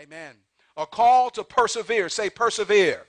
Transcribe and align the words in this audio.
Amen. 0.00 0.34
A 0.78 0.86
call 0.86 1.28
to 1.30 1.44
persevere. 1.44 2.08
Say 2.08 2.30
persevere. 2.30 3.04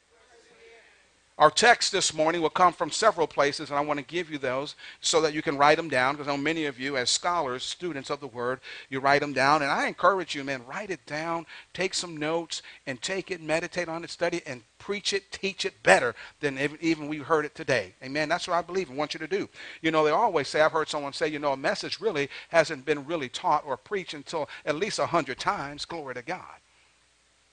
Our 1.38 1.50
text 1.50 1.92
this 1.92 2.14
morning 2.14 2.42
will 2.42 2.52
come 2.52 2.72
from 2.72 2.92
several 2.92 3.26
places, 3.26 3.70
and 3.70 3.80
I 3.80 3.82
want 3.82 3.98
to 3.98 4.06
give 4.06 4.30
you 4.30 4.38
those 4.38 4.76
so 5.00 5.22
that 5.22 5.34
you 5.34 5.42
can 5.42 5.58
write 5.58 5.78
them 5.78 5.90
down, 5.90 6.14
because 6.14 6.28
I 6.28 6.36
know 6.36 6.42
many 6.42 6.66
of 6.66 6.80
you, 6.80 6.98
as 6.98 7.10
scholars, 7.10 7.64
students 7.64 8.12
of 8.12 8.20
the 8.20 8.28
Word, 8.28 8.60
you 8.90 9.00
write 9.00 9.22
them 9.22 9.34
down. 9.34 9.64
And 9.64 9.72
I 9.72 9.88
encourage 9.88 10.36
you, 10.36 10.44
man, 10.44 10.64
write 10.68 10.92
it 10.92 11.04
down, 11.08 11.48
take 11.74 11.96
some 11.96 12.16
notes, 12.18 12.62
and 12.86 13.02
take 13.02 13.32
it, 13.32 13.42
meditate 13.42 13.90
on 13.90 14.04
it, 14.04 14.12
study, 14.12 14.38
it, 14.38 14.44
and 14.46 14.62
preach 14.78 15.14
it, 15.14 15.32
teach 15.32 15.66
it 15.66 15.82
better 15.82 16.14
than 16.42 16.60
even 16.80 17.08
we 17.08 17.18
heard 17.18 17.46
it 17.46 17.56
today. 17.56 17.96
Amen. 18.04 18.30
That's 18.30 18.48
what 18.48 18.58
I 18.58 18.62
believe 18.62 18.90
and 18.90 18.98
want 18.98 19.16
you 19.16 19.20
to 19.20 19.28
do. 19.28 19.50
You 19.82 19.90
know, 19.90 20.04
they 20.04 20.12
always 20.12 20.48
say, 20.48 20.62
I've 20.62 20.74
heard 20.74 20.90
someone 20.90 21.14
say, 21.14 21.28
you 21.30 21.40
know, 21.40 21.54
a 21.54 21.58
message 21.58 22.00
really 22.00 22.30
hasn't 22.50 22.86
been 22.86 23.06
really 23.06 23.30
taught 23.30 23.66
or 23.66 23.78
preached 23.78 24.14
until 24.14 24.48
at 24.64 24.76
least 24.76 25.00
a 25.00 25.08
hundred 25.08 25.40
times. 25.40 25.86
Glory 25.86 26.14
to 26.14 26.22
God. 26.22 26.61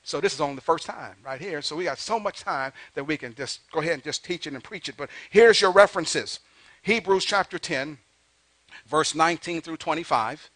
So 0.08 0.22
this 0.22 0.32
is 0.32 0.40
only 0.40 0.54
the 0.54 0.62
first 0.62 0.86
time 0.86 1.16
right 1.22 1.38
here. 1.38 1.60
So 1.60 1.76
we 1.76 1.84
got 1.84 1.98
so 1.98 2.18
much 2.18 2.40
time 2.40 2.72
that 2.94 3.04
we 3.04 3.18
can 3.18 3.34
just 3.34 3.60
go 3.70 3.80
ahead 3.80 3.92
and 3.92 4.02
just 4.02 4.24
teach 4.24 4.46
it 4.46 4.54
and 4.54 4.64
preach 4.64 4.88
it. 4.88 4.96
But 4.96 5.10
here's 5.28 5.60
your 5.60 5.70
references. 5.70 6.40
Hebrews 6.80 7.26
chapter 7.26 7.58
10, 7.58 7.98
verse 8.86 9.14
19 9.14 9.60
through 9.60 9.76
25. 9.76 10.50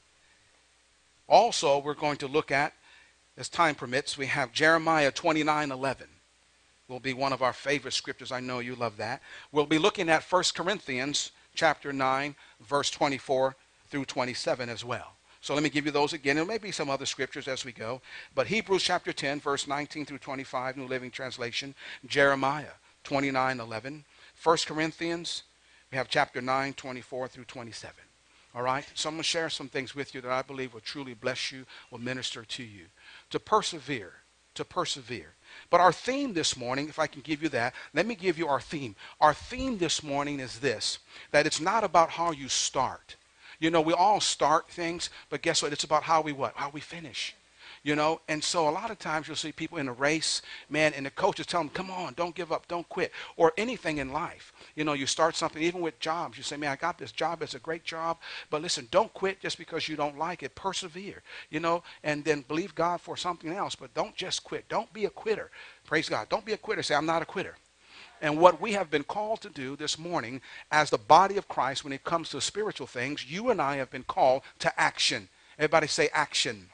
Also, 1.29 1.79
we're 1.81 1.93
going 1.93 2.17
to 2.17 2.27
look 2.27 2.51
at, 2.51 2.73
as 3.37 3.51
time 3.51 3.75
permits, 3.75 4.17
we 4.17 4.25
have 4.25 4.55
Jeremiah 4.55 5.11
29, 5.11 5.71
11 5.71 6.07
will 6.89 6.99
be 6.99 7.13
one 7.13 7.35
of 7.35 7.43
our 7.43 7.53
favorite 7.53 7.93
scriptures. 7.93 8.33
I 8.33 8.41
know 8.41 8.61
you 8.61 8.75
love 8.75 8.97
that. 8.97 9.21
We'll 9.51 9.67
be 9.67 9.79
looking 9.79 10.09
at 10.09 10.23
1 10.23 10.45
Corinthians 10.55 11.31
chapter 11.55 11.93
9, 11.93 12.35
verse 12.61 12.91
24 12.91 13.55
through 13.91 14.07
27 14.07 14.71
as 14.71 14.83
well. 14.83 15.13
So 15.43 15.55
let 15.55 15.65
me 15.65 15.71
give 15.71 15.85
you 15.85 15.91
those 15.91 16.13
again. 16.13 16.37
There 16.37 16.45
may 16.45 16.59
be 16.59 16.71
some 16.71 16.89
other 16.89 17.05
scriptures 17.05 17.49
as 17.49 17.65
we 17.65 17.73
go. 17.73 18.01
But 18.33 18.47
Hebrews 18.47 18.85
chapter 18.85 19.13
10, 19.13 19.41
verse 19.41 19.67
19 19.67 20.07
through 20.07 20.19
25, 20.19 20.77
New 20.77 20.87
Living 20.87 21.11
Translation. 21.11 21.75
Jeremiah 22.07 22.71
29, 23.03 23.59
11. 23.59 24.05
1 24.41 24.57
Corinthians, 24.67 25.43
we 25.91 25.99
have 25.99 26.09
chapter 26.09 26.41
9, 26.41 26.75
24 26.75 27.27
through 27.27 27.45
27. 27.45 27.93
All 28.55 28.63
right? 28.63 28.89
So 28.95 29.09
I'm 29.09 29.17
going 29.17 29.25
to 29.25 29.29
share 29.29 29.51
some 29.51 29.69
things 29.69 29.97
with 29.97 30.15
you 30.15 30.21
that 30.21 30.31
I 30.31 30.43
believe 30.43 30.75
will 30.75 30.81
truly 30.81 31.15
bless 31.15 31.51
you, 31.51 31.67
will 31.91 31.99
minister 31.99 32.45
to 32.45 32.63
you. 32.63 32.85
To 33.31 33.41
persevere, 33.41 34.13
to 34.55 34.65
persevere. 34.65 35.35
But 35.71 35.81
our 35.81 35.93
theme 35.93 36.35
this 36.35 36.57
morning, 36.57 36.89
if 36.89 37.01
I 37.01 37.09
can 37.09 37.23
give 37.23 37.43
you 37.43 37.49
that, 37.49 37.75
let 37.95 38.07
me 38.07 38.15
give 38.15 38.39
you 38.39 38.47
our 38.47 38.61
theme. 38.61 38.95
Our 39.21 39.35
theme 39.35 39.79
this 39.79 40.05
morning 40.05 40.39
is 40.39 40.61
this 40.61 41.01
that 41.33 41.47
it's 41.47 41.61
not 41.61 41.83
about 41.83 42.11
how 42.11 42.31
you 42.31 42.49
start. 42.49 43.17
You 43.63 43.71
know, 43.71 43.81
we 43.81 43.93
all 43.93 44.21
start 44.21 44.69
things, 44.69 45.09
but 45.31 45.41
guess 45.41 45.63
what? 45.63 45.73
It's 45.73 45.85
about 45.85 46.03
how 46.03 46.21
we 46.21 46.33
what? 46.33 46.55
How 46.57 46.71
we 46.71 46.81
finish. 46.81 47.37
You 47.85 47.95
know, 47.95 48.21
and 48.29 48.43
so 48.43 48.69
a 48.69 48.71
lot 48.71 48.91
of 48.91 48.99
times 48.99 49.29
you'll 49.29 49.37
see 49.37 49.53
people 49.53 49.79
in 49.79 49.87
a 49.87 49.93
race, 49.93 50.43
man, 50.69 50.93
and 50.95 51.07
the 51.07 51.11
coaches 51.11 51.47
tell 51.47 51.61
them, 51.61 51.69
come 51.69 51.89
on, 51.89 52.15
don't 52.15 52.35
give 52.35 52.51
up, 52.51 52.67
don't 52.67 52.89
quit, 52.89 53.13
or 53.37 53.53
anything 53.57 53.99
in 53.99 54.13
life. 54.13 54.53
You 54.75 54.83
know, 54.83 54.95
you 54.95 55.07
start 55.07 55.37
something, 55.37 55.63
even 55.63 55.81
with 55.81 55.99
jobs. 56.01 56.37
You 56.37 56.43
say, 56.43 56.57
man, 56.57 56.73
I 56.73 56.77
got 56.77 56.99
this 56.99 57.13
job, 57.13 57.41
it's 57.41 57.55
a 57.55 57.61
great 57.61 57.85
job, 57.85 58.19
but 58.51 58.63
listen, 58.63 58.89
don't 58.91 59.13
quit 59.15 59.41
just 59.41 59.59
because 59.59 59.89
you 59.89 59.95
don't 59.95 60.19
like 60.19 60.43
it. 60.43 60.57
Persevere, 60.57 61.23
you 61.51 61.61
know, 61.61 61.85
and 62.03 62.25
then 62.25 62.45
believe 62.49 62.75
God 62.75 63.01
for 63.01 63.17
something 63.17 63.53
else, 63.53 63.77
but 63.77 63.95
don't 63.95 64.15
just 64.17 64.43
quit. 64.43 64.69
Don't 64.69 64.93
be 64.93 65.05
a 65.05 65.11
quitter. 65.11 65.51
Praise 65.87 66.09
God. 66.09 66.29
Don't 66.29 66.45
be 66.45 66.53
a 66.53 66.59
quitter. 66.59 66.83
Say, 66.83 66.97
I'm 66.97 67.07
not 67.07 67.23
a 67.23 67.27
quitter. 67.27 67.57
And 68.23 68.39
what 68.39 68.61
we 68.61 68.73
have 68.73 68.89
been 68.89 69.03
called 69.03 69.41
to 69.41 69.51
do 69.51 69.75
this 69.75 69.99
morning 69.99 70.41
as 70.71 70.91
the 70.91 70.97
body 70.99 71.37
of 71.37 71.49
Christ 71.49 71.83
when 71.83 71.93
it 71.93 72.05
comes 72.05 72.31
to 72.31 72.41
spiritual 72.41 72.87
things, 72.87 73.29
you 73.29 73.51
and 73.51 73.61
I 73.61 73.77
have 73.77 73.91
been 73.91 74.05
called 74.05 74.43
to 74.61 74.81
action. 74.81 75.29
Everybody 75.59 75.89
say 75.89 76.09
action. 76.13 76.69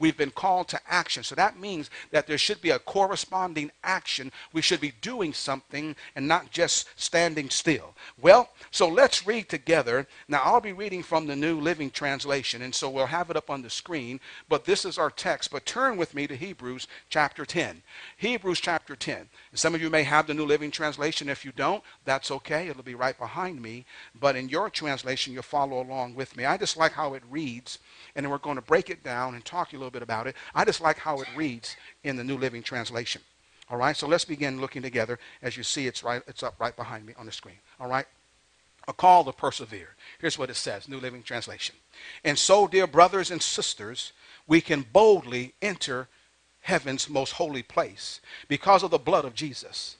We've 0.00 0.16
been 0.16 0.30
called 0.30 0.66
to 0.68 0.80
action. 0.88 1.22
So 1.22 1.34
that 1.34 1.60
means 1.60 1.90
that 2.10 2.26
there 2.26 2.38
should 2.38 2.62
be 2.62 2.70
a 2.70 2.78
corresponding 2.78 3.70
action. 3.84 4.32
We 4.52 4.62
should 4.62 4.80
be 4.80 4.94
doing 5.02 5.34
something 5.34 5.94
and 6.16 6.26
not 6.26 6.50
just 6.50 6.88
standing 6.96 7.50
still. 7.50 7.94
Well, 8.20 8.48
so 8.70 8.88
let's 8.88 9.26
read 9.26 9.50
together. 9.50 10.08
Now, 10.26 10.40
I'll 10.42 10.60
be 10.60 10.72
reading 10.72 11.02
from 11.02 11.26
the 11.26 11.36
New 11.36 11.60
Living 11.60 11.90
Translation, 11.90 12.62
and 12.62 12.74
so 12.74 12.88
we'll 12.88 13.06
have 13.06 13.30
it 13.30 13.36
up 13.36 13.50
on 13.50 13.60
the 13.60 13.68
screen. 13.68 14.20
But 14.48 14.64
this 14.64 14.86
is 14.86 14.96
our 14.96 15.10
text. 15.10 15.50
But 15.50 15.66
turn 15.66 15.98
with 15.98 16.14
me 16.14 16.26
to 16.26 16.34
Hebrews 16.34 16.88
chapter 17.10 17.44
10. 17.44 17.82
Hebrews 18.16 18.60
chapter 18.60 18.96
10. 18.96 19.28
Some 19.52 19.74
of 19.74 19.82
you 19.82 19.90
may 19.90 20.04
have 20.04 20.26
the 20.26 20.34
New 20.34 20.46
Living 20.46 20.70
Translation. 20.70 21.28
If 21.28 21.44
you 21.44 21.52
don't, 21.52 21.84
that's 22.06 22.30
okay. 22.30 22.68
It'll 22.68 22.82
be 22.82 22.94
right 22.94 23.18
behind 23.18 23.60
me. 23.60 23.84
But 24.18 24.34
in 24.34 24.48
your 24.48 24.70
translation, 24.70 25.34
you'll 25.34 25.42
follow 25.42 25.82
along 25.82 26.14
with 26.14 26.36
me. 26.38 26.46
I 26.46 26.56
just 26.56 26.78
like 26.78 26.92
how 26.92 27.12
it 27.12 27.22
reads 27.30 27.78
and 28.14 28.24
then 28.24 28.30
we're 28.30 28.38
going 28.38 28.56
to 28.56 28.62
break 28.62 28.90
it 28.90 29.02
down 29.02 29.34
and 29.34 29.44
talk 29.44 29.72
a 29.72 29.76
little 29.76 29.89
bit 29.90 30.02
about 30.02 30.26
it. 30.26 30.36
I 30.54 30.64
just 30.64 30.80
like 30.80 30.98
how 30.98 31.20
it 31.20 31.28
reads 31.36 31.76
in 32.04 32.16
the 32.16 32.24
New 32.24 32.38
Living 32.38 32.62
Translation. 32.62 33.22
All 33.68 33.78
right, 33.78 33.96
so 33.96 34.08
let's 34.08 34.24
begin 34.24 34.60
looking 34.60 34.82
together. 34.82 35.18
As 35.42 35.56
you 35.56 35.62
see, 35.62 35.86
it's 35.86 36.02
right, 36.02 36.22
it's 36.26 36.42
up 36.42 36.54
right 36.58 36.74
behind 36.74 37.06
me 37.06 37.14
on 37.16 37.26
the 37.26 37.32
screen. 37.32 37.58
All 37.78 37.88
right, 37.88 38.06
a 38.88 38.92
call 38.92 39.24
to 39.24 39.32
persevere. 39.32 39.94
Here's 40.18 40.38
what 40.38 40.50
it 40.50 40.56
says, 40.56 40.88
New 40.88 40.98
Living 40.98 41.22
Translation. 41.22 41.76
And 42.24 42.38
so, 42.38 42.66
dear 42.66 42.86
brothers 42.86 43.30
and 43.30 43.40
sisters, 43.40 44.12
we 44.46 44.60
can 44.60 44.84
boldly 44.92 45.54
enter 45.62 46.08
heaven's 46.62 47.08
most 47.08 47.32
holy 47.32 47.62
place 47.62 48.20
because 48.48 48.82
of 48.82 48.90
the 48.90 48.98
blood 48.98 49.24
of 49.24 49.34
Jesus. 49.34 49.96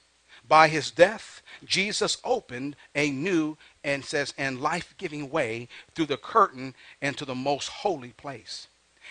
By 0.47 0.67
his 0.67 0.91
death, 0.91 1.43
Jesus 1.65 2.19
opened 2.25 2.75
a 2.95 3.11
new 3.11 3.57
and 3.85 4.05
says, 4.05 4.35
and 4.37 4.61
life 4.61 4.95
giving 4.99 5.31
way 5.31 5.69
through 5.95 6.07
the 6.07 6.17
curtain 6.17 6.75
into 7.01 7.25
the 7.25 7.37
most 7.37 7.69
holy 7.69 8.11
place. 8.11 8.67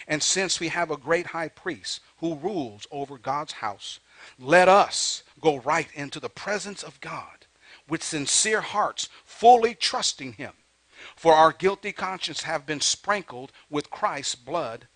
And 0.08 0.22
since 0.22 0.60
we 0.60 0.70
have 0.70 0.92
a 0.92 0.98
great 0.98 1.28
high 1.28 1.50
priest 1.50 2.02
who 2.18 2.36
rules 2.36 2.88
over 2.92 3.18
God's 3.18 3.54
house, 3.54 4.00
let 4.38 4.68
us 4.68 5.24
go 5.40 5.60
right 5.60 5.88
into 5.94 6.20
the 6.20 6.30
presence 6.30 6.84
of 6.84 7.00
God 7.02 7.46
with 7.88 8.04
sincere 8.04 8.62
hearts, 8.62 9.10
fully 9.26 9.74
trusting 9.74 10.34
Him. 10.34 10.54
For 11.16 11.34
our 11.34 11.52
guilty 11.52 11.92
conscience 11.92 12.44
have 12.44 12.66
been 12.66 12.82
sprinkled 12.82 13.52
with 13.70 13.90
Christ's 13.90 14.36
blood 14.36 14.88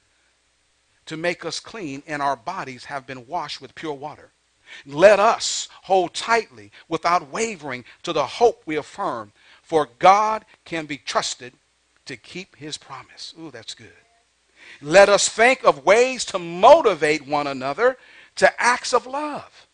to 1.06 1.18
make 1.18 1.44
us 1.44 1.60
clean, 1.60 2.04
and 2.08 2.22
our 2.22 2.36
bodies 2.36 2.86
have 2.86 3.08
been 3.08 3.28
washed 3.28 3.62
with 3.62 3.76
pure 3.76 3.94
water. 3.94 4.32
Let 4.86 5.20
us 5.20 5.68
hold 5.84 6.14
tightly 6.14 6.72
without 6.88 7.30
wavering 7.30 7.86
to 8.04 8.14
the 8.14 8.26
hope 8.26 8.64
we 8.66 8.76
affirm 8.76 9.34
for 9.62 9.90
God 10.00 10.46
can 10.66 10.86
be 10.86 10.98
trusted 10.98 11.54
to 12.06 12.18
keep 12.18 12.58
his 12.58 12.78
promise. 12.78 13.34
Ooh, 13.40 13.52
that's 13.52 13.74
good. 13.74 14.03
Let 14.82 15.10
us 15.10 15.30
think 15.30 15.64
of 15.64 15.86
ways 15.86 16.26
to 16.26 16.40
motivate 16.40 17.28
one 17.28 17.48
another 17.48 17.98
to 18.36 18.62
acts 18.62 18.94
of 18.94 19.06
love 19.06 19.68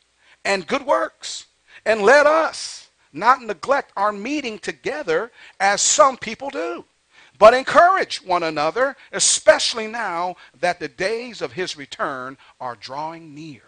and 0.46 0.68
good 0.68 0.86
works. 0.86 1.48
And 1.86 2.02
let 2.02 2.26
us 2.26 2.90
not 3.14 3.42
neglect 3.42 3.92
our 3.96 4.12
meeting 4.12 4.60
together 4.60 5.32
as 5.60 5.82
some 5.82 6.18
people 6.18 6.50
do, 6.50 6.86
but 7.38 7.54
encourage 7.54 8.18
one 8.22 8.44
another, 8.44 8.96
especially 9.12 9.88
now 9.88 10.36
that 10.60 10.80
the 10.80 10.88
days 10.88 11.42
of 11.42 11.54
his 11.54 11.78
return 11.78 12.38
are 12.60 12.76
drawing 12.76 13.34
near. 13.34 13.62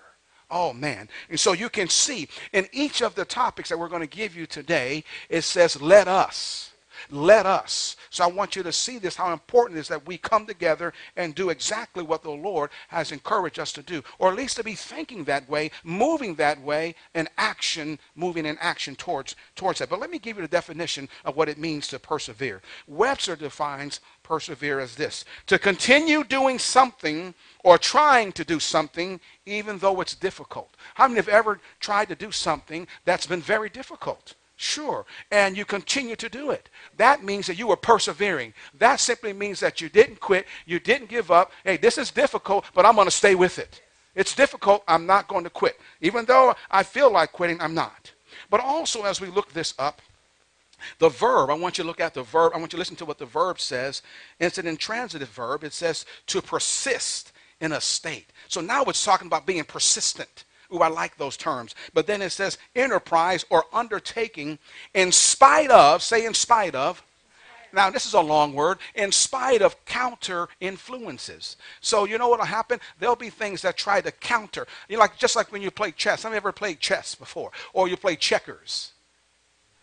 Oh, 0.49 0.73
man. 0.73 1.07
And 1.29 1.39
so 1.39 1.53
you 1.53 1.69
can 1.69 1.87
see 1.87 2.27
in 2.51 2.67
each 2.73 3.01
of 3.01 3.15
the 3.15 3.23
topics 3.23 3.69
that 3.69 3.79
we're 3.79 3.87
going 3.87 4.01
to 4.01 4.07
give 4.07 4.35
you 4.35 4.45
today, 4.45 5.05
it 5.29 5.43
says, 5.43 5.81
let 5.81 6.09
us. 6.09 6.70
Let 7.09 7.45
us. 7.45 7.95
So 8.09 8.23
I 8.23 8.27
want 8.27 8.55
you 8.55 8.63
to 8.63 8.71
see 8.71 8.97
this, 8.97 9.15
how 9.15 9.33
important 9.33 9.77
it 9.77 9.81
is 9.81 9.87
that 9.87 10.05
we 10.05 10.17
come 10.17 10.45
together 10.45 10.93
and 11.15 11.33
do 11.33 11.49
exactly 11.49 12.03
what 12.03 12.23
the 12.23 12.31
Lord 12.31 12.69
has 12.89 13.11
encouraged 13.11 13.59
us 13.59 13.71
to 13.73 13.81
do, 13.81 14.03
or 14.19 14.29
at 14.29 14.37
least 14.37 14.57
to 14.57 14.63
be 14.63 14.75
thinking 14.75 15.23
that 15.25 15.49
way, 15.49 15.71
moving 15.83 16.35
that 16.35 16.61
way, 16.61 16.95
and 17.13 17.29
action, 17.37 17.99
moving 18.15 18.45
in 18.45 18.57
action 18.59 18.95
towards, 18.95 19.35
towards 19.55 19.79
that. 19.79 19.89
But 19.89 19.99
let 19.99 20.11
me 20.11 20.19
give 20.19 20.37
you 20.37 20.43
the 20.43 20.47
definition 20.47 21.09
of 21.25 21.35
what 21.35 21.49
it 21.49 21.57
means 21.57 21.87
to 21.87 21.99
persevere. 21.99 22.61
Webster 22.87 23.35
defines 23.35 23.99
persevere 24.23 24.79
as 24.79 24.95
this 24.95 25.25
to 25.47 25.59
continue 25.59 26.23
doing 26.23 26.57
something 26.57 27.33
or 27.63 27.77
trying 27.77 28.31
to 28.31 28.45
do 28.45 28.59
something 28.59 29.19
even 29.45 29.77
though 29.79 30.01
it's 30.01 30.15
difficult. 30.15 30.75
How 30.93 31.07
many 31.07 31.17
have 31.17 31.27
ever 31.27 31.59
tried 31.79 32.09
to 32.09 32.15
do 32.15 32.31
something 32.31 32.87
that's 33.05 33.27
been 33.27 33.41
very 33.41 33.69
difficult? 33.69 34.35
Sure. 34.61 35.07
And 35.31 35.57
you 35.57 35.65
continue 35.65 36.15
to 36.15 36.29
do 36.29 36.51
it. 36.51 36.69
That 36.97 37.23
means 37.23 37.47
that 37.47 37.57
you 37.57 37.65
were 37.65 37.75
persevering. 37.75 38.53
That 38.77 38.99
simply 38.99 39.33
means 39.33 39.59
that 39.59 39.81
you 39.81 39.89
didn't 39.89 40.19
quit. 40.19 40.45
You 40.67 40.79
didn't 40.79 41.09
give 41.09 41.31
up. 41.31 41.51
Hey, 41.63 41.77
this 41.77 41.97
is 41.97 42.11
difficult, 42.11 42.65
but 42.75 42.85
I'm 42.85 42.93
going 42.93 43.07
to 43.07 43.11
stay 43.11 43.33
with 43.33 43.57
it. 43.57 43.81
It's 44.13 44.35
difficult. 44.35 44.83
I'm 44.87 45.07
not 45.07 45.27
going 45.27 45.45
to 45.45 45.49
quit. 45.49 45.79
Even 45.99 46.25
though 46.25 46.53
I 46.69 46.83
feel 46.83 47.11
like 47.11 47.31
quitting, 47.31 47.59
I'm 47.59 47.73
not. 47.73 48.11
But 48.51 48.59
also, 48.59 49.01
as 49.01 49.19
we 49.19 49.29
look 49.29 49.51
this 49.51 49.73
up, 49.79 49.99
the 50.99 51.09
verb, 51.09 51.49
I 51.49 51.55
want 51.55 51.79
you 51.79 51.83
to 51.83 51.87
look 51.87 51.99
at 51.99 52.13
the 52.13 52.21
verb. 52.21 52.51
I 52.53 52.59
want 52.59 52.71
you 52.71 52.77
to 52.77 52.81
listen 52.81 52.95
to 52.97 53.05
what 53.05 53.17
the 53.17 53.25
verb 53.25 53.59
says. 53.59 54.03
It's 54.39 54.59
an 54.59 54.67
intransitive 54.67 55.29
verb. 55.29 55.63
It 55.63 55.73
says 55.73 56.05
to 56.27 56.39
persist 56.39 57.31
in 57.61 57.71
a 57.71 57.81
state. 57.81 58.27
So 58.47 58.61
now 58.61 58.83
it's 58.83 59.03
talking 59.03 59.25
about 59.25 59.47
being 59.47 59.63
persistent. 59.63 60.43
Ooh, 60.73 60.79
I 60.79 60.87
like 60.87 61.17
those 61.17 61.37
terms. 61.37 61.75
But 61.93 62.07
then 62.07 62.21
it 62.21 62.31
says 62.31 62.57
enterprise 62.75 63.45
or 63.49 63.65
undertaking 63.73 64.59
in 64.93 65.11
spite 65.11 65.69
of, 65.69 66.01
say 66.01 66.25
in 66.25 66.33
spite 66.33 66.75
of, 66.75 67.03
now 67.73 67.89
this 67.89 68.05
is 68.05 68.13
a 68.13 68.21
long 68.21 68.53
word, 68.53 68.79
in 68.95 69.11
spite 69.11 69.61
of 69.61 69.83
counter 69.85 70.49
influences. 70.59 71.55
So 71.79 72.05
you 72.05 72.17
know 72.17 72.27
what'll 72.27 72.45
happen? 72.45 72.79
There'll 72.99 73.15
be 73.15 73.29
things 73.29 73.61
that 73.61 73.77
try 73.77 74.01
to 74.01 74.11
counter. 74.11 74.67
You 74.89 74.97
know, 74.97 75.01
like 75.01 75.17
just 75.17 75.35
like 75.35 75.51
when 75.51 75.61
you 75.61 75.71
play 75.71 75.91
chess. 75.91 76.23
Have 76.23 76.33
you 76.33 76.37
ever 76.37 76.51
played 76.51 76.79
chess 76.79 77.15
before? 77.15 77.51
Or 77.73 77.87
you 77.87 77.97
play 77.97 78.15
checkers 78.15 78.91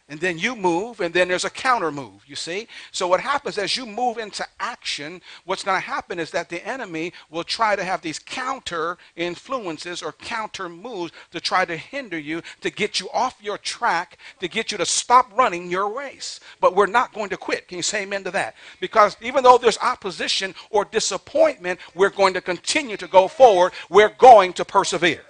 and 0.08 0.19
then 0.20 0.38
you 0.38 0.56
move, 0.56 1.00
and 1.00 1.12
then 1.12 1.28
there's 1.28 1.44
a 1.44 1.50
counter 1.50 1.93
move, 1.93 2.22
you 2.26 2.34
see? 2.34 2.66
So 2.93 3.06
what 3.06 3.20
happens 3.20 3.58
as 3.58 3.76
you 3.76 3.84
move 3.84 4.16
into 4.16 4.46
action, 4.58 5.20
what's 5.44 5.62
going 5.62 5.78
to 5.78 5.87
happen 5.87 6.19
is 6.19 6.31
that 6.31 6.49
the 6.49 6.66
enemy 6.66 7.12
will 7.31 7.44
try 7.44 7.76
to 7.76 7.84
have 7.84 8.00
these 8.00 8.19
counter 8.19 8.96
influences 9.16 10.02
or 10.02 10.12
counter 10.12 10.70
moves 10.70 11.12
to 11.32 11.40
try 11.40 11.66
to 11.66 11.76
hinder 11.76 12.19
you, 12.19 12.40
to 12.62 12.70
get 12.70 12.99
you 12.99 13.10
off 13.12 13.37
your 13.43 13.58
track, 13.58 14.16
to 14.40 14.49
get 14.49 14.72
you 14.72 14.78
to 14.78 14.87
stop 14.87 15.31
running 15.37 15.70
your 15.70 15.94
race. 15.94 16.40
But 16.58 16.75
we're 16.75 16.87
not 16.87 17.12
going 17.12 17.28
to 17.28 17.37
quit. 17.37 17.69
Can 17.69 17.76
you 17.76 17.82
say 17.82 18.04
amen 18.04 18.25
to 18.25 18.31
that? 18.31 18.54
Because 18.81 19.14
even 19.20 19.44
though 19.44 19.58
there's 19.58 19.78
opposition 19.78 20.54
or 20.70 20.87
disappointment, 20.87 21.81
we're 21.94 22.08
going 22.08 22.32
to 22.32 22.40
continue 22.40 22.96
to 22.96 23.08
go 23.08 23.28
forward. 23.28 23.72
We're 23.90 24.08
going 24.16 24.54
to 24.54 24.64
persevere. 24.64 25.22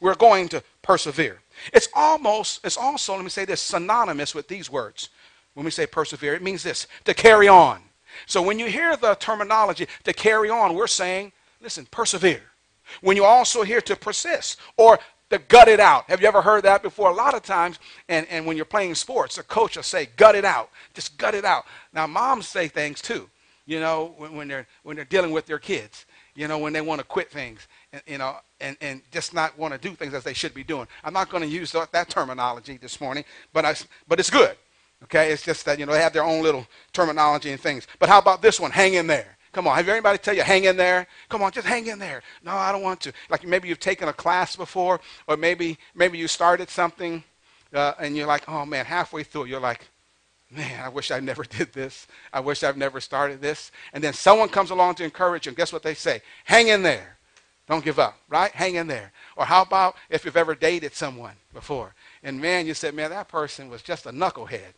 We're 0.00 0.14
going 0.14 0.48
to 0.50 0.62
persevere. 0.80 1.40
It's 1.72 1.88
almost, 1.94 2.64
it's 2.64 2.76
also, 2.76 3.14
let 3.14 3.24
me 3.24 3.30
say 3.30 3.44
this, 3.44 3.60
synonymous 3.60 4.34
with 4.34 4.48
these 4.48 4.70
words. 4.70 5.10
When 5.54 5.64
we 5.64 5.70
say 5.70 5.86
persevere, 5.86 6.34
it 6.34 6.42
means 6.42 6.62
this 6.62 6.86
to 7.04 7.14
carry 7.14 7.48
on. 7.48 7.82
So 8.26 8.42
when 8.42 8.58
you 8.58 8.66
hear 8.66 8.96
the 8.96 9.14
terminology 9.14 9.86
to 10.04 10.12
carry 10.12 10.50
on, 10.50 10.74
we're 10.74 10.86
saying, 10.86 11.32
listen, 11.60 11.86
persevere. 11.90 12.42
When 13.00 13.16
you 13.16 13.24
also 13.24 13.62
hear 13.62 13.80
to 13.82 13.96
persist 13.96 14.58
or 14.76 14.98
to 15.30 15.38
gut 15.38 15.68
it 15.68 15.80
out. 15.80 16.08
Have 16.08 16.20
you 16.20 16.28
ever 16.28 16.40
heard 16.40 16.64
that 16.64 16.82
before? 16.82 17.10
A 17.10 17.14
lot 17.14 17.34
of 17.34 17.42
times, 17.42 17.78
and, 18.08 18.26
and 18.30 18.46
when 18.46 18.56
you're 18.56 18.64
playing 18.64 18.94
sports, 18.94 19.36
a 19.38 19.42
coach 19.42 19.76
will 19.76 19.82
say, 19.82 20.08
gut 20.16 20.34
it 20.34 20.44
out. 20.44 20.70
Just 20.94 21.18
gut 21.18 21.34
it 21.34 21.44
out. 21.44 21.64
Now, 21.92 22.06
moms 22.06 22.48
say 22.48 22.68
things 22.68 23.02
too, 23.02 23.28
you 23.68 23.78
know, 23.78 24.14
when, 24.16 24.34
when, 24.34 24.48
they're, 24.48 24.66
when 24.82 24.96
they're 24.96 25.04
dealing 25.04 25.30
with 25.30 25.46
their 25.46 25.58
kids, 25.58 26.06
you 26.34 26.48
know, 26.48 26.58
when 26.58 26.72
they 26.72 26.80
want 26.80 27.00
to 27.00 27.06
quit 27.06 27.30
things 27.30 27.68
you 28.06 28.18
know, 28.18 28.36
and, 28.60 28.76
and 28.80 29.02
just 29.10 29.34
not 29.34 29.56
want 29.58 29.72
to 29.72 29.78
do 29.78 29.94
things 29.94 30.14
as 30.14 30.24
they 30.24 30.34
should 30.34 30.54
be 30.54 30.64
doing. 30.64 30.86
I'm 31.04 31.12
not 31.12 31.30
going 31.30 31.42
to 31.42 31.48
use 31.48 31.72
that, 31.72 31.92
that 31.92 32.08
terminology 32.08 32.76
this 32.76 33.00
morning, 33.00 33.24
but, 33.52 33.64
I, 33.64 33.74
but 34.06 34.20
it's 34.20 34.30
good. 34.30 34.56
Okay, 35.04 35.30
it's 35.30 35.42
just 35.42 35.64
that, 35.66 35.78
you 35.78 35.86
know, 35.86 35.92
they 35.92 36.00
have 36.00 36.12
their 36.12 36.24
own 36.24 36.42
little 36.42 36.66
terminology 36.92 37.52
and 37.52 37.60
things. 37.60 37.86
But 37.98 38.08
how 38.08 38.18
about 38.18 38.42
this 38.42 38.58
one? 38.58 38.70
Hang 38.70 38.94
in 38.94 39.06
there. 39.06 39.36
Come 39.52 39.66
on, 39.66 39.76
have 39.76 39.88
anybody 39.88 40.18
tell 40.18 40.34
you, 40.34 40.42
hang 40.42 40.64
in 40.64 40.76
there? 40.76 41.06
Come 41.28 41.42
on, 41.42 41.52
just 41.52 41.66
hang 41.66 41.86
in 41.86 41.98
there. 41.98 42.22
No, 42.44 42.52
I 42.52 42.72
don't 42.72 42.82
want 42.82 43.00
to. 43.02 43.12
Like 43.30 43.46
maybe 43.46 43.68
you've 43.68 43.80
taken 43.80 44.08
a 44.08 44.12
class 44.12 44.56
before, 44.56 45.00
or 45.26 45.36
maybe, 45.36 45.78
maybe 45.94 46.18
you 46.18 46.28
started 46.28 46.68
something 46.68 47.22
uh, 47.72 47.94
and 47.98 48.16
you're 48.16 48.26
like, 48.26 48.48
oh 48.48 48.66
man, 48.66 48.84
halfway 48.84 49.22
through, 49.22 49.46
you're 49.46 49.60
like, 49.60 49.88
man, 50.50 50.80
I 50.82 50.88
wish 50.88 51.10
I 51.10 51.20
never 51.20 51.44
did 51.58 51.72
this. 51.72 52.06
I 52.32 52.40
wish 52.40 52.62
I've 52.62 52.76
never 52.76 53.00
started 53.00 53.40
this. 53.40 53.70
And 53.92 54.02
then 54.02 54.12
someone 54.12 54.48
comes 54.48 54.70
along 54.70 54.96
to 54.96 55.04
encourage 55.04 55.46
you, 55.46 55.50
and 55.50 55.56
guess 55.56 55.72
what 55.72 55.82
they 55.82 55.94
say? 55.94 56.22
Hang 56.44 56.68
in 56.68 56.82
there. 56.82 57.18
Don't 57.68 57.84
give 57.84 57.98
up, 57.98 58.18
right? 58.30 58.50
Hang 58.52 58.76
in 58.76 58.86
there. 58.86 59.12
Or 59.36 59.44
how 59.44 59.62
about 59.62 59.96
if 60.08 60.24
you've 60.24 60.38
ever 60.38 60.54
dated 60.54 60.94
someone 60.94 61.34
before? 61.52 61.94
And 62.22 62.40
man, 62.40 62.66
you 62.66 62.72
said, 62.72 62.94
man, 62.94 63.10
that 63.10 63.28
person 63.28 63.68
was 63.68 63.82
just 63.82 64.06
a 64.06 64.10
knucklehead. 64.10 64.72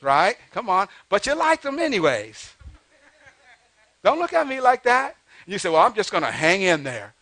Right? 0.00 0.36
Come 0.52 0.68
on. 0.68 0.86
But 1.08 1.26
you 1.26 1.34
liked 1.34 1.64
them 1.64 1.80
anyways. 1.80 2.54
Don't 4.04 4.20
look 4.20 4.32
at 4.32 4.46
me 4.46 4.60
like 4.60 4.84
that. 4.84 5.16
You 5.44 5.58
say, 5.58 5.70
well, 5.70 5.82
I'm 5.82 5.94
just 5.94 6.12
going 6.12 6.22
to 6.22 6.30
hang 6.30 6.62
in 6.62 6.84
there. 6.84 7.14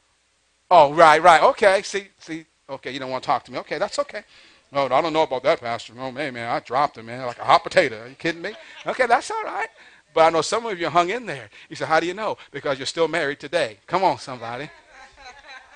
Oh, 0.70 0.92
right, 0.92 1.22
right. 1.22 1.42
Okay. 1.42 1.80
See, 1.82 2.08
see, 2.18 2.44
okay, 2.68 2.90
you 2.90 2.98
don't 2.98 3.10
want 3.10 3.22
to 3.22 3.26
talk 3.26 3.44
to 3.44 3.52
me. 3.52 3.58
Okay, 3.60 3.78
that's 3.78 3.98
okay. 4.00 4.24
Oh, 4.72 4.86
I 4.86 5.00
don't 5.00 5.12
know 5.12 5.22
about 5.22 5.42
that, 5.44 5.60
Pastor. 5.60 5.92
Oh, 5.98 6.10
man, 6.10 6.34
man, 6.34 6.50
I 6.50 6.60
dropped 6.60 6.98
him, 6.98 7.06
man, 7.06 7.24
like 7.24 7.38
a 7.38 7.44
hot 7.44 7.62
potato. 7.62 8.02
Are 8.02 8.08
you 8.08 8.14
kidding 8.14 8.42
me? 8.42 8.52
Okay, 8.86 9.06
that's 9.06 9.30
all 9.30 9.44
right. 9.44 9.68
But 10.12 10.22
I 10.22 10.30
know 10.30 10.42
some 10.42 10.66
of 10.66 10.80
you 10.80 10.88
hung 10.88 11.10
in 11.10 11.26
there. 11.26 11.50
You 11.68 11.76
said, 11.76 11.88
How 11.88 12.00
do 12.00 12.06
you 12.06 12.14
know? 12.14 12.38
Because 12.50 12.78
you're 12.78 12.86
still 12.86 13.06
married 13.06 13.38
today. 13.38 13.78
Come 13.86 14.02
on, 14.02 14.18
somebody. 14.18 14.70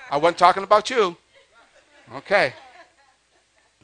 I 0.09 0.17
wasn't 0.17 0.39
talking 0.39 0.63
about 0.63 0.89
you. 0.89 1.15
Okay. 2.15 2.53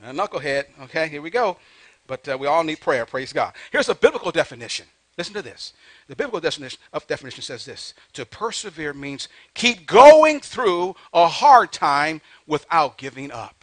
A 0.03 0.11
knucklehead. 0.11 0.65
Okay, 0.83 1.07
here 1.07 1.21
we 1.21 1.29
go. 1.29 1.57
But 2.05 2.27
uh, 2.27 2.37
we 2.39 2.47
all 2.47 2.63
need 2.63 2.81
prayer. 2.81 3.05
Praise 3.05 3.31
God. 3.31 3.53
Here's 3.71 3.89
a 3.89 3.95
biblical 3.95 4.31
definition. 4.31 4.87
Listen 5.17 5.33
to 5.35 5.41
this. 5.41 5.73
The 6.07 6.15
biblical 6.15 6.39
definition 6.39 6.79
of 6.93 7.07
definition 7.07 7.41
says 7.41 7.65
this: 7.65 7.93
to 8.13 8.25
persevere 8.25 8.93
means 8.93 9.29
keep 9.53 9.87
going 9.87 10.39
through 10.39 10.95
a 11.13 11.27
hard 11.27 11.71
time 11.71 12.21
without 12.45 12.97
giving 12.97 13.31
up. 13.31 13.56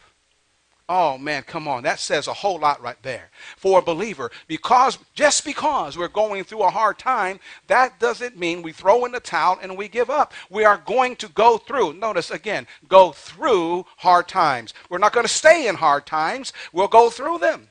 Oh 0.87 1.17
man, 1.17 1.45
come 1.45 1.67
on. 1.67 1.83
That 1.83 1.99
says 1.99 2.27
a 2.27 2.35
whole 2.35 2.59
lot 2.59 2.83
right 2.83 3.03
there. 3.03 3.31
For 3.57 3.79
a 3.79 3.83
believer, 3.83 4.31
because 4.47 4.99
just 5.15 5.45
because 5.45 5.97
we're 5.97 6.09
going 6.09 6.45
through 6.45 6.63
a 6.63 6.71
hard 6.71 6.99
time, 6.99 7.41
that 7.69 7.99
doesn't 7.99 8.39
mean 8.39 8.61
we 8.61 8.73
throw 8.73 9.07
in 9.07 9.13
the 9.13 9.21
towel 9.21 9.59
and 9.63 9.79
we 9.79 9.89
give 9.89 10.11
up. 10.11 10.35
We 10.51 10.65
are 10.65 10.77
going 10.77 11.17
to 11.17 11.29
go 11.29 11.57
through. 11.57 11.95
Notice 11.95 12.31
again, 12.31 12.67
go 12.87 13.13
through 13.13 13.87
hard 13.97 14.29
times. 14.29 14.75
We're 14.91 14.99
not 14.99 15.15
going 15.15 15.27
to 15.27 15.33
stay 15.33 15.69
in 15.69 15.77
hard 15.77 16.05
times. 16.05 16.53
We'll 16.73 16.89
go 16.89 17.09
through 17.09 17.39
them. 17.39 17.69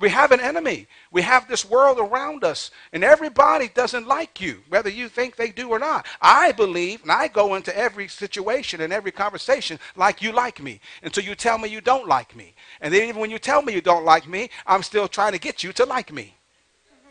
We 0.00 0.10
have 0.10 0.30
an 0.32 0.40
enemy. 0.40 0.86
We 1.10 1.22
have 1.22 1.48
this 1.48 1.64
world 1.64 1.98
around 1.98 2.44
us, 2.44 2.70
and 2.92 3.02
everybody 3.02 3.68
doesn't 3.68 4.06
like 4.06 4.40
you, 4.40 4.62
whether 4.68 4.88
you 4.88 5.08
think 5.08 5.34
they 5.36 5.50
do 5.50 5.70
or 5.70 5.78
not. 5.78 6.06
I 6.20 6.52
believe, 6.52 7.02
and 7.02 7.10
I 7.10 7.28
go 7.28 7.54
into 7.54 7.76
every 7.76 8.06
situation 8.08 8.80
and 8.80 8.92
every 8.92 9.10
conversation 9.10 9.78
like 9.96 10.22
you 10.22 10.32
like 10.32 10.62
me 10.62 10.80
until 11.02 11.24
you 11.24 11.34
tell 11.34 11.58
me 11.58 11.68
you 11.68 11.80
don't 11.80 12.06
like 12.06 12.36
me. 12.36 12.54
And 12.80 12.94
then 12.94 13.08
even 13.08 13.20
when 13.20 13.30
you 13.30 13.38
tell 13.38 13.62
me 13.62 13.72
you 13.72 13.80
don't 13.80 14.04
like 14.04 14.28
me, 14.28 14.50
I'm 14.66 14.82
still 14.82 15.08
trying 15.08 15.32
to 15.32 15.38
get 15.38 15.64
you 15.64 15.72
to 15.74 15.84
like 15.84 16.12
me. 16.12 16.34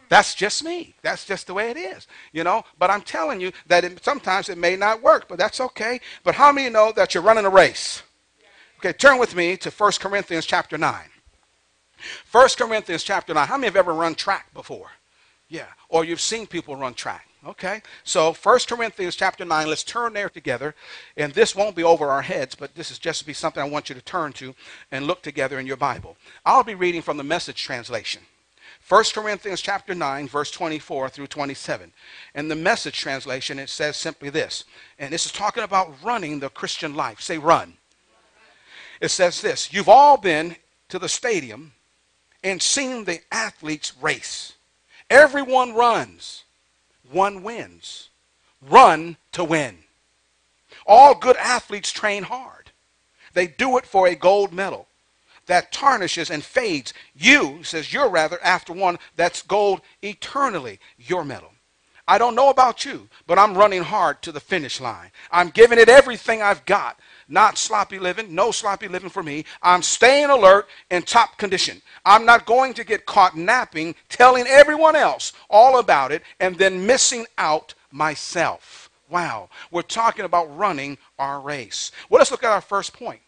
That's 0.09 0.35
just 0.35 0.63
me. 0.63 0.95
That's 1.01 1.25
just 1.25 1.47
the 1.47 1.53
way 1.53 1.69
it 1.69 1.77
is, 1.77 2.07
you 2.31 2.43
know. 2.43 2.63
But 2.79 2.89
I'm 2.89 3.01
telling 3.01 3.41
you 3.41 3.51
that 3.67 3.83
it, 3.83 4.03
sometimes 4.03 4.47
it 4.47 4.57
may 4.57 4.77
not 4.77 5.01
work, 5.01 5.27
but 5.27 5.37
that's 5.37 5.59
okay. 5.59 5.99
But 6.23 6.35
how 6.35 6.51
many 6.51 6.69
know 6.69 6.93
that 6.95 7.13
you're 7.13 7.23
running 7.23 7.45
a 7.45 7.49
race? 7.49 8.03
Okay, 8.79 8.93
turn 8.93 9.17
with 9.17 9.35
me 9.35 9.57
to 9.57 9.69
1 9.69 9.91
Corinthians 9.99 10.45
chapter 10.45 10.77
9. 10.77 11.01
1 12.31 12.49
Corinthians 12.57 13.03
chapter 13.03 13.33
9. 13.33 13.47
How 13.47 13.57
many 13.57 13.67
have 13.67 13.75
ever 13.75 13.93
run 13.93 14.15
track 14.15 14.53
before? 14.53 14.91
Yeah. 15.49 15.67
Or 15.89 16.03
you've 16.03 16.21
seen 16.21 16.47
people 16.47 16.75
run 16.75 16.93
track. 16.93 17.27
Okay. 17.45 17.81
So 18.03 18.33
1 18.33 18.59
Corinthians 18.67 19.15
chapter 19.15 19.45
9, 19.45 19.67
let's 19.67 19.83
turn 19.83 20.13
there 20.13 20.29
together. 20.29 20.75
And 21.15 21.33
this 21.33 21.55
won't 21.55 21.75
be 21.75 21.83
over 21.83 22.09
our 22.09 22.21
heads, 22.21 22.55
but 22.55 22.75
this 22.75 22.91
is 22.91 22.99
just 22.99 23.19
to 23.19 23.25
be 23.25 23.33
something 23.33 23.61
I 23.61 23.69
want 23.69 23.89
you 23.89 23.95
to 23.95 24.01
turn 24.01 24.33
to 24.33 24.53
and 24.91 25.07
look 25.07 25.21
together 25.21 25.59
in 25.59 25.67
your 25.67 25.77
Bible. 25.77 26.17
I'll 26.45 26.63
be 26.63 26.75
reading 26.75 27.01
from 27.01 27.17
the 27.17 27.23
message 27.23 27.63
translation. 27.63 28.21
1 28.89 29.03
Corinthians 29.13 29.61
chapter 29.61 29.93
9, 29.93 30.27
verse 30.27 30.51
24 30.51 31.09
through 31.09 31.27
27. 31.27 31.91
In 32.35 32.47
the 32.47 32.55
message 32.55 32.97
translation, 32.97 33.59
it 33.59 33.69
says 33.69 33.97
simply 33.97 34.29
this. 34.29 34.63
And 34.97 35.13
this 35.13 35.25
is 35.25 35.31
talking 35.31 35.63
about 35.63 35.93
running 36.03 36.39
the 36.39 36.49
Christian 36.49 36.95
life. 36.95 37.21
Say 37.21 37.37
run. 37.37 37.73
It 38.99 39.09
says 39.09 39.41
this 39.41 39.71
You've 39.73 39.89
all 39.89 40.17
been 40.17 40.55
to 40.89 40.99
the 40.99 41.09
stadium 41.09 41.73
and 42.43 42.61
seen 42.61 43.03
the 43.05 43.19
athletes 43.31 43.93
race. 44.01 44.53
Everyone 45.09 45.73
runs, 45.73 46.43
one 47.11 47.43
wins. 47.43 48.09
Run 48.61 49.17
to 49.33 49.43
win. 49.43 49.77
All 50.85 51.15
good 51.15 51.37
athletes 51.37 51.91
train 51.91 52.23
hard. 52.23 52.71
They 53.33 53.47
do 53.47 53.77
it 53.77 53.85
for 53.85 54.07
a 54.07 54.15
gold 54.15 54.51
medal 54.51 54.87
that 55.45 55.71
tarnishes 55.71 56.29
and 56.29 56.43
fades. 56.43 56.93
You, 57.15 57.63
says 57.63 57.93
you're 57.93 58.09
rather 58.09 58.41
after 58.43 58.73
one 58.73 58.97
that's 59.15 59.41
gold 59.41 59.81
eternally, 60.01 60.79
your 60.97 61.23
medal. 61.23 61.51
I 62.07 62.17
don't 62.17 62.35
know 62.35 62.49
about 62.49 62.85
you, 62.85 63.09
but 63.25 63.37
I'm 63.37 63.57
running 63.57 63.83
hard 63.83 64.21
to 64.21 64.31
the 64.31 64.39
finish 64.39 64.79
line. 64.79 65.11
I'm 65.29 65.49
giving 65.49 65.77
it 65.77 65.89
everything 65.89 66.41
I've 66.41 66.65
got 66.65 66.97
not 67.27 67.57
sloppy 67.57 67.99
living, 67.99 68.33
no 68.33 68.51
sloppy 68.51 68.87
living 68.87 69.09
for 69.09 69.23
me. 69.23 69.45
I'm 69.61 69.81
staying 69.81 70.29
alert 70.29 70.67
in 70.89 71.03
top 71.03 71.37
condition. 71.37 71.81
I'm 72.05 72.25
not 72.25 72.45
going 72.45 72.73
to 72.75 72.83
get 72.83 73.05
caught 73.05 73.35
napping, 73.35 73.95
telling 74.09 74.47
everyone 74.47 74.95
else 74.95 75.33
all 75.49 75.79
about 75.79 76.11
it, 76.11 76.23
and 76.39 76.57
then 76.57 76.85
missing 76.85 77.25
out 77.37 77.73
myself. 77.91 78.89
Wow, 79.09 79.49
we're 79.71 79.83
talking 79.83 80.25
about 80.25 80.55
running 80.57 80.97
our 81.17 81.39
race. 81.39 81.91
Well, 82.09 82.19
let's 82.19 82.31
look 82.31 82.43
at 82.43 82.51
our 82.51 82.61
first 82.61 82.93
point. 82.93 83.21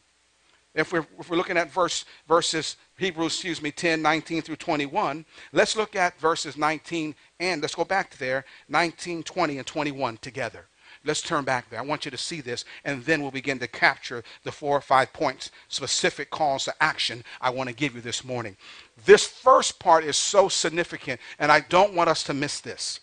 If 0.75 0.93
we're, 0.93 1.05
if 1.19 1.29
we're 1.29 1.37
looking 1.37 1.57
at 1.57 1.71
verse, 1.71 2.05
verses, 2.27 2.77
Hebrews, 2.97 3.33
excuse 3.33 3.61
me, 3.61 3.71
10, 3.71 4.01
19 4.01 4.43
through 4.43 4.57
21, 4.57 5.25
let's 5.51 5.75
look 5.75 5.95
at 5.95 6.19
verses 6.19 6.57
19 6.57 7.15
and 7.39 7.61
let's 7.61 7.75
go 7.75 7.83
back 7.83 8.11
to 8.11 8.19
there, 8.19 8.45
19, 8.67 9.23
20, 9.23 9.57
and 9.57 9.65
21 9.65 10.17
together. 10.17 10.67
Let's 11.05 11.21
turn 11.21 11.45
back 11.45 11.69
there. 11.69 11.79
I 11.79 11.83
want 11.83 12.03
you 12.03 12.11
to 12.11 12.17
see 12.17 12.41
this, 12.41 12.65
and 12.83 13.03
then 13.05 13.21
we'll 13.21 13.31
begin 13.31 13.59
to 13.59 13.67
capture 13.67 14.23
the 14.43 14.51
four 14.51 14.77
or 14.77 14.81
five 14.81 15.13
points, 15.13 15.49
specific 15.69 16.29
calls 16.29 16.65
to 16.65 16.83
action 16.83 17.23
I 17.39 17.51
want 17.51 17.69
to 17.69 17.75
give 17.75 17.95
you 17.95 18.01
this 18.01 18.25
morning. 18.25 18.57
This 19.05 19.25
first 19.25 19.79
part 19.79 20.03
is 20.03 20.17
so 20.17 20.49
significant, 20.49 21.21
and 21.39 21.51
I 21.51 21.61
don't 21.61 21.93
want 21.93 22.09
us 22.09 22.23
to 22.23 22.33
miss 22.33 22.59
this. 22.59 22.99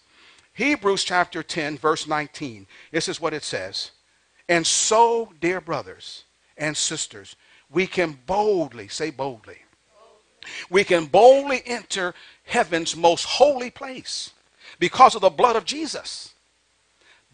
Hebrews 0.53 1.05
chapter 1.05 1.43
10, 1.43 1.79
verse 1.79 2.07
19. 2.07 2.67
This 2.91 3.09
is 3.09 3.21
what 3.21 3.35
it 3.35 3.45
says. 3.45 3.93
And 4.49 4.67
so, 4.67 5.33
dear 5.41 5.61
brothers 5.61 6.25
and 6.57 6.77
sisters, 6.77 7.37
we 7.71 7.87
can 7.87 8.19
boldly, 8.27 8.89
say 8.89 9.11
boldly, 9.11 9.59
we 10.71 10.85
can 10.85 11.07
boldly 11.07 11.63
enter 11.67 12.15
heaven's 12.45 12.95
most 12.95 13.25
holy 13.25 13.71
place 13.71 14.31
because 14.79 15.15
of 15.15 15.23
the 15.23 15.31
blood 15.31 15.57
of 15.57 15.65
Jesus. 15.65 16.35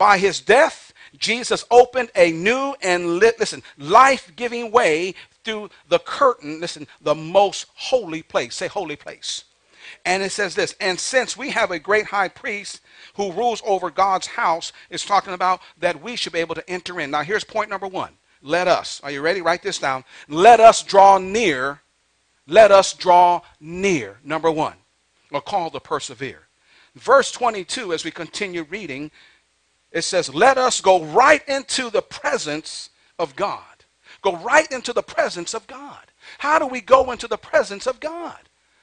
By 0.03 0.19
his 0.19 0.41
death, 0.41 0.93
Jesus 1.17 1.65
opened 1.71 2.11
a 2.17 2.33
new 2.33 2.75
and 2.83 3.21
lit, 3.21 3.39
listen, 3.39 3.63
life-giving 3.79 4.73
way 4.73 5.15
through 5.45 5.71
the 5.89 6.01
curtain, 6.01 6.59
listen, 6.59 6.89
the 7.01 7.15
most 7.15 7.67
holy 7.77 8.21
place. 8.21 8.57
Say 8.57 8.67
holy 8.67 8.97
place. 8.97 9.45
And 10.05 10.25
it 10.25 10.33
says 10.33 10.57
this, 10.57 10.75
and 10.81 10.99
since 10.99 11.37
we 11.37 11.51
have 11.51 11.71
a 11.71 11.79
great 11.79 12.07
high 12.07 12.27
priest 12.27 12.81
who 13.15 13.31
rules 13.31 13.63
over 13.65 13.91
God's 13.91 14.27
house, 14.27 14.73
it's 14.91 15.07
talking 15.07 15.35
about 15.35 15.61
that 15.79 16.03
we 16.03 16.17
should 16.17 16.33
be 16.33 16.41
able 16.41 16.57
to 16.57 16.69
enter 16.69 16.99
in. 16.99 17.13
Now 17.13 17.23
here's 17.23 17.45
point 17.45 17.71
number 17.71 17.87
one. 17.87 18.15
Let 18.43 18.67
us, 18.67 19.01
are 19.05 19.11
you 19.13 19.21
ready? 19.21 19.41
Write 19.41 19.63
this 19.63 19.79
down. 19.79 20.03
Let 20.27 20.59
us 20.59 20.83
draw 20.83 21.19
near. 21.19 21.81
Let 22.49 22.73
us 22.73 22.93
draw 22.93 23.43
near. 23.61 24.19
Number 24.25 24.51
one. 24.51 24.79
Or 25.31 25.41
call 25.41 25.71
to 25.71 25.79
persevere. 25.79 26.49
Verse 26.97 27.31
22, 27.31 27.95
as 27.95 28.05
we 28.05 28.11
continue 28.11 28.65
reading, 28.65 29.13
it 29.93 30.03
says, 30.03 30.35
Let 30.35 30.59
us 30.59 30.81
go 30.81 31.05
right 31.05 31.47
into 31.49 31.91
the 31.91 32.03
presence 32.03 32.91
of 33.19 33.37
God. 33.37 33.63
Go 34.23 34.37
right 34.37 34.71
into 34.71 34.93
the 34.93 35.03
presence 35.03 35.55
of 35.55 35.67
God. 35.67 36.07
How 36.39 36.59
do 36.59 36.67
we 36.67 36.81
go 36.81 37.11
into 37.11 37.29
the 37.29 37.37
presence 37.39 37.87
of 37.87 38.01
God? 38.01 38.39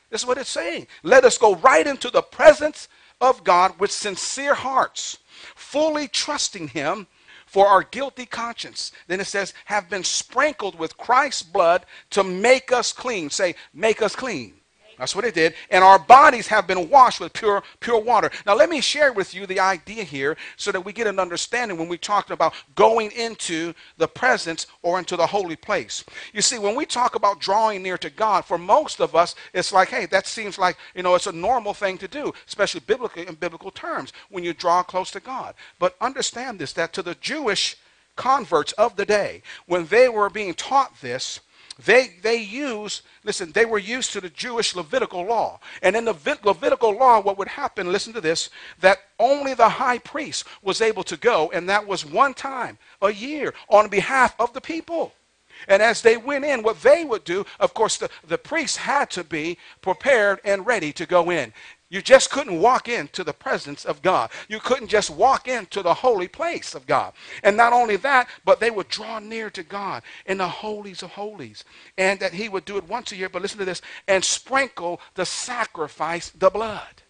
This 0.10 0.22
is 0.22 0.28
what 0.28 0.38
it's 0.38 0.50
saying. 0.50 0.88
Let 1.04 1.24
us 1.25 1.38
go 1.38 1.56
right 1.56 1.86
into 1.86 2.10
the 2.10 2.22
presence 2.22 2.88
of 3.22 3.44
God 3.44 3.80
with 3.80 3.92
sincere 3.92 4.54
hearts, 4.54 5.18
fully 5.56 6.08
trusting 6.08 6.70
Him 6.70 7.08
for 7.46 7.68
our 7.68 7.84
guilty 7.84 8.25
conscience. 8.25 8.92
Then 9.08 9.20
it 9.20 9.25
says, 9.25 9.54
have 9.66 9.89
been 9.89 10.04
sprinkled 10.04 10.78
with 10.78 10.98
Christ's 10.98 11.44
blood 11.44 11.86
to 12.12 12.24
make 12.24 12.72
us 12.72 12.92
clean. 12.92 13.30
Say, 13.30 13.56
make 13.74 14.01
us 14.01 14.16
clean. 14.16 14.59
That's 15.00 15.15
what 15.15 15.24
it 15.24 15.34
did. 15.34 15.53
And 15.72 15.82
our 15.82 15.98
bodies 15.98 16.48
have 16.48 16.68
been 16.68 16.89
washed 16.89 17.22
with 17.22 17.32
pure, 17.32 17.63
pure 17.79 18.00
water. 18.00 18.29
Now, 18.46 18.53
let 18.53 18.70
me 18.70 18.82
share 18.82 19.13
with 19.13 19.34
you 19.34 19.46
the 19.46 19.62
idea 19.62 20.03
here 20.03 20.36
so 20.58 20.74
that 20.74 20.82
we 20.82 20.91
get 20.91 21.08
an 21.08 21.20
understanding 21.20 21.77
when 21.77 21.88
we 21.88 21.98
talk 21.98 22.29
about 22.32 22.53
going 22.75 23.12
into 23.12 23.74
the 23.98 24.10
presence 24.10 24.68
or 24.82 25.00
into 25.00 25.15
the 25.15 25.25
holy 25.25 25.56
place. 25.56 26.03
You 26.34 26.41
see, 26.41 26.60
when 26.60 26.75
we 26.75 26.86
talk 26.86 27.15
about 27.15 27.39
drawing 27.39 27.82
near 27.82 27.98
to 27.98 28.10
God, 28.10 28.44
for 28.44 28.58
most 28.58 29.00
of 29.00 29.15
us, 29.15 29.36
it's 29.53 29.72
like, 29.72 29.88
hey, 29.88 30.06
that 30.08 30.27
seems 30.27 30.60
like, 30.60 30.75
you 30.94 31.01
know, 31.01 31.15
it's 31.15 31.27
a 31.27 31.32
normal 31.32 31.74
thing 31.74 31.98
to 32.00 32.08
do, 32.10 32.34
especially 32.46 32.82
biblically 32.82 33.25
in 33.25 33.36
biblical 33.36 33.72
terms, 33.72 34.12
when 34.29 34.44
you 34.44 34.53
draw 34.53 34.84
close 34.84 35.12
to 35.12 35.22
God. 35.22 35.56
But 35.79 35.96
understand 36.01 36.60
this, 36.60 36.74
that 36.74 36.91
to 36.94 37.01
the 37.01 37.15
Jewish 37.15 37.77
converts 38.18 38.74
of 38.74 38.98
the 38.98 39.06
day, 39.06 39.44
when 39.65 39.86
they 39.86 40.10
were 40.10 40.29
being 40.29 40.53
taught 40.53 41.00
this, 41.00 41.39
they, 41.86 42.15
they 42.21 42.38
use, 42.38 43.03
listen, 43.24 43.51
they 43.51 43.65
were 43.65 43.77
used 43.77 44.12
to 44.13 44.21
the 44.21 44.29
Jewish 44.29 44.75
Levitical 44.75 45.24
law. 45.24 45.59
And 45.81 45.95
in 45.95 46.05
the 46.05 46.38
Levitical 46.43 46.91
law, 46.91 47.21
what 47.21 47.38
would 47.38 47.48
happen, 47.48 47.91
listen 47.91 48.13
to 48.13 48.21
this, 48.21 48.50
that 48.81 49.00
only 49.17 49.53
the 49.53 49.69
high 49.69 50.00
priest 50.00 50.45
was 50.62 50.81
able 50.81 51.03
to 51.03 51.17
go, 51.17 51.51
and 51.51 51.69
that 51.69 51.88
was 51.88 52.05
one 52.05 52.33
time 52.33 52.77
a 53.01 53.12
year 53.12 53.53
on 53.69 53.88
behalf 53.88 54.36
of 54.39 54.53
the 54.53 54.62
people. 54.62 55.13
And 55.67 55.81
as 55.81 56.01
they 56.01 56.17
went 56.17 56.45
in, 56.45 56.63
what 56.63 56.81
they 56.81 57.03
would 57.03 57.24
do, 57.24 57.45
of 57.59 57.74
course, 57.74 57.98
the, 57.98 58.09
the 58.27 58.38
priests 58.38 58.77
had 58.77 59.09
to 59.12 59.24
be 59.24 59.57
prepared 59.81 60.39
and 60.45 60.65
ready 60.65 60.93
to 60.93 61.05
go 61.05 61.29
in. 61.29 61.53
You 61.89 62.03
just 62.03 62.29
couldn't 62.29 62.60
walk 62.60 62.88
into 62.88 63.24
the 63.24 63.34
presence 63.34 63.84
of 63.84 64.03
God. 64.03 64.29
You 64.48 64.60
couldn't 64.60 64.89
just 64.89 65.10
walk 65.10 65.48
into 65.48 65.81
the 65.81 65.93
holy 65.96 66.27
place 66.27 66.75
of 66.75 66.86
God. 66.86 67.13
And 67.43 67.58
not 67.58 67.74
only 67.74 67.96
that, 67.98 68.29
but 68.46 68.60
they 68.60 68.69
would 68.69 68.89
draw 68.89 69.17
near 69.17 69.50
to 69.50 69.63
God 69.63 70.03
in 70.27 70.38
the 70.38 70.48
holies 70.48 71.01
of 71.01 71.12
holies. 71.12 71.63
And 71.98 72.19
that 72.19 72.34
he 72.34 72.48
would 72.48 72.65
do 72.65 72.77
it 72.77 72.88
once 72.88 73.12
a 73.12 73.15
year, 73.15 73.27
but 73.27 73.41
listen 73.41 73.58
to 73.58 73.65
this, 73.65 73.81
and 74.08 74.24
sprinkle 74.24 75.01
the 75.15 75.25
sacrifice, 75.25 76.29
the 76.29 76.51
blood. 76.51 77.01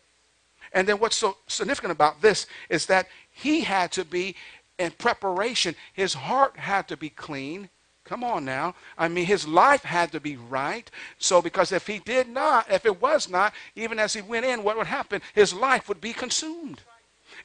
And 0.71 0.87
then 0.87 0.99
what's 0.99 1.17
so 1.17 1.37
significant 1.47 1.91
about 1.91 2.21
this 2.21 2.47
is 2.69 2.85
that 2.85 3.07
he 3.31 3.61
had 3.61 3.91
to 3.93 4.05
be 4.05 4.35
in 4.77 4.91
preparation. 4.91 5.75
His 5.93 6.13
heart 6.13 6.57
had 6.57 6.87
to 6.87 6.95
be 6.95 7.09
clean. 7.09 7.69
Come 8.09 8.23
on 8.23 8.43
now. 8.43 8.73
I 8.97 9.07
mean, 9.07 9.27
his 9.27 9.47
life 9.47 9.83
had 9.83 10.11
to 10.13 10.19
be 10.19 10.35
right. 10.35 10.89
So, 11.19 11.43
because 11.43 11.71
if 11.71 11.85
he 11.85 11.99
did 11.99 12.27
not, 12.27 12.65
if 12.71 12.83
it 12.87 12.99
was 12.99 13.29
not, 13.29 13.53
even 13.75 13.99
as 13.99 14.15
he 14.15 14.21
went 14.23 14.47
in, 14.47 14.63
what 14.63 14.77
would 14.77 14.87
happen? 14.87 15.21
His 15.35 15.53
life 15.53 15.87
would 15.87 16.01
be 16.01 16.11
consumed. 16.11 16.81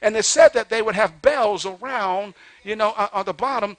And 0.01 0.17
it 0.17 0.25
said 0.25 0.53
that 0.53 0.69
they 0.69 0.81
would 0.81 0.95
have 0.95 1.21
bells 1.21 1.67
around, 1.67 2.33
you 2.63 2.75
know, 2.75 2.95
uh, 2.97 3.09
on 3.13 3.25
the 3.25 3.33
bottom 3.33 3.77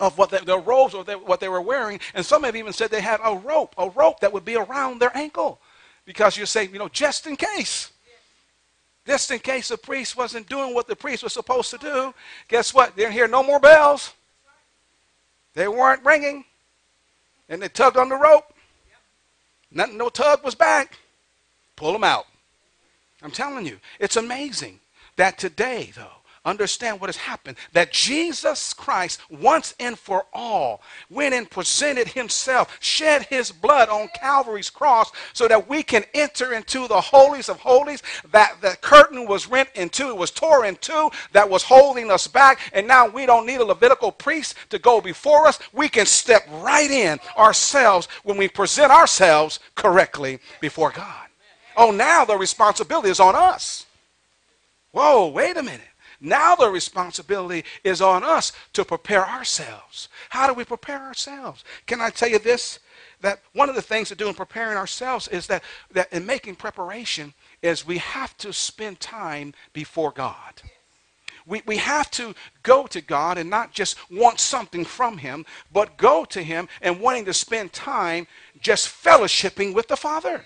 of 0.00 0.18
what 0.18 0.30
the, 0.30 0.38
their 0.38 0.58
robes 0.58 0.92
or 0.92 1.04
what 1.04 1.38
they 1.38 1.48
were 1.48 1.60
wearing. 1.60 2.00
And 2.14 2.26
some 2.26 2.42
have 2.42 2.56
even 2.56 2.72
said 2.72 2.90
they 2.90 3.00
had 3.00 3.20
a 3.22 3.36
rope, 3.36 3.76
a 3.78 3.88
rope 3.88 4.18
that 4.18 4.32
would 4.32 4.44
be 4.44 4.56
around 4.56 5.00
their 5.00 5.16
ankle. 5.16 5.60
Because 6.04 6.36
you 6.36 6.46
say, 6.46 6.66
you 6.66 6.80
know, 6.80 6.88
just 6.88 7.28
in 7.28 7.36
case. 7.36 7.92
Just 9.06 9.30
in 9.30 9.38
case 9.38 9.68
the 9.68 9.78
priest 9.78 10.16
wasn't 10.16 10.48
doing 10.48 10.74
what 10.74 10.88
the 10.88 10.96
priest 10.96 11.22
was 11.22 11.32
supposed 11.32 11.70
to 11.70 11.78
do, 11.78 12.12
guess 12.48 12.74
what? 12.74 12.96
They 12.96 13.02
didn't 13.02 13.14
hear 13.14 13.28
no 13.28 13.44
more 13.44 13.60
bells. 13.60 14.14
They 15.58 15.66
weren't 15.66 16.04
ringing. 16.04 16.44
And 17.48 17.60
they 17.60 17.68
tugged 17.68 17.96
on 17.96 18.08
the 18.08 18.14
rope. 18.14 18.54
Nothing, 19.72 19.98
no 19.98 20.08
tug 20.08 20.44
was 20.44 20.54
back. 20.54 21.00
Pull 21.74 21.92
them 21.92 22.04
out. 22.04 22.26
I'm 23.24 23.32
telling 23.32 23.66
you, 23.66 23.80
it's 23.98 24.14
amazing 24.14 24.78
that 25.16 25.36
today, 25.36 25.90
though, 25.96 26.22
understand 26.44 27.00
what 27.00 27.08
has 27.08 27.16
happened. 27.16 27.56
That 27.72 27.92
Jesus 27.92 28.72
Christ, 28.72 29.20
once 29.30 29.74
and 29.80 29.98
for 29.98 30.26
all, 30.32 30.82
went 31.10 31.34
and 31.34 31.50
presented 31.50 32.08
himself, 32.08 32.76
shed 32.80 33.22
his 33.22 33.50
blood 33.50 33.88
on 33.88 34.08
Calvary's 34.18 34.70
cross 34.70 35.10
so 35.32 35.48
that 35.48 35.68
we 35.68 35.82
can 35.82 36.04
enter 36.14 36.54
into 36.54 36.88
the 36.88 37.00
holies 37.00 37.48
of 37.48 37.60
holies. 37.60 38.02
That 38.30 38.56
the 38.60 38.76
curtain 38.80 39.26
was 39.26 39.48
rent 39.48 39.68
in 39.74 39.88
two, 39.88 40.10
it 40.10 40.16
was 40.16 40.30
torn 40.30 40.66
in 40.66 40.76
two, 40.76 41.10
that 41.32 41.48
was 41.48 41.62
holding 41.62 42.10
us 42.10 42.26
back. 42.26 42.60
And 42.72 42.86
now 42.86 43.08
we 43.08 43.26
don't 43.26 43.46
need 43.46 43.60
a 43.60 43.64
Levitical 43.64 44.12
priest 44.12 44.54
to 44.70 44.78
go 44.78 45.00
before 45.00 45.46
us. 45.46 45.58
We 45.72 45.88
can 45.88 46.06
step 46.06 46.42
right 46.50 46.90
in 46.90 47.18
ourselves 47.36 48.08
when 48.24 48.36
we 48.36 48.48
present 48.48 48.90
ourselves 48.92 49.60
correctly 49.74 50.40
before 50.60 50.90
God. 50.90 51.26
Oh, 51.76 51.92
now 51.92 52.24
the 52.24 52.36
responsibility 52.36 53.08
is 53.08 53.20
on 53.20 53.36
us. 53.36 53.86
Whoa, 54.92 55.28
wait 55.28 55.56
a 55.56 55.62
minute. 55.62 55.87
Now 56.20 56.56
the 56.56 56.68
responsibility 56.68 57.64
is 57.84 58.00
on 58.00 58.24
us 58.24 58.52
to 58.72 58.84
prepare 58.84 59.26
ourselves. 59.26 60.08
How 60.30 60.46
do 60.48 60.54
we 60.54 60.64
prepare 60.64 61.00
ourselves? 61.00 61.64
Can 61.86 62.00
I 62.00 62.10
tell 62.10 62.28
you 62.28 62.38
this? 62.38 62.80
That 63.20 63.40
one 63.52 63.68
of 63.68 63.74
the 63.74 63.82
things 63.82 64.08
to 64.08 64.14
do 64.14 64.28
in 64.28 64.34
preparing 64.34 64.76
ourselves 64.76 65.28
is 65.28 65.46
that, 65.48 65.62
that 65.92 66.12
in 66.12 66.24
making 66.24 66.56
preparation 66.56 67.34
is 67.62 67.86
we 67.86 67.98
have 67.98 68.36
to 68.38 68.52
spend 68.52 69.00
time 69.00 69.54
before 69.72 70.12
God. 70.12 70.62
We, 71.46 71.62
we 71.66 71.78
have 71.78 72.10
to 72.12 72.34
go 72.62 72.86
to 72.86 73.00
God 73.00 73.38
and 73.38 73.48
not 73.48 73.72
just 73.72 73.96
want 74.10 74.38
something 74.38 74.84
from 74.84 75.18
Him, 75.18 75.46
but 75.72 75.96
go 75.96 76.24
to 76.26 76.42
Him 76.42 76.68
and 76.82 77.00
wanting 77.00 77.24
to 77.24 77.34
spend 77.34 77.72
time 77.72 78.26
just 78.60 78.88
fellowshipping 78.88 79.74
with 79.74 79.88
the 79.88 79.96
Father 79.96 80.44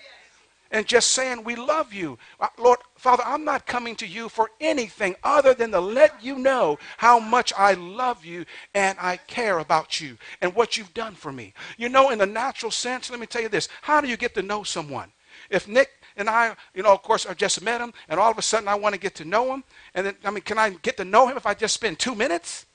and 0.73 0.87
just 0.87 1.11
saying, 1.11 1.43
We 1.43 1.55
love 1.55 1.93
you. 1.93 2.17
Uh, 2.39 2.47
Lord, 2.57 2.79
Father, 2.97 3.23
I'm 3.25 3.45
not 3.45 3.65
coming 3.65 3.95
to 3.97 4.07
you 4.07 4.27
for 4.27 4.49
anything 4.59 5.15
other 5.23 5.53
than 5.53 5.71
to 5.71 5.79
let 5.79 6.21
you 6.21 6.37
know 6.37 6.79
how 6.97 7.19
much 7.19 7.53
I 7.55 7.73
love 7.73 8.25
you 8.25 8.45
and 8.73 8.97
I 8.99 9.17
care 9.17 9.59
about 9.59 10.01
you 10.01 10.17
and 10.41 10.53
what 10.53 10.75
you've 10.75 10.93
done 10.93 11.13
for 11.13 11.31
me. 11.31 11.53
You 11.77 11.87
know, 11.87 12.09
in 12.09 12.17
the 12.17 12.25
natural 12.25 12.71
sense, 12.71 13.09
let 13.09 13.19
me 13.19 13.27
tell 13.27 13.43
you 13.43 13.49
this 13.49 13.69
how 13.83 14.01
do 14.01 14.07
you 14.09 14.17
get 14.17 14.33
to 14.35 14.41
know 14.41 14.63
someone? 14.63 15.11
If 15.49 15.67
Nick 15.67 15.89
and 16.17 16.29
I, 16.29 16.55
you 16.73 16.83
know, 16.83 16.91
of 16.91 17.03
course, 17.03 17.25
I 17.25 17.33
just 17.33 17.61
met 17.61 17.81
him, 17.81 17.93
and 18.09 18.19
all 18.19 18.31
of 18.31 18.37
a 18.37 18.41
sudden 18.41 18.67
I 18.67 18.75
want 18.75 18.93
to 18.93 18.99
get 18.99 19.15
to 19.15 19.25
know 19.25 19.53
him, 19.53 19.63
and 19.93 20.07
then, 20.07 20.15
I 20.25 20.31
mean, 20.31 20.41
can 20.41 20.57
I 20.57 20.71
get 20.71 20.97
to 20.97 21.05
know 21.05 21.27
him 21.27 21.37
if 21.37 21.45
I 21.45 21.53
just 21.53 21.73
spend 21.73 21.99
two 21.99 22.15
minutes? 22.15 22.65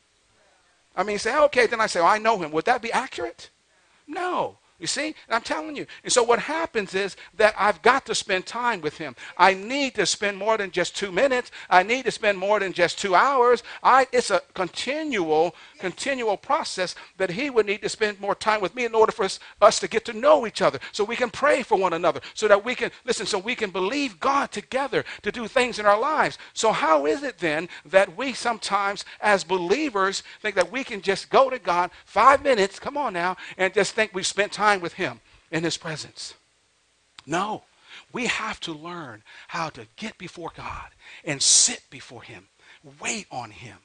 I 0.96 1.04
mean, 1.04 1.18
say, 1.18 1.36
okay, 1.44 1.66
then 1.66 1.80
I 1.80 1.86
say, 1.86 2.00
oh, 2.00 2.06
I 2.06 2.18
know 2.18 2.38
him. 2.38 2.50
Would 2.50 2.64
that 2.64 2.82
be 2.82 2.90
accurate? 2.90 3.50
No. 4.08 4.58
You 4.78 4.86
see? 4.86 5.06
And 5.06 5.14
I'm 5.30 5.42
telling 5.42 5.74
you. 5.74 5.86
And 6.04 6.12
so 6.12 6.22
what 6.22 6.38
happens 6.38 6.94
is 6.94 7.16
that 7.36 7.54
I've 7.58 7.82
got 7.82 8.06
to 8.06 8.14
spend 8.14 8.46
time 8.46 8.80
with 8.80 8.96
him. 8.96 9.16
I 9.36 9.52
need 9.54 9.96
to 9.96 10.06
spend 10.06 10.36
more 10.36 10.56
than 10.56 10.70
just 10.70 10.96
two 10.96 11.10
minutes. 11.10 11.50
I 11.68 11.82
need 11.82 12.04
to 12.04 12.12
spend 12.12 12.38
more 12.38 12.60
than 12.60 12.72
just 12.72 12.98
two 12.98 13.16
hours. 13.16 13.64
I, 13.82 14.06
it's 14.12 14.30
a 14.30 14.40
continual, 14.54 15.56
continual 15.78 16.36
process 16.36 16.94
that 17.16 17.30
he 17.30 17.50
would 17.50 17.66
need 17.66 17.82
to 17.82 17.88
spend 17.88 18.20
more 18.20 18.34
time 18.34 18.60
with 18.60 18.74
me 18.74 18.84
in 18.84 18.94
order 18.94 19.12
for 19.12 19.24
us, 19.24 19.40
us 19.60 19.80
to 19.80 19.88
get 19.88 20.04
to 20.06 20.12
know 20.12 20.46
each 20.46 20.62
other. 20.62 20.78
So 20.92 21.04
we 21.04 21.16
can 21.16 21.30
pray 21.30 21.62
for 21.62 21.76
one 21.76 21.92
another. 21.92 22.20
So 22.34 22.48
that 22.48 22.64
we 22.64 22.74
can, 22.74 22.90
listen, 23.04 23.26
so 23.26 23.38
we 23.38 23.54
can 23.54 23.70
believe 23.70 24.20
God 24.20 24.52
together 24.52 25.04
to 25.22 25.32
do 25.32 25.48
things 25.48 25.78
in 25.78 25.86
our 25.86 25.98
lives. 25.98 26.38
So 26.54 26.72
how 26.72 27.06
is 27.06 27.22
it 27.22 27.38
then 27.38 27.68
that 27.86 28.16
we 28.16 28.32
sometimes 28.32 29.04
as 29.20 29.44
believers 29.44 30.22
think 30.40 30.54
that 30.54 30.72
we 30.72 30.84
can 30.84 31.02
just 31.02 31.30
go 31.30 31.50
to 31.50 31.58
God 31.58 31.90
five 32.04 32.42
minutes, 32.42 32.78
come 32.78 32.96
on 32.96 33.12
now, 33.12 33.36
and 33.56 33.74
just 33.74 33.94
think 33.94 34.12
we've 34.14 34.26
spent 34.26 34.52
time 34.52 34.68
time 34.68 34.82
with 34.82 34.94
Him 34.94 35.20
in 35.50 35.64
His 35.64 35.76
presence. 35.76 36.34
No, 37.26 37.62
we 38.12 38.26
have 38.26 38.60
to 38.60 38.72
learn 38.72 39.22
how 39.48 39.68
to 39.70 39.86
get 39.96 40.18
before 40.18 40.50
God 40.56 40.88
and 41.24 41.40
sit 41.40 41.82
before 41.90 42.22
Him, 42.22 42.48
wait 43.00 43.26
on 43.30 43.50
Him, 43.50 43.78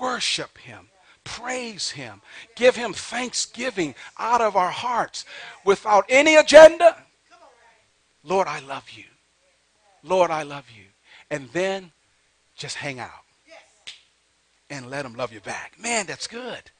worship 0.00 0.58
Him, 0.58 0.88
praise 1.24 1.90
Him, 1.90 2.20
give 2.54 2.76
Him 2.76 2.92
thanksgiving 2.92 3.94
out 4.18 4.40
of 4.40 4.56
our 4.56 4.70
hearts 4.70 5.24
without 5.64 6.04
any 6.08 6.36
agenda. 6.36 6.96
Lord, 8.22 8.48
I 8.48 8.60
love 8.60 8.90
you. 8.90 9.04
Lord, 10.02 10.30
I 10.30 10.42
love 10.42 10.66
you. 10.70 10.84
And 11.30 11.48
then 11.50 11.92
just 12.56 12.76
hang 12.76 13.00
out 13.00 13.10
and 14.70 14.90
let 14.90 15.04
him 15.04 15.14
love 15.14 15.32
you 15.32 15.40
back. 15.40 15.74
Man, 15.78 16.06
that's 16.06 16.26
good. 16.26 16.70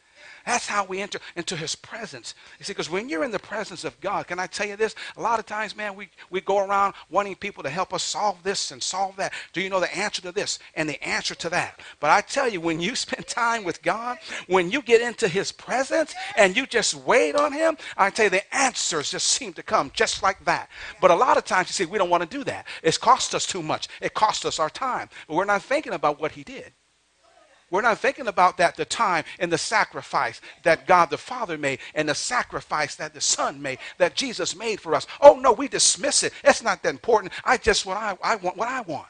That's 0.46 0.66
how 0.66 0.84
we 0.84 1.00
enter 1.00 1.18
into 1.36 1.56
his 1.56 1.74
presence. 1.74 2.34
You 2.58 2.64
see, 2.64 2.72
because 2.72 2.90
when 2.90 3.08
you're 3.08 3.24
in 3.24 3.30
the 3.30 3.38
presence 3.38 3.84
of 3.84 3.98
God, 4.00 4.26
can 4.26 4.38
I 4.38 4.46
tell 4.46 4.66
you 4.66 4.76
this? 4.76 4.94
A 5.16 5.22
lot 5.22 5.38
of 5.38 5.46
times, 5.46 5.74
man, 5.74 5.94
we, 5.94 6.10
we 6.30 6.42
go 6.42 6.58
around 6.58 6.94
wanting 7.10 7.34
people 7.34 7.62
to 7.62 7.70
help 7.70 7.94
us 7.94 8.02
solve 8.02 8.42
this 8.42 8.70
and 8.70 8.82
solve 8.82 9.16
that. 9.16 9.32
Do 9.54 9.62
you 9.62 9.70
know 9.70 9.80
the 9.80 9.96
answer 9.96 10.20
to 10.22 10.32
this 10.32 10.58
and 10.74 10.88
the 10.88 11.02
answer 11.02 11.34
to 11.36 11.48
that? 11.50 11.80
But 11.98 12.10
I 12.10 12.20
tell 12.20 12.48
you, 12.48 12.60
when 12.60 12.80
you 12.80 12.94
spend 13.04 13.26
time 13.26 13.64
with 13.64 13.82
God, 13.82 14.18
when 14.46 14.70
you 14.70 14.82
get 14.82 15.00
into 15.00 15.28
his 15.28 15.50
presence 15.50 16.14
and 16.36 16.56
you 16.56 16.66
just 16.66 16.94
wait 16.94 17.36
on 17.36 17.52
him, 17.52 17.78
I 17.96 18.10
tell 18.10 18.26
you, 18.26 18.30
the 18.30 18.54
answers 18.54 19.10
just 19.10 19.28
seem 19.28 19.54
to 19.54 19.62
come 19.62 19.90
just 19.94 20.22
like 20.22 20.44
that. 20.44 20.68
But 21.00 21.10
a 21.10 21.14
lot 21.14 21.38
of 21.38 21.44
times, 21.44 21.68
you 21.68 21.72
see, 21.72 21.90
we 21.90 21.98
don't 21.98 22.10
want 22.10 22.22
to 22.22 22.38
do 22.38 22.44
that. 22.44 22.66
It's 22.82 22.98
cost 22.98 23.34
us 23.34 23.46
too 23.46 23.62
much. 23.62 23.88
It 24.02 24.12
cost 24.14 24.44
us 24.44 24.58
our 24.58 24.70
time. 24.70 25.08
But 25.26 25.36
we're 25.36 25.44
not 25.46 25.62
thinking 25.62 25.94
about 25.94 26.20
what 26.20 26.32
he 26.32 26.44
did. 26.44 26.72
We're 27.70 27.82
not 27.82 27.98
thinking 27.98 28.28
about 28.28 28.58
that 28.58 28.76
the 28.76 28.84
time 28.84 29.24
and 29.38 29.52
the 29.52 29.58
sacrifice 29.58 30.40
that 30.62 30.86
God 30.86 31.10
the 31.10 31.18
Father 31.18 31.58
made 31.58 31.80
and 31.94 32.08
the 32.08 32.14
sacrifice 32.14 32.94
that 32.96 33.14
the 33.14 33.20
Son 33.20 33.60
made, 33.60 33.78
that 33.98 34.14
Jesus 34.14 34.56
made 34.56 34.80
for 34.80 34.94
us. 34.94 35.06
Oh 35.20 35.34
no, 35.34 35.52
we 35.52 35.68
dismiss 35.68 36.22
it. 36.22 36.32
It's 36.44 36.62
not 36.62 36.82
that 36.82 36.90
important. 36.90 37.32
I 37.44 37.56
just 37.56 37.86
what 37.86 37.96
I, 37.96 38.16
I 38.22 38.36
want 38.36 38.56
what 38.56 38.68
I 38.68 38.82
want. 38.82 39.08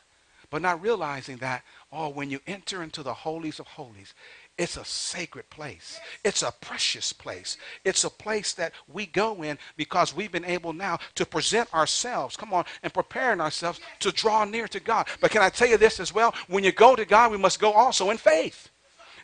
But 0.50 0.62
not 0.62 0.82
realizing 0.82 1.38
that, 1.38 1.64
oh, 1.92 2.10
when 2.10 2.30
you 2.30 2.38
enter 2.46 2.82
into 2.82 3.02
the 3.02 3.12
holies 3.12 3.58
of 3.58 3.66
holies, 3.66 4.14
it's 4.56 4.76
a 4.76 4.84
sacred 4.84 5.50
place. 5.50 5.98
It's 6.22 6.42
a 6.42 6.52
precious 6.52 7.12
place. 7.12 7.56
It's 7.84 8.04
a 8.04 8.10
place 8.10 8.52
that 8.54 8.72
we 8.86 9.06
go 9.06 9.42
in 9.42 9.58
because 9.76 10.14
we've 10.14 10.30
been 10.30 10.44
able 10.44 10.72
now 10.72 10.98
to 11.16 11.26
present 11.26 11.72
ourselves, 11.74 12.36
come 12.36 12.52
on, 12.52 12.64
and 12.82 12.94
preparing 12.94 13.40
ourselves 13.40 13.80
to 14.00 14.12
draw 14.12 14.44
near 14.44 14.68
to 14.68 14.78
God. 14.78 15.08
But 15.20 15.32
can 15.32 15.42
I 15.42 15.48
tell 15.48 15.68
you 15.68 15.76
this 15.76 15.98
as 15.98 16.14
well? 16.14 16.34
When 16.46 16.62
you 16.62 16.70
go 16.70 16.94
to 16.94 17.04
God, 17.04 17.32
we 17.32 17.38
must 17.38 17.58
go 17.58 17.72
also 17.72 18.10
in 18.10 18.16
faith. 18.16 18.70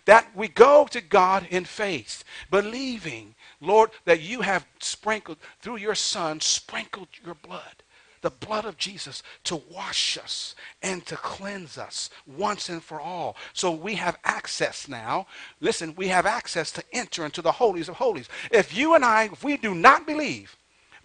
That 0.07 0.27
we 0.35 0.49
go 0.49 0.87
to 0.91 1.01
God 1.01 1.47
in 1.51 1.65
faith, 1.65 2.25
believing, 2.51 3.37
Lord, 3.61 3.91
that 4.07 4.23
you 4.23 4.41
have 4.41 4.67
sprinkled, 4.81 5.39
through 5.61 5.77
your 5.77 5.95
Son, 5.95 6.41
sprinkled 6.41 7.09
your 7.25 7.35
blood 7.35 7.85
the 8.23 8.31
blood 8.31 8.65
of 8.65 8.77
Jesus 8.77 9.23
to 9.45 9.63
wash 9.71 10.19
us 10.19 10.55
and 10.83 11.05
to 11.07 11.17
cleanse 11.17 11.79
us 11.79 12.11
once 12.27 12.69
and 12.69 12.83
for 12.83 13.01
all. 13.01 13.37
So 13.53 13.71
we 13.71 13.95
have 13.95 14.19
access 14.25 14.89
now. 14.89 15.27
Listen, 15.61 15.95
we 15.97 16.09
have 16.09 16.27
access 16.27 16.71
to 16.73 16.85
enter 16.93 17.25
into 17.25 17.43
the 17.43 17.53
holies 17.53 17.89
of 17.89 17.97
holies. 17.97 18.29
If 18.51 18.77
you 18.77 18.95
and 18.95 19.05
I, 19.05 19.25
if 19.25 19.43
we 19.45 19.57
do 19.57 19.75
not 19.75 20.07
believe 20.07 20.57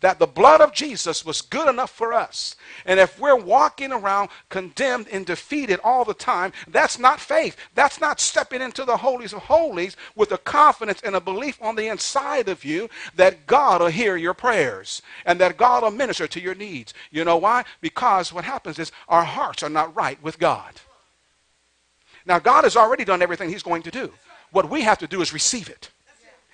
that 0.05 0.19
the 0.19 0.27
blood 0.27 0.61
of 0.61 0.71
Jesus 0.71 1.25
was 1.25 1.41
good 1.41 1.67
enough 1.67 1.89
for 1.89 2.13
us. 2.13 2.57
And 2.85 2.99
if 2.99 3.19
we're 3.19 3.35
walking 3.35 3.91
around 3.91 4.29
condemned 4.49 5.07
and 5.11 5.25
defeated 5.25 5.79
all 5.83 6.05
the 6.05 6.13
time, 6.13 6.53
that's 6.67 6.99
not 6.99 7.19
faith. 7.19 7.57
That's 7.73 7.99
not 7.99 8.19
stepping 8.19 8.61
into 8.61 8.85
the 8.85 8.97
holies 8.97 9.33
of 9.33 9.39
holies 9.39 9.97
with 10.15 10.31
a 10.31 10.37
confidence 10.37 11.01
and 11.01 11.15
a 11.15 11.19
belief 11.19 11.59
on 11.59 11.75
the 11.75 11.87
inside 11.87 12.49
of 12.49 12.63
you 12.63 12.87
that 13.15 13.47
God 13.47 13.81
will 13.81 13.87
hear 13.87 14.15
your 14.15 14.35
prayers 14.35 15.01
and 15.25 15.39
that 15.39 15.57
God 15.57 15.81
will 15.81 15.89
minister 15.89 16.27
to 16.27 16.39
your 16.39 16.53
needs. 16.53 16.93
You 17.09 17.25
know 17.25 17.37
why? 17.37 17.63
Because 17.81 18.31
what 18.31 18.45
happens 18.45 18.77
is 18.77 18.91
our 19.09 19.25
hearts 19.25 19.63
are 19.63 19.69
not 19.69 19.95
right 19.95 20.21
with 20.21 20.37
God. 20.37 20.73
Now, 22.27 22.37
God 22.37 22.63
has 22.63 22.77
already 22.77 23.05
done 23.05 23.23
everything 23.23 23.49
He's 23.49 23.63
going 23.63 23.81
to 23.81 23.89
do. 23.89 24.13
What 24.51 24.69
we 24.69 24.81
have 24.81 24.99
to 24.99 25.07
do 25.07 25.21
is 25.21 25.33
receive 25.33 25.67
it 25.67 25.89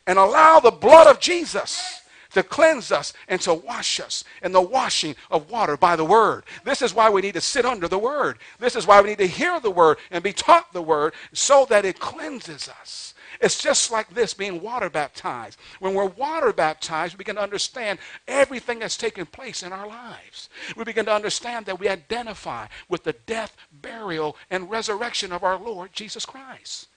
and 0.07 0.17
allow 0.17 0.61
the 0.61 0.71
blood 0.71 1.07
of 1.07 1.19
Jesus 1.19 2.00
to 2.33 2.43
cleanse 2.43 2.91
us 2.91 3.13
and 3.27 3.39
to 3.41 3.53
wash 3.53 3.99
us 3.99 4.23
in 4.41 4.51
the 4.51 4.61
washing 4.61 5.15
of 5.29 5.49
water 5.49 5.77
by 5.77 5.95
the 5.95 6.05
word. 6.05 6.43
This 6.63 6.81
is 6.81 6.93
why 6.93 7.09
we 7.09 7.21
need 7.21 7.33
to 7.33 7.41
sit 7.41 7.65
under 7.65 7.87
the 7.87 7.99
word. 7.99 8.37
This 8.59 8.75
is 8.75 8.87
why 8.87 9.01
we 9.01 9.09
need 9.09 9.17
to 9.19 9.27
hear 9.27 9.59
the 9.59 9.71
word 9.71 9.97
and 10.09 10.23
be 10.23 10.33
taught 10.33 10.73
the 10.73 10.81
word 10.81 11.13
so 11.33 11.65
that 11.69 11.85
it 11.85 11.99
cleanses 11.99 12.69
us. 12.69 13.13
It's 13.39 13.61
just 13.61 13.91
like 13.91 14.09
this 14.09 14.33
being 14.33 14.61
water 14.61 14.89
baptized. 14.89 15.57
When 15.79 15.93
we're 15.93 16.05
water 16.05 16.53
baptized, 16.53 17.13
we 17.13 17.19
begin 17.19 17.35
to 17.35 17.41
understand 17.41 17.99
everything 18.27 18.79
that's 18.79 18.97
taken 18.97 19.25
place 19.25 19.63
in 19.63 19.73
our 19.73 19.87
lives. 19.87 20.49
We 20.75 20.83
begin 20.83 21.05
to 21.05 21.13
understand 21.13 21.65
that 21.65 21.79
we 21.79 21.87
identify 21.87 22.67
with 22.89 23.03
the 23.03 23.13
death, 23.13 23.55
burial, 23.71 24.35
and 24.49 24.69
resurrection 24.69 25.31
of 25.31 25.43
our 25.43 25.57
Lord 25.57 25.93
Jesus 25.93 26.25
Christ. 26.25 26.87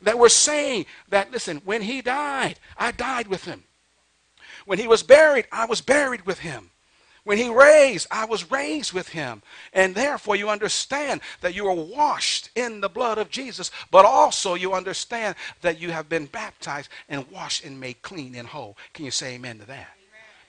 That 0.00 0.18
we're 0.18 0.28
saying 0.30 0.86
that, 1.10 1.30
listen, 1.30 1.62
when 1.64 1.82
he 1.82 2.00
died, 2.00 2.58
I 2.76 2.90
died 2.90 3.28
with 3.28 3.44
him. 3.44 3.64
When 4.64 4.78
he 4.78 4.86
was 4.86 5.02
buried, 5.02 5.46
I 5.52 5.66
was 5.66 5.80
buried 5.80 6.26
with 6.26 6.38
him. 6.38 6.70
When 7.24 7.38
he 7.38 7.48
raised, 7.48 8.08
I 8.10 8.24
was 8.24 8.50
raised 8.50 8.92
with 8.92 9.08
him. 9.08 9.42
And 9.72 9.94
therefore, 9.94 10.34
you 10.34 10.48
understand 10.48 11.20
that 11.40 11.54
you 11.54 11.68
are 11.68 11.74
washed 11.74 12.50
in 12.56 12.80
the 12.80 12.88
blood 12.88 13.18
of 13.18 13.30
Jesus, 13.30 13.70
but 13.92 14.04
also 14.04 14.54
you 14.54 14.72
understand 14.72 15.36
that 15.60 15.80
you 15.80 15.92
have 15.92 16.08
been 16.08 16.26
baptized 16.26 16.88
and 17.08 17.30
washed 17.30 17.64
and 17.64 17.78
made 17.78 18.02
clean 18.02 18.34
and 18.34 18.48
whole. 18.48 18.76
Can 18.92 19.04
you 19.04 19.12
say 19.12 19.34
amen 19.34 19.60
to 19.60 19.66
that? 19.66 19.90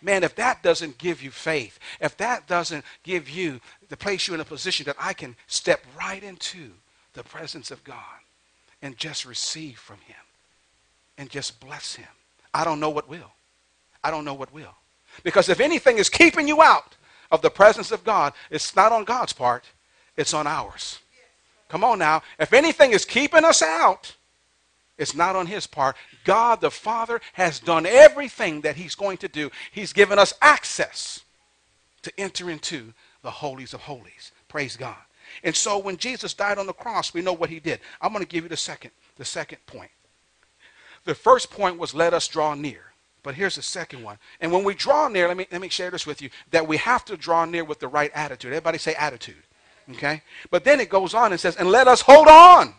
Man, 0.01 0.23
if 0.23 0.35
that 0.35 0.63
doesn't 0.63 0.97
give 0.97 1.21
you 1.21 1.31
faith, 1.31 1.79
if 2.01 2.17
that 2.17 2.47
doesn't 2.47 2.83
give 3.03 3.29
you 3.29 3.61
the 3.87 3.95
place 3.95 4.27
you 4.27 4.33
in 4.33 4.41
a 4.41 4.45
position 4.45 4.85
that 4.85 4.97
I 4.99 5.13
can 5.13 5.35
step 5.47 5.81
right 5.97 6.21
into 6.21 6.71
the 7.13 7.23
presence 7.23 7.71
of 7.71 7.83
God 7.85 7.95
and 8.81 8.97
just 8.97 9.25
receive 9.25 9.77
from 9.77 9.97
him 10.05 10.17
and 11.17 11.29
just 11.29 11.59
bless 11.61 11.95
him, 11.95 12.09
I 12.53 12.65
don't 12.65 12.81
know 12.81 12.89
what 12.89 13.07
will. 13.07 13.31
I 14.03 14.11
don't 14.11 14.25
know 14.25 14.33
what 14.33 14.53
will. 14.53 14.75
Because 15.23 15.49
if 15.49 15.59
anything 15.59 15.97
is 15.97 16.09
keeping 16.09 16.47
you 16.47 16.61
out 16.61 16.97
of 17.31 17.41
the 17.41 17.49
presence 17.49 17.91
of 17.91 18.03
God, 18.03 18.33
it's 18.49 18.75
not 18.75 18.91
on 18.91 19.03
God's 19.03 19.33
part, 19.33 19.65
it's 20.17 20.33
on 20.33 20.47
ours. 20.47 20.99
Come 21.69 21.83
on 21.83 21.99
now. 21.99 22.21
If 22.39 22.53
anything 22.53 22.91
is 22.91 23.05
keeping 23.05 23.43
us 23.43 23.61
out, 23.61 24.15
it's 24.97 25.15
not 25.15 25.35
on 25.35 25.47
his 25.47 25.65
part. 25.65 25.95
God 26.23 26.61
the 26.61 26.69
Father 26.69 27.19
has 27.33 27.59
done 27.59 27.85
everything 27.85 28.61
that 28.61 28.75
he's 28.75 28.95
going 28.95 29.17
to 29.17 29.27
do. 29.27 29.49
He's 29.71 29.91
given 29.91 30.19
us 30.19 30.33
access 30.41 31.21
to 32.03 32.11
enter 32.19 32.49
into 32.49 32.93
the 33.23 33.31
holies 33.31 33.73
of 33.73 33.81
holies. 33.81 34.31
Praise 34.47 34.77
God. 34.77 34.97
And 35.43 35.55
so 35.55 35.79
when 35.79 35.97
Jesus 35.97 36.33
died 36.33 36.59
on 36.59 36.67
the 36.67 36.73
cross, 36.73 37.13
we 37.13 37.21
know 37.21 37.33
what 37.33 37.49
he 37.49 37.59
did. 37.59 37.79
I'm 38.01 38.13
going 38.13 38.23
to 38.23 38.29
give 38.29 38.43
you 38.43 38.49
the 38.49 38.57
second, 38.57 38.91
the 39.17 39.25
second 39.25 39.65
point. 39.65 39.89
The 41.05 41.15
first 41.15 41.49
point 41.49 41.79
was 41.79 41.95
let 41.95 42.13
us 42.13 42.27
draw 42.27 42.53
near. 42.53 42.92
But 43.23 43.35
here's 43.35 43.55
the 43.55 43.61
second 43.61 44.03
one. 44.03 44.17
And 44.41 44.51
when 44.51 44.65
we 44.65 44.75
draw 44.75 45.07
near, 45.07 45.27
let 45.29 45.37
me, 45.37 45.47
let 45.51 45.61
me 45.61 45.69
share 45.69 45.89
this 45.89 46.05
with 46.05 46.21
you, 46.21 46.29
that 46.51 46.67
we 46.67 46.77
have 46.77 47.05
to 47.05 47.17
draw 47.17 47.45
near 47.45 47.63
with 47.63 47.79
the 47.79 47.87
right 47.87 48.11
attitude. 48.13 48.51
Everybody 48.51 48.77
say 48.77 48.93
attitude. 48.95 49.43
Okay? 49.91 50.21
But 50.51 50.65
then 50.65 50.79
it 50.79 50.89
goes 50.89 51.13
on 51.13 51.31
and 51.31 51.39
says, 51.39 51.55
and 51.55 51.69
let 51.69 51.87
us 51.87 52.01
hold 52.01 52.27
on. 52.27 52.75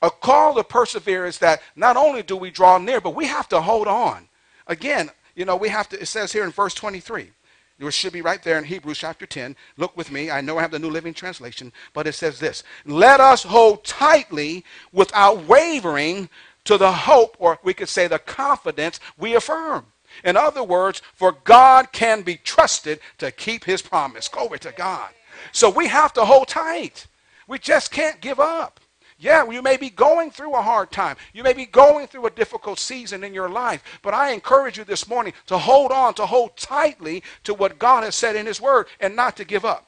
A 0.00 0.10
call 0.10 0.54
to 0.54 0.64
persevere 0.64 1.26
is 1.26 1.38
that 1.38 1.60
not 1.76 1.96
only 1.96 2.22
do 2.22 2.36
we 2.36 2.50
draw 2.50 2.78
near, 2.78 3.00
but 3.00 3.14
we 3.14 3.26
have 3.26 3.48
to 3.50 3.60
hold 3.60 3.86
on. 3.86 4.28
Again, 4.66 5.10
you 5.34 5.44
know, 5.44 5.56
we 5.56 5.68
have 5.68 5.88
to, 5.90 6.00
it 6.00 6.06
says 6.06 6.32
here 6.32 6.44
in 6.44 6.50
verse 6.50 6.74
23, 6.74 7.30
it 7.78 7.94
should 7.94 8.12
be 8.12 8.22
right 8.22 8.42
there 8.42 8.58
in 8.58 8.64
Hebrews 8.64 8.98
chapter 8.98 9.26
10. 9.26 9.56
Look 9.76 9.96
with 9.96 10.10
me. 10.10 10.30
I 10.30 10.40
know 10.40 10.58
I 10.58 10.62
have 10.62 10.70
the 10.70 10.78
New 10.78 10.90
Living 10.90 11.14
Translation, 11.14 11.72
but 11.94 12.06
it 12.06 12.12
says 12.12 12.38
this 12.38 12.62
Let 12.84 13.20
us 13.20 13.42
hold 13.42 13.84
tightly 13.84 14.64
without 14.92 15.44
wavering 15.46 16.28
to 16.64 16.78
the 16.78 16.92
hope, 16.92 17.36
or 17.38 17.58
we 17.62 17.74
could 17.74 17.88
say 17.88 18.06
the 18.06 18.18
confidence 18.18 19.00
we 19.18 19.34
affirm. 19.34 19.86
In 20.24 20.36
other 20.36 20.62
words, 20.62 21.02
for 21.14 21.32
God 21.44 21.92
can 21.92 22.22
be 22.22 22.36
trusted 22.36 23.00
to 23.18 23.30
keep 23.30 23.64
his 23.64 23.82
promise. 23.82 24.28
Glory 24.28 24.58
to 24.60 24.72
God. 24.72 25.10
So 25.52 25.70
we 25.70 25.88
have 25.88 26.12
to 26.14 26.24
hold 26.24 26.48
tight. 26.48 27.06
We 27.48 27.58
just 27.58 27.90
can't 27.90 28.20
give 28.20 28.38
up. 28.38 28.78
Yeah, 29.18 29.48
you 29.48 29.62
may 29.62 29.76
be 29.76 29.88
going 29.88 30.30
through 30.30 30.54
a 30.54 30.62
hard 30.62 30.90
time. 30.90 31.16
You 31.32 31.44
may 31.44 31.52
be 31.52 31.64
going 31.64 32.08
through 32.08 32.26
a 32.26 32.30
difficult 32.30 32.78
season 32.78 33.22
in 33.22 33.32
your 33.32 33.48
life. 33.48 33.82
But 34.02 34.14
I 34.14 34.32
encourage 34.32 34.76
you 34.78 34.84
this 34.84 35.08
morning 35.08 35.32
to 35.46 35.58
hold 35.58 35.92
on, 35.92 36.14
to 36.14 36.26
hold 36.26 36.56
tightly 36.56 37.22
to 37.44 37.54
what 37.54 37.78
God 37.78 38.02
has 38.02 38.16
said 38.16 38.34
in 38.34 38.46
his 38.46 38.60
word 38.60 38.88
and 39.00 39.14
not 39.14 39.36
to 39.36 39.44
give 39.44 39.64
up. 39.64 39.86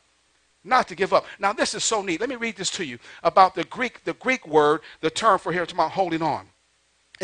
Not 0.63 0.89
to 0.89 0.95
give 0.95 1.13
up. 1.13 1.27
Now 1.39 1.53
this 1.53 1.75
is 1.75 1.85
so 1.85 2.01
neat. 2.01 2.21
Let 2.21 2.29
me 2.29 2.37
read 2.37 2.57
this 2.57 2.71
to 2.71 2.85
you 2.85 2.99
about 3.23 3.55
the 3.55 3.65
Greek, 3.65 4.05
the 4.05 4.15
Greek 4.15 4.47
word, 4.47 4.81
the 5.01 5.11
term 5.11 5.39
for 5.39 5.53
here, 5.53 5.65
it's 5.65 5.73
holding 5.73 6.23
on 6.23 6.47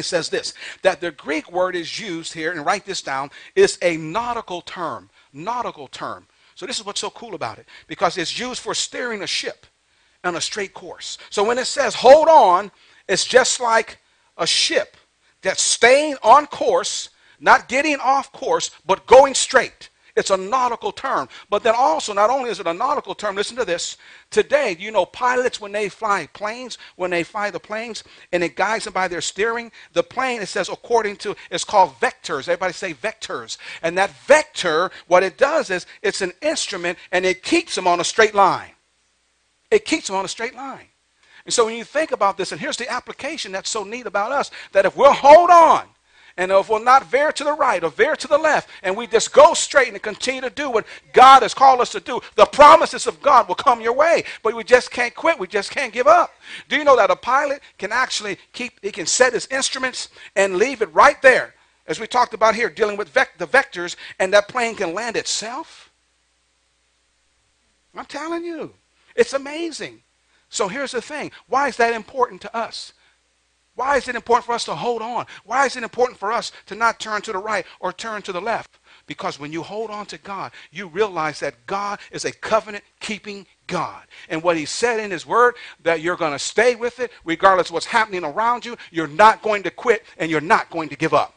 it 0.00 0.04
says 0.04 0.28
this 0.28 0.54
that 0.82 1.00
the 1.00 1.12
Greek 1.12 1.52
word 1.52 1.76
is 1.76 2.00
used 2.00 2.32
here, 2.32 2.50
and 2.50 2.66
write 2.66 2.84
this 2.84 3.02
down, 3.02 3.30
is 3.54 3.78
a 3.82 3.96
nautical 3.96 4.62
term. 4.62 5.10
Nautical 5.32 5.86
term. 5.86 6.26
So 6.56 6.66
this 6.66 6.78
is 6.78 6.84
what's 6.84 7.00
so 7.00 7.10
cool 7.10 7.34
about 7.34 7.58
it, 7.58 7.66
because 7.86 8.18
it's 8.18 8.38
used 8.38 8.60
for 8.60 8.74
steering 8.74 9.22
a 9.22 9.26
ship 9.26 9.66
on 10.24 10.36
a 10.36 10.40
straight 10.40 10.74
course. 10.74 11.18
So 11.30 11.44
when 11.44 11.58
it 11.58 11.66
says 11.66 11.94
hold 11.94 12.28
on, 12.28 12.72
it's 13.08 13.24
just 13.24 13.60
like 13.60 13.98
a 14.36 14.46
ship 14.46 14.96
that's 15.42 15.62
staying 15.62 16.16
on 16.22 16.46
course, 16.46 17.10
not 17.38 17.68
getting 17.68 17.96
off 17.96 18.32
course, 18.32 18.70
but 18.86 19.06
going 19.06 19.34
straight. 19.34 19.89
It's 20.16 20.30
a 20.30 20.36
nautical 20.36 20.92
term. 20.92 21.28
But 21.48 21.62
then 21.62 21.74
also, 21.76 22.12
not 22.12 22.30
only 22.30 22.50
is 22.50 22.60
it 22.60 22.66
a 22.66 22.74
nautical 22.74 23.14
term, 23.14 23.36
listen 23.36 23.56
to 23.56 23.64
this. 23.64 23.96
Today, 24.30 24.76
you 24.78 24.90
know, 24.90 25.06
pilots, 25.06 25.60
when 25.60 25.72
they 25.72 25.88
fly 25.88 26.28
planes, 26.32 26.78
when 26.96 27.10
they 27.10 27.22
fly 27.22 27.50
the 27.50 27.60
planes, 27.60 28.04
and 28.32 28.42
it 28.42 28.56
guides 28.56 28.84
them 28.84 28.92
by 28.92 29.08
their 29.08 29.20
steering, 29.20 29.72
the 29.92 30.02
plane, 30.02 30.40
it 30.42 30.46
says, 30.46 30.68
according 30.68 31.16
to, 31.16 31.36
it's 31.50 31.64
called 31.64 31.98
vectors. 32.00 32.48
Everybody 32.48 32.72
say 32.72 32.94
vectors. 32.94 33.56
And 33.82 33.96
that 33.98 34.10
vector, 34.26 34.90
what 35.06 35.22
it 35.22 35.38
does 35.38 35.70
is, 35.70 35.86
it's 36.02 36.20
an 36.20 36.32
instrument, 36.42 36.98
and 37.12 37.24
it 37.24 37.42
keeps 37.42 37.74
them 37.74 37.86
on 37.86 38.00
a 38.00 38.04
straight 38.04 38.34
line. 38.34 38.70
It 39.70 39.84
keeps 39.84 40.08
them 40.08 40.16
on 40.16 40.24
a 40.24 40.28
straight 40.28 40.54
line. 40.54 40.86
And 41.44 41.54
so 41.54 41.64
when 41.64 41.76
you 41.76 41.84
think 41.84 42.12
about 42.12 42.36
this, 42.36 42.52
and 42.52 42.60
here's 42.60 42.76
the 42.76 42.90
application 42.90 43.52
that's 43.52 43.70
so 43.70 43.84
neat 43.84 44.06
about 44.06 44.32
us, 44.32 44.50
that 44.72 44.84
if 44.84 44.96
we'll 44.96 45.12
hold 45.12 45.50
on, 45.50 45.84
and 46.36 46.50
if 46.52 46.68
we'll 46.68 46.82
not 46.82 47.06
veer 47.10 47.32
to 47.32 47.44
the 47.44 47.52
right 47.52 47.82
or 47.82 47.90
veer 47.90 48.16
to 48.16 48.28
the 48.28 48.38
left, 48.38 48.68
and 48.82 48.96
we 48.96 49.06
just 49.06 49.32
go 49.32 49.54
straight 49.54 49.88
and 49.88 50.02
continue 50.02 50.40
to 50.40 50.50
do 50.50 50.70
what 50.70 50.86
God 51.12 51.42
has 51.42 51.54
called 51.54 51.80
us 51.80 51.92
to 51.92 52.00
do, 52.00 52.20
the 52.36 52.46
promises 52.46 53.06
of 53.06 53.20
God 53.20 53.48
will 53.48 53.54
come 53.54 53.80
your 53.80 53.92
way. 53.92 54.24
But 54.42 54.54
we 54.54 54.64
just 54.64 54.90
can't 54.90 55.14
quit. 55.14 55.38
We 55.38 55.46
just 55.46 55.70
can't 55.70 55.92
give 55.92 56.06
up. 56.06 56.32
Do 56.68 56.76
you 56.76 56.84
know 56.84 56.96
that 56.96 57.10
a 57.10 57.16
pilot 57.16 57.60
can 57.78 57.92
actually 57.92 58.38
keep, 58.52 58.78
he 58.82 58.92
can 58.92 59.06
set 59.06 59.32
his 59.32 59.46
instruments 59.48 60.08
and 60.36 60.56
leave 60.56 60.82
it 60.82 60.92
right 60.94 61.20
there, 61.22 61.54
as 61.86 62.00
we 62.00 62.06
talked 62.06 62.34
about 62.34 62.54
here, 62.54 62.70
dealing 62.70 62.96
with 62.96 63.08
vec- 63.08 63.38
the 63.38 63.46
vectors, 63.46 63.96
and 64.18 64.32
that 64.32 64.48
plane 64.48 64.76
can 64.76 64.94
land 64.94 65.16
itself? 65.16 65.90
I'm 67.94 68.06
telling 68.06 68.44
you, 68.44 68.72
it's 69.16 69.32
amazing. 69.32 70.02
So 70.48 70.68
here's 70.68 70.92
the 70.92 71.02
thing 71.02 71.30
why 71.48 71.68
is 71.68 71.76
that 71.76 71.94
important 71.94 72.40
to 72.42 72.56
us? 72.56 72.92
Why 73.74 73.96
is 73.96 74.08
it 74.08 74.16
important 74.16 74.44
for 74.44 74.52
us 74.52 74.64
to 74.64 74.74
hold 74.74 75.00
on? 75.00 75.26
Why 75.44 75.66
is 75.66 75.76
it 75.76 75.82
important 75.82 76.18
for 76.18 76.32
us 76.32 76.52
to 76.66 76.74
not 76.74 77.00
turn 77.00 77.22
to 77.22 77.32
the 77.32 77.38
right 77.38 77.64
or 77.78 77.92
turn 77.92 78.22
to 78.22 78.32
the 78.32 78.40
left? 78.40 78.78
Because 79.06 79.38
when 79.38 79.52
you 79.52 79.62
hold 79.62 79.90
on 79.90 80.06
to 80.06 80.18
God, 80.18 80.52
you 80.70 80.86
realize 80.86 81.40
that 81.40 81.66
God 81.66 82.00
is 82.10 82.24
a 82.24 82.32
covenant 82.32 82.84
keeping 83.00 83.46
God. 83.66 84.04
And 84.28 84.42
what 84.42 84.56
he 84.56 84.66
said 84.66 85.00
in 85.00 85.10
his 85.10 85.24
word, 85.26 85.54
that 85.82 86.00
you're 86.00 86.16
going 86.16 86.32
to 86.32 86.38
stay 86.38 86.74
with 86.74 87.00
it 87.00 87.12
regardless 87.24 87.68
of 87.68 87.74
what's 87.74 87.86
happening 87.86 88.24
around 88.24 88.64
you. 88.64 88.76
You're 88.90 89.06
not 89.06 89.42
going 89.42 89.62
to 89.62 89.70
quit 89.70 90.04
and 90.18 90.30
you're 90.30 90.40
not 90.40 90.70
going 90.70 90.88
to 90.90 90.96
give 90.96 91.14
up. 91.14 91.34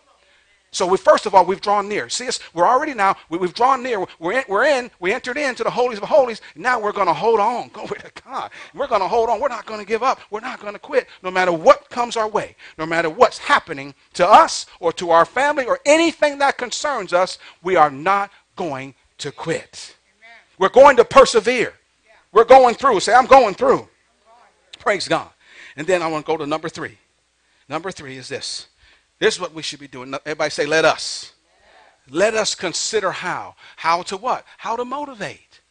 So 0.74 0.88
we, 0.88 0.98
first 0.98 1.28
of 1.28 1.36
all, 1.36 1.46
we've 1.46 1.62
drawn 1.62 1.88
near. 1.88 2.10
See 2.10 2.28
us, 2.28 2.40
we're 2.52 2.68
already 2.68 2.96
now, 2.96 3.16
we, 3.30 3.38
have 3.38 3.54
drawn 3.54 3.84
near. 3.84 4.04
We're 4.18 4.40
in, 4.40 4.44
we're 4.50 4.66
in, 4.66 4.90
we 5.00 5.14
entered 5.14 5.38
into 5.38 5.64
the 5.64 5.70
holies 5.70 6.00
of 6.00 6.06
holies. 6.06 6.42
Now 6.56 6.82
we're 6.82 6.92
going 6.92 7.08
to 7.08 7.14
hold 7.14 7.40
on. 7.40 7.68
Glory 7.74 8.00
to 8.00 8.12
God. 8.26 8.50
We're 8.74 8.88
going 8.88 9.02
to 9.02 9.08
hold 9.08 9.30
on. 9.30 9.40
We're 9.40 9.50
not 9.50 9.68
going 9.68 9.80
to 9.80 9.86
give 9.86 10.02
up. 10.02 10.20
We're 10.32 10.40
not 10.40 10.60
going 10.60 10.74
to 10.74 10.80
quit 10.80 11.08
no 11.22 11.30
matter 11.30 11.52
what 11.52 11.92
comes 11.92 12.18
our 12.18 12.28
way, 12.28 12.56
no 12.80 12.88
matter 12.88 13.08
what's 13.08 13.38
happening 13.38 13.94
to 14.14 14.28
us 14.28 14.66
or 14.80 14.92
to 14.94 15.12
our 15.12 15.26
family 15.26 15.66
or 15.66 15.80
anything 15.86 16.40
that 16.40 16.58
concerns 16.58 17.14
us. 17.14 17.38
We 17.62 17.76
are 17.76 17.92
not 17.92 18.32
going 18.56 18.96
to 19.20 19.32
quit. 19.32 19.96
Amen. 20.18 20.38
We're 20.58 20.70
going 20.70 20.98
to 20.98 21.06
persevere. 21.06 21.74
Yeah. 22.04 22.14
We're 22.32 22.46
going 22.46 22.74
through. 22.74 23.00
Say, 23.02 23.14
I'm 23.14 23.28
going 23.28 23.54
through. 23.54 23.70
I'm 23.70 23.78
going 23.78 23.88
through. 24.72 24.80
Praise 24.80 25.08
God. 25.08 25.30
And 25.78 25.86
then 25.86 26.02
I 26.02 26.08
want 26.08 26.26
to 26.26 26.32
go 26.32 26.38
to 26.38 26.48
number 26.48 26.68
three. 26.68 26.98
Number 27.70 27.92
three 27.92 28.18
is 28.18 28.28
this 28.28 28.70
this 29.24 29.36
is 29.36 29.40
what 29.40 29.54
we 29.54 29.62
should 29.62 29.80
be 29.80 29.88
doing. 29.88 30.14
Everybody 30.26 30.50
say, 30.50 30.66
let 30.66 30.84
us. 30.84 31.32
Let 32.10 32.34
us 32.34 32.56
consider 32.56 33.10
how. 33.10 33.56
How 33.78 34.02
to 34.04 34.18
what? 34.18 34.46
How 34.58 34.76
to 34.76 34.84
motivate. 34.84 35.62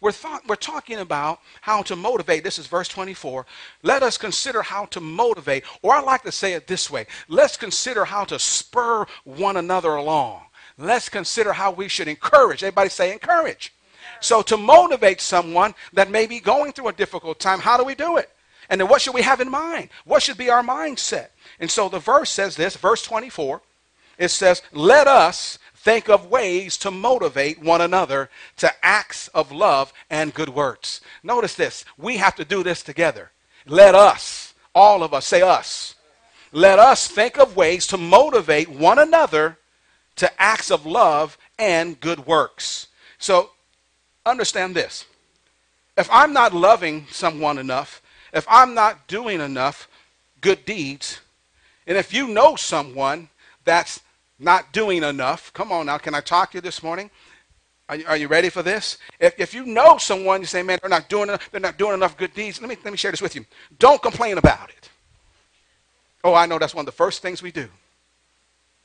We're, 0.00 0.12
thought, 0.12 0.46
we're 0.46 0.54
talking 0.54 0.98
about 0.98 1.40
how 1.60 1.82
to 1.82 1.96
motivate. 1.96 2.44
This 2.44 2.60
is 2.60 2.68
verse 2.68 2.86
24. 2.86 3.46
Let 3.82 4.04
us 4.04 4.16
consider 4.16 4.62
how 4.62 4.84
to 4.86 5.00
motivate, 5.00 5.64
or 5.82 5.92
I 5.92 6.00
like 6.02 6.22
to 6.22 6.30
say 6.30 6.52
it 6.52 6.68
this 6.68 6.88
way 6.88 7.06
let's 7.28 7.56
consider 7.56 8.04
how 8.04 8.24
to 8.26 8.38
spur 8.38 9.04
one 9.24 9.56
another 9.56 9.96
along. 9.96 10.42
Let's 10.78 11.08
consider 11.08 11.52
how 11.52 11.72
we 11.72 11.88
should 11.88 12.06
encourage. 12.06 12.62
Everybody 12.62 12.90
say 12.90 13.12
encourage. 13.12 13.74
So, 14.20 14.40
to 14.42 14.56
motivate 14.56 15.20
someone 15.20 15.74
that 15.94 16.12
may 16.12 16.26
be 16.26 16.38
going 16.38 16.70
through 16.70 16.88
a 16.88 16.92
difficult 16.92 17.40
time, 17.40 17.58
how 17.58 17.76
do 17.76 17.82
we 17.82 17.96
do 17.96 18.18
it? 18.18 18.30
And 18.70 18.80
then 18.80 18.88
what 18.88 19.02
should 19.02 19.14
we 19.14 19.22
have 19.22 19.40
in 19.40 19.50
mind? 19.50 19.90
What 20.04 20.22
should 20.22 20.38
be 20.38 20.48
our 20.48 20.62
mindset? 20.62 21.28
And 21.58 21.70
so 21.70 21.88
the 21.88 21.98
verse 21.98 22.30
says 22.30 22.56
this, 22.56 22.76
verse 22.76 23.02
24, 23.02 23.60
it 24.16 24.28
says, 24.28 24.62
Let 24.72 25.08
us 25.08 25.58
think 25.74 26.08
of 26.08 26.30
ways 26.30 26.78
to 26.78 26.90
motivate 26.90 27.60
one 27.60 27.80
another 27.80 28.30
to 28.58 28.72
acts 28.82 29.28
of 29.28 29.50
love 29.50 29.92
and 30.08 30.32
good 30.32 30.50
works. 30.50 31.00
Notice 31.22 31.54
this, 31.54 31.84
we 31.98 32.18
have 32.18 32.36
to 32.36 32.44
do 32.44 32.62
this 32.62 32.82
together. 32.82 33.32
Let 33.66 33.94
us, 33.94 34.54
all 34.72 35.02
of 35.02 35.12
us, 35.12 35.26
say 35.26 35.42
us. 35.42 35.96
Let 36.52 36.78
us 36.78 37.08
think 37.08 37.38
of 37.38 37.56
ways 37.56 37.86
to 37.88 37.96
motivate 37.96 38.68
one 38.68 38.98
another 38.98 39.58
to 40.16 40.30
acts 40.40 40.70
of 40.70 40.86
love 40.86 41.36
and 41.58 41.98
good 41.98 42.26
works. 42.26 42.86
So 43.18 43.50
understand 44.24 44.76
this. 44.76 45.06
If 45.96 46.08
I'm 46.12 46.32
not 46.32 46.54
loving 46.54 47.06
someone 47.10 47.58
enough, 47.58 48.00
if 48.32 48.46
I'm 48.48 48.74
not 48.74 49.06
doing 49.06 49.40
enough 49.40 49.88
good 50.40 50.64
deeds, 50.64 51.20
and 51.86 51.96
if 51.96 52.12
you 52.12 52.28
know 52.28 52.56
someone 52.56 53.28
that's 53.64 54.00
not 54.38 54.72
doing 54.72 55.02
enough, 55.02 55.52
come 55.52 55.70
on 55.72 55.86
now, 55.86 55.98
can 55.98 56.14
I 56.14 56.20
talk 56.20 56.52
to 56.52 56.58
you 56.58 56.62
this 56.62 56.82
morning? 56.82 57.10
Are 57.88 57.96
you, 57.96 58.04
are 58.06 58.16
you 58.16 58.28
ready 58.28 58.48
for 58.48 58.62
this? 58.62 58.98
If, 59.18 59.34
if 59.38 59.52
you 59.52 59.66
know 59.66 59.98
someone, 59.98 60.40
you 60.40 60.46
say, 60.46 60.62
man, 60.62 60.78
they're 60.80 60.88
not 60.88 61.08
doing 61.08 61.24
enough, 61.24 61.50
they're 61.50 61.60
not 61.60 61.76
doing 61.76 61.94
enough 61.94 62.16
good 62.16 62.32
deeds. 62.34 62.60
Let 62.60 62.70
me, 62.70 62.76
let 62.84 62.92
me 62.92 62.96
share 62.96 63.10
this 63.10 63.20
with 63.20 63.34
you. 63.34 63.44
Don't 63.78 64.00
complain 64.00 64.38
about 64.38 64.70
it. 64.70 64.88
Oh, 66.22 66.34
I 66.34 66.46
know 66.46 66.58
that's 66.58 66.74
one 66.74 66.82
of 66.82 66.86
the 66.86 66.92
first 66.92 67.20
things 67.20 67.42
we 67.42 67.50
do. 67.50 67.68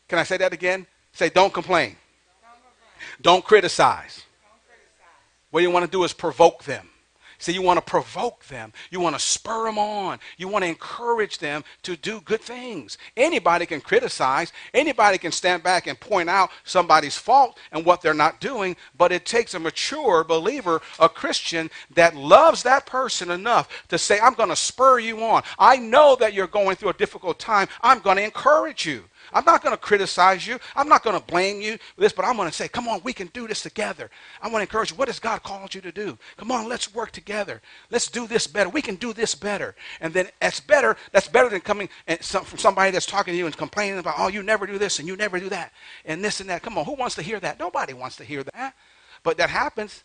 Can 0.08 0.19
I 0.19 0.23
say 0.23 0.38
that 0.38 0.53
again? 0.53 0.88
Say, 1.13 1.29
don't 1.29 1.53
complain. 1.53 1.95
Don't, 2.41 2.53
complain. 2.53 3.21
don't 3.21 3.45
criticize. 3.45 4.23
Don't 4.41 4.65
criticize. 4.65 5.51
What 5.51 5.62
you 5.62 5.71
want 5.71 5.86
to 5.86 5.91
do 5.91 6.03
is 6.03 6.12
provoke 6.12 6.63
them. 6.63 6.89
See, 7.38 7.54
you 7.54 7.62
want 7.62 7.78
to 7.78 7.82
provoke 7.82 8.45
them. 8.45 8.74
You 8.89 9.00
want 9.00 9.15
to 9.15 9.21
spur 9.21 9.65
them 9.65 9.78
on. 9.78 10.19
You 10.38 10.48
want 10.48 10.63
to 10.63 10.69
encourage 10.69 11.39
them 11.39 11.63
to 11.84 11.95
do 11.95 12.21
good 12.21 12.41
things. 12.41 12.98
Anybody 13.17 13.65
can 13.65 13.82
criticize. 13.82 14.54
Anybody 14.74 15.17
can 15.17 15.32
stand 15.32 15.63
back 15.63 15.88
and 15.88 16.00
point 16.00 16.30
out 16.30 16.50
somebody's 16.63 17.17
fault 17.17 17.58
and 17.71 17.86
what 17.86 18.02
they're 18.02 18.13
not 18.13 18.39
doing. 18.39 18.76
But 18.98 19.12
it 19.12 19.26
takes 19.26 19.54
a 19.54 19.60
mature 19.60 20.24
believer, 20.24 20.82
a 21.00 21.10
Christian, 21.10 21.69
that 21.93 22.15
loves 22.15 22.63
that 22.63 22.86
person 22.86 23.32
enough 23.32 23.86
to 23.89 23.98
say, 23.98 24.19
I'm 24.19 24.34
going 24.34 24.50
to 24.50 24.56
spur 24.56 25.00
you 25.00 25.24
on. 25.24 25.43
I 25.60 25.78
know 25.78 26.15
that 26.17 26.34
you're 26.34 26.48
going 26.48 26.76
through 26.76 26.89
a 26.89 26.93
difficult 26.93 27.39
time. 27.39 27.67
I'm 27.82 28.00
going 28.00 28.17
to 28.17 28.24
encourage 28.24 28.86
you. 28.86 29.06
I'm 29.33 29.45
not 29.45 29.63
going 29.63 29.73
to 29.73 29.81
criticize 29.81 30.45
you. 30.45 30.59
I'm 30.75 30.89
not 30.89 31.03
going 31.03 31.19
to 31.19 31.25
blame 31.25 31.61
you 31.61 31.77
for 31.95 32.01
this, 32.01 32.13
but 32.13 32.25
I'm 32.25 32.35
going 32.35 32.49
to 32.49 32.53
say, 32.53 32.67
come 32.67 32.88
on, 32.88 33.01
we 33.03 33.13
can 33.13 33.27
do 33.27 33.47
this 33.47 33.61
together. 33.61 34.09
I 34.41 34.47
want 34.47 34.57
to 34.57 34.61
encourage 34.61 34.91
you. 34.91 34.97
What 34.97 35.07
has 35.07 35.19
God 35.19 35.43
called 35.43 35.73
you 35.73 35.81
to 35.81 35.91
do? 35.91 36.17
Come 36.38 36.51
on, 36.51 36.67
let's 36.67 36.93
work 36.93 37.11
together. 37.11 37.61
Let's 37.89 38.09
do 38.09 38.27
this 38.27 38.47
better. 38.47 38.69
We 38.69 38.81
can 38.81 38.95
do 38.95 39.13
this 39.13 39.35
better. 39.35 39.75
And 40.01 40.13
then 40.13 40.29
that's 40.39 40.59
better. 40.59 40.97
That's 41.11 41.27
better 41.27 41.49
than 41.49 41.61
coming 41.61 41.89
from 42.21 42.57
somebody 42.57 42.91
that's 42.91 43.05
talking 43.05 43.33
to 43.33 43.38
you 43.38 43.45
and 43.45 43.55
complaining 43.55 43.99
about, 43.99 44.15
oh, 44.17 44.27
you 44.27 44.43
never 44.43 44.67
do 44.67 44.77
this 44.77 44.99
and 44.99 45.07
you 45.07 45.15
never 45.15 45.39
do 45.39 45.49
that 45.49 45.71
and 46.05 46.23
this 46.23 46.39
and 46.39 46.49
that. 46.49 46.61
Come 46.61 46.77
on, 46.77 46.85
who 46.85 46.93
wants 46.93 47.15
to 47.15 47.21
hear 47.21 47.39
that? 47.39 47.59
Nobody 47.59 47.93
wants 47.93 48.15
to 48.17 48.23
hear 48.23 48.43
that. 48.43 48.75
But 49.23 49.38
that 49.38 49.49
happens 49.49 50.03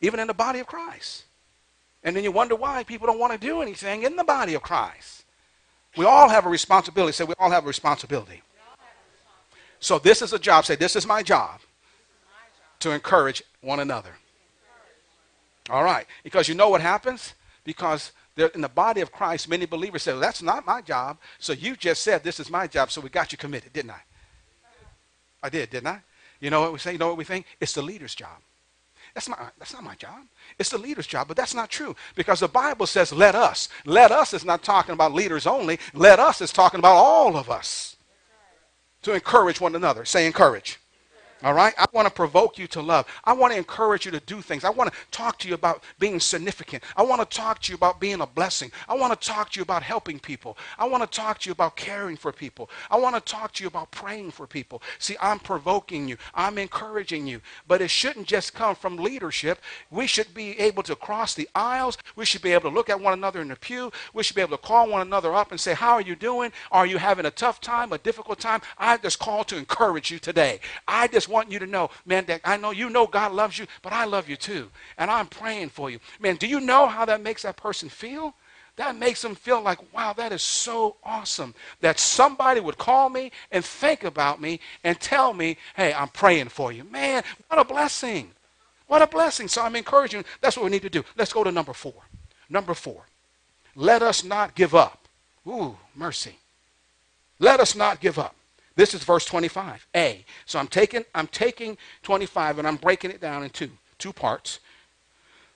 even 0.00 0.20
in 0.20 0.26
the 0.26 0.34
body 0.34 0.60
of 0.60 0.66
Christ. 0.66 1.24
And 2.02 2.16
then 2.16 2.24
you 2.24 2.32
wonder 2.32 2.56
why 2.56 2.82
people 2.84 3.06
don't 3.06 3.18
want 3.18 3.32
to 3.32 3.38
do 3.38 3.60
anything 3.60 4.04
in 4.04 4.16
the 4.16 4.24
body 4.24 4.54
of 4.54 4.62
Christ. 4.62 5.24
We 5.96 6.06
all 6.06 6.28
have 6.28 6.46
a 6.46 6.48
responsibility. 6.48 7.12
Say, 7.12 7.24
we 7.24 7.34
all 7.38 7.50
have 7.50 7.64
a 7.64 7.66
responsibility. 7.66 8.42
So 9.80 9.98
this 9.98 10.22
is 10.22 10.32
a 10.32 10.38
job. 10.38 10.66
Say, 10.66 10.76
this 10.76 10.94
is 10.94 11.06
my 11.06 11.22
job 11.22 11.60
to 12.80 12.92
encourage 12.92 13.42
one 13.62 13.80
another. 13.80 14.10
All 15.70 15.84
right. 15.84 16.06
Because 16.22 16.48
you 16.48 16.54
know 16.54 16.68
what 16.68 16.80
happens? 16.80 17.34
Because 17.64 18.12
in 18.54 18.60
the 18.60 18.68
body 18.68 19.00
of 19.00 19.10
Christ, 19.10 19.48
many 19.48 19.66
believers 19.66 20.02
say, 20.02 20.12
well, 20.12 20.20
that's 20.20 20.42
not 20.42 20.66
my 20.66 20.80
job. 20.82 21.18
So 21.38 21.52
you 21.52 21.76
just 21.76 22.02
said, 22.02 22.22
this 22.22 22.40
is 22.40 22.50
my 22.50 22.66
job. 22.66 22.90
So 22.90 23.00
we 23.00 23.08
got 23.08 23.32
you 23.32 23.38
committed, 23.38 23.72
didn't 23.72 23.90
I? 23.92 24.00
I 25.42 25.48
did, 25.48 25.70
didn't 25.70 25.88
I? 25.88 26.02
You 26.40 26.50
know 26.50 26.60
what 26.60 26.72
we 26.72 26.78
say? 26.78 26.92
You 26.92 26.98
know 26.98 27.08
what 27.08 27.16
we 27.16 27.24
think? 27.24 27.46
It's 27.60 27.74
the 27.74 27.82
leader's 27.82 28.14
job. 28.14 28.38
That's 29.14 29.28
not, 29.28 29.54
that's 29.58 29.72
not 29.72 29.82
my 29.82 29.94
job. 29.96 30.20
It's 30.58 30.70
the 30.70 30.78
leader's 30.78 31.06
job, 31.06 31.28
but 31.28 31.36
that's 31.36 31.54
not 31.54 31.68
true 31.68 31.96
because 32.14 32.40
the 32.40 32.48
Bible 32.48 32.86
says, 32.86 33.12
let 33.12 33.34
us. 33.34 33.68
Let 33.84 34.12
us 34.12 34.32
is 34.34 34.44
not 34.44 34.62
talking 34.62 34.92
about 34.92 35.12
leaders 35.12 35.46
only. 35.46 35.78
Let 35.94 36.20
us 36.20 36.40
is 36.40 36.52
talking 36.52 36.78
about 36.78 36.94
all 36.94 37.36
of 37.36 37.50
us 37.50 37.96
to 39.02 39.14
encourage 39.14 39.60
one 39.60 39.74
another. 39.74 40.04
Say 40.04 40.26
encourage. 40.26 40.78
All 41.42 41.54
right? 41.54 41.74
I 41.78 41.86
want 41.92 42.06
to 42.06 42.14
provoke 42.14 42.58
you 42.58 42.66
to 42.68 42.82
love. 42.82 43.06
I 43.24 43.32
want 43.32 43.52
to 43.52 43.58
encourage 43.58 44.04
you 44.04 44.10
to 44.12 44.20
do 44.20 44.42
things. 44.42 44.64
I 44.64 44.70
want 44.70 44.92
to 44.92 44.98
talk 45.10 45.38
to 45.40 45.48
you 45.48 45.54
about 45.54 45.82
being 45.98 46.20
significant. 46.20 46.84
I 46.96 47.02
want 47.02 47.20
to 47.28 47.36
talk 47.36 47.60
to 47.62 47.72
you 47.72 47.76
about 47.76 48.00
being 48.00 48.20
a 48.20 48.26
blessing. 48.26 48.70
I 48.88 48.94
want 48.94 49.18
to 49.18 49.28
talk 49.28 49.50
to 49.50 49.58
you 49.58 49.62
about 49.62 49.82
helping 49.82 50.18
people. 50.18 50.58
I 50.78 50.86
want 50.86 51.02
to 51.02 51.16
talk 51.18 51.38
to 51.40 51.48
you 51.48 51.52
about 51.52 51.76
caring 51.76 52.16
for 52.16 52.32
people. 52.32 52.68
I 52.90 52.98
want 52.98 53.14
to 53.14 53.20
talk 53.20 53.52
to 53.54 53.64
you 53.64 53.68
about 53.68 53.90
praying 53.90 54.32
for 54.32 54.46
people. 54.46 54.82
See, 54.98 55.16
I'm 55.20 55.38
provoking 55.38 56.08
you. 56.08 56.16
I'm 56.34 56.58
encouraging 56.58 57.26
you. 57.26 57.40
But 57.66 57.80
it 57.80 57.90
shouldn't 57.90 58.26
just 58.26 58.54
come 58.54 58.74
from 58.74 58.96
leadership. 58.98 59.60
We 59.90 60.06
should 60.06 60.34
be 60.34 60.58
able 60.60 60.82
to 60.84 60.96
cross 60.96 61.34
the 61.34 61.48
aisles. 61.54 61.96
We 62.16 62.26
should 62.26 62.42
be 62.42 62.52
able 62.52 62.70
to 62.70 62.76
look 62.76 62.90
at 62.90 63.00
one 63.00 63.14
another 63.14 63.40
in 63.40 63.48
the 63.48 63.56
pew. 63.56 63.90
We 64.12 64.22
should 64.22 64.36
be 64.36 64.42
able 64.42 64.56
to 64.58 64.62
call 64.62 64.90
one 64.90 65.02
another 65.02 65.34
up 65.34 65.52
and 65.52 65.60
say, 65.60 65.74
How 65.74 65.92
are 65.94 66.02
you 66.02 66.16
doing? 66.16 66.52
Are 66.70 66.86
you 66.86 66.98
having 66.98 67.26
a 67.26 67.30
tough 67.30 67.60
time, 67.60 67.92
a 67.92 67.98
difficult 67.98 68.38
time? 68.40 68.60
I 68.78 68.96
just 68.98 69.18
call 69.18 69.44
to 69.44 69.56
encourage 69.56 70.10
you 70.10 70.18
today. 70.18 70.60
I 70.86 71.08
just 71.08 71.29
want 71.30 71.50
you 71.50 71.58
to 71.58 71.66
know, 71.66 71.90
man, 72.04 72.24
that 72.26 72.40
I 72.44 72.56
know 72.56 72.70
you 72.70 72.90
know 72.90 73.06
God 73.06 73.32
loves 73.32 73.58
you, 73.58 73.66
but 73.82 73.92
I 73.92 74.04
love 74.04 74.28
you 74.28 74.36
too. 74.36 74.70
And 74.98 75.10
I'm 75.10 75.26
praying 75.26 75.70
for 75.70 75.90
you. 75.90 76.00
Man, 76.20 76.36
do 76.36 76.46
you 76.46 76.60
know 76.60 76.86
how 76.86 77.04
that 77.04 77.22
makes 77.22 77.42
that 77.42 77.56
person 77.56 77.88
feel? 77.88 78.34
That 78.76 78.96
makes 78.96 79.20
them 79.20 79.34
feel 79.34 79.60
like, 79.60 79.78
wow, 79.92 80.12
that 80.14 80.32
is 80.32 80.42
so 80.42 80.96
awesome 81.04 81.54
that 81.80 81.98
somebody 81.98 82.60
would 82.60 82.78
call 82.78 83.10
me 83.10 83.30
and 83.50 83.64
think 83.64 84.04
about 84.04 84.40
me 84.40 84.60
and 84.84 84.98
tell 84.98 85.34
me, 85.34 85.58
hey, 85.76 85.92
I'm 85.92 86.08
praying 86.08 86.48
for 86.48 86.72
you. 86.72 86.84
Man, 86.84 87.22
what 87.48 87.60
a 87.60 87.64
blessing. 87.64 88.30
What 88.86 89.02
a 89.02 89.06
blessing. 89.06 89.48
So 89.48 89.62
I'm 89.62 89.76
encouraging. 89.76 90.24
That's 90.40 90.56
what 90.56 90.64
we 90.64 90.70
need 90.70 90.82
to 90.82 90.90
do. 90.90 91.04
Let's 91.16 91.32
go 91.32 91.44
to 91.44 91.52
number 91.52 91.72
four. 91.72 91.94
Number 92.48 92.74
four. 92.74 93.02
Let 93.76 94.02
us 94.02 94.24
not 94.24 94.54
give 94.54 94.74
up. 94.74 95.06
Ooh, 95.46 95.76
mercy. 95.94 96.36
Let 97.38 97.60
us 97.60 97.76
not 97.76 98.00
give 98.00 98.18
up. 98.18 98.34
This 98.76 98.94
is 98.94 99.04
verse 99.04 99.24
25. 99.24 99.86
A. 99.96 100.24
So 100.46 100.58
I'm 100.58 100.68
taking 100.68 101.04
I'm 101.14 101.26
taking 101.26 101.76
25 102.02 102.58
and 102.58 102.68
I'm 102.68 102.76
breaking 102.76 103.10
it 103.10 103.20
down 103.20 103.42
in 103.42 103.50
two, 103.50 103.70
two 103.98 104.12
parts. 104.12 104.60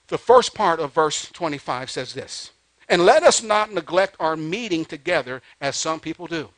The 0.07 0.17
first 0.17 0.53
part 0.53 0.79
of 0.79 0.93
verse 0.93 1.29
25 1.31 1.89
says 1.89 2.13
this. 2.13 2.51
And 2.87 3.03
let 3.03 3.23
us 3.23 3.41
not 3.41 3.73
neglect 3.73 4.15
our 4.19 4.35
meeting 4.35 4.85
together 4.85 5.41
as 5.59 5.75
some 5.75 5.99
people 5.99 6.27
do. 6.27 6.49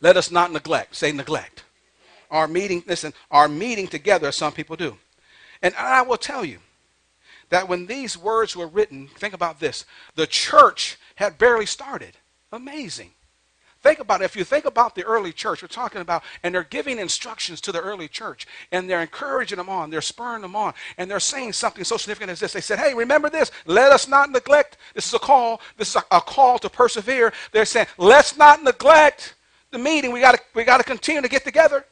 Let 0.00 0.16
us 0.16 0.30
not 0.30 0.52
neglect. 0.52 0.96
Say 0.96 1.12
neglect. 1.12 1.64
Our 2.30 2.48
meeting, 2.48 2.82
listen, 2.86 3.12
our 3.30 3.48
meeting 3.48 3.86
together 3.86 4.28
as 4.28 4.36
some 4.36 4.52
people 4.52 4.76
do. 4.76 4.96
And 5.60 5.74
I 5.74 6.02
will 6.02 6.16
tell 6.16 6.44
you 6.44 6.58
that 7.50 7.68
when 7.68 7.86
these 7.86 8.16
words 8.16 8.56
were 8.56 8.66
written, 8.66 9.08
think 9.08 9.34
about 9.34 9.60
this. 9.60 9.84
The 10.14 10.26
church 10.26 10.98
had 11.16 11.36
barely 11.36 11.66
started. 11.66 12.16
Amazing. 12.50 13.10
Think 13.82 13.98
about 13.98 14.20
it. 14.20 14.26
If 14.26 14.36
you 14.36 14.44
think 14.44 14.64
about 14.64 14.94
the 14.94 15.02
early 15.02 15.32
church, 15.32 15.60
we're 15.60 15.68
talking 15.68 16.00
about, 16.00 16.22
and 16.42 16.54
they're 16.54 16.62
giving 16.62 16.98
instructions 16.98 17.60
to 17.62 17.72
the 17.72 17.80
early 17.80 18.06
church, 18.06 18.46
and 18.70 18.88
they're 18.88 19.02
encouraging 19.02 19.58
them 19.58 19.68
on, 19.68 19.90
they're 19.90 20.00
spurring 20.00 20.42
them 20.42 20.54
on, 20.54 20.72
and 20.98 21.10
they're 21.10 21.18
saying 21.18 21.52
something 21.52 21.82
so 21.82 21.96
significant 21.96 22.30
as 22.30 22.38
this. 22.38 22.52
They 22.52 22.60
said, 22.60 22.78
hey, 22.78 22.94
remember 22.94 23.28
this. 23.28 23.50
Let 23.66 23.90
us 23.90 24.06
not 24.06 24.30
neglect. 24.30 24.76
This 24.94 25.06
is 25.06 25.14
a 25.14 25.18
call. 25.18 25.60
This 25.76 25.90
is 25.90 25.96
a, 25.96 26.16
a 26.16 26.20
call 26.20 26.60
to 26.60 26.70
persevere. 26.70 27.32
They're 27.50 27.64
saying, 27.64 27.88
let's 27.98 28.36
not 28.36 28.62
neglect 28.62 29.34
the 29.72 29.78
meeting. 29.78 30.12
We 30.12 30.20
got 30.20 30.36
to 30.36 30.40
we 30.54 30.64
got 30.64 30.78
to 30.78 30.84
continue 30.84 31.22
to 31.22 31.28
get 31.28 31.44
together. 31.44 31.84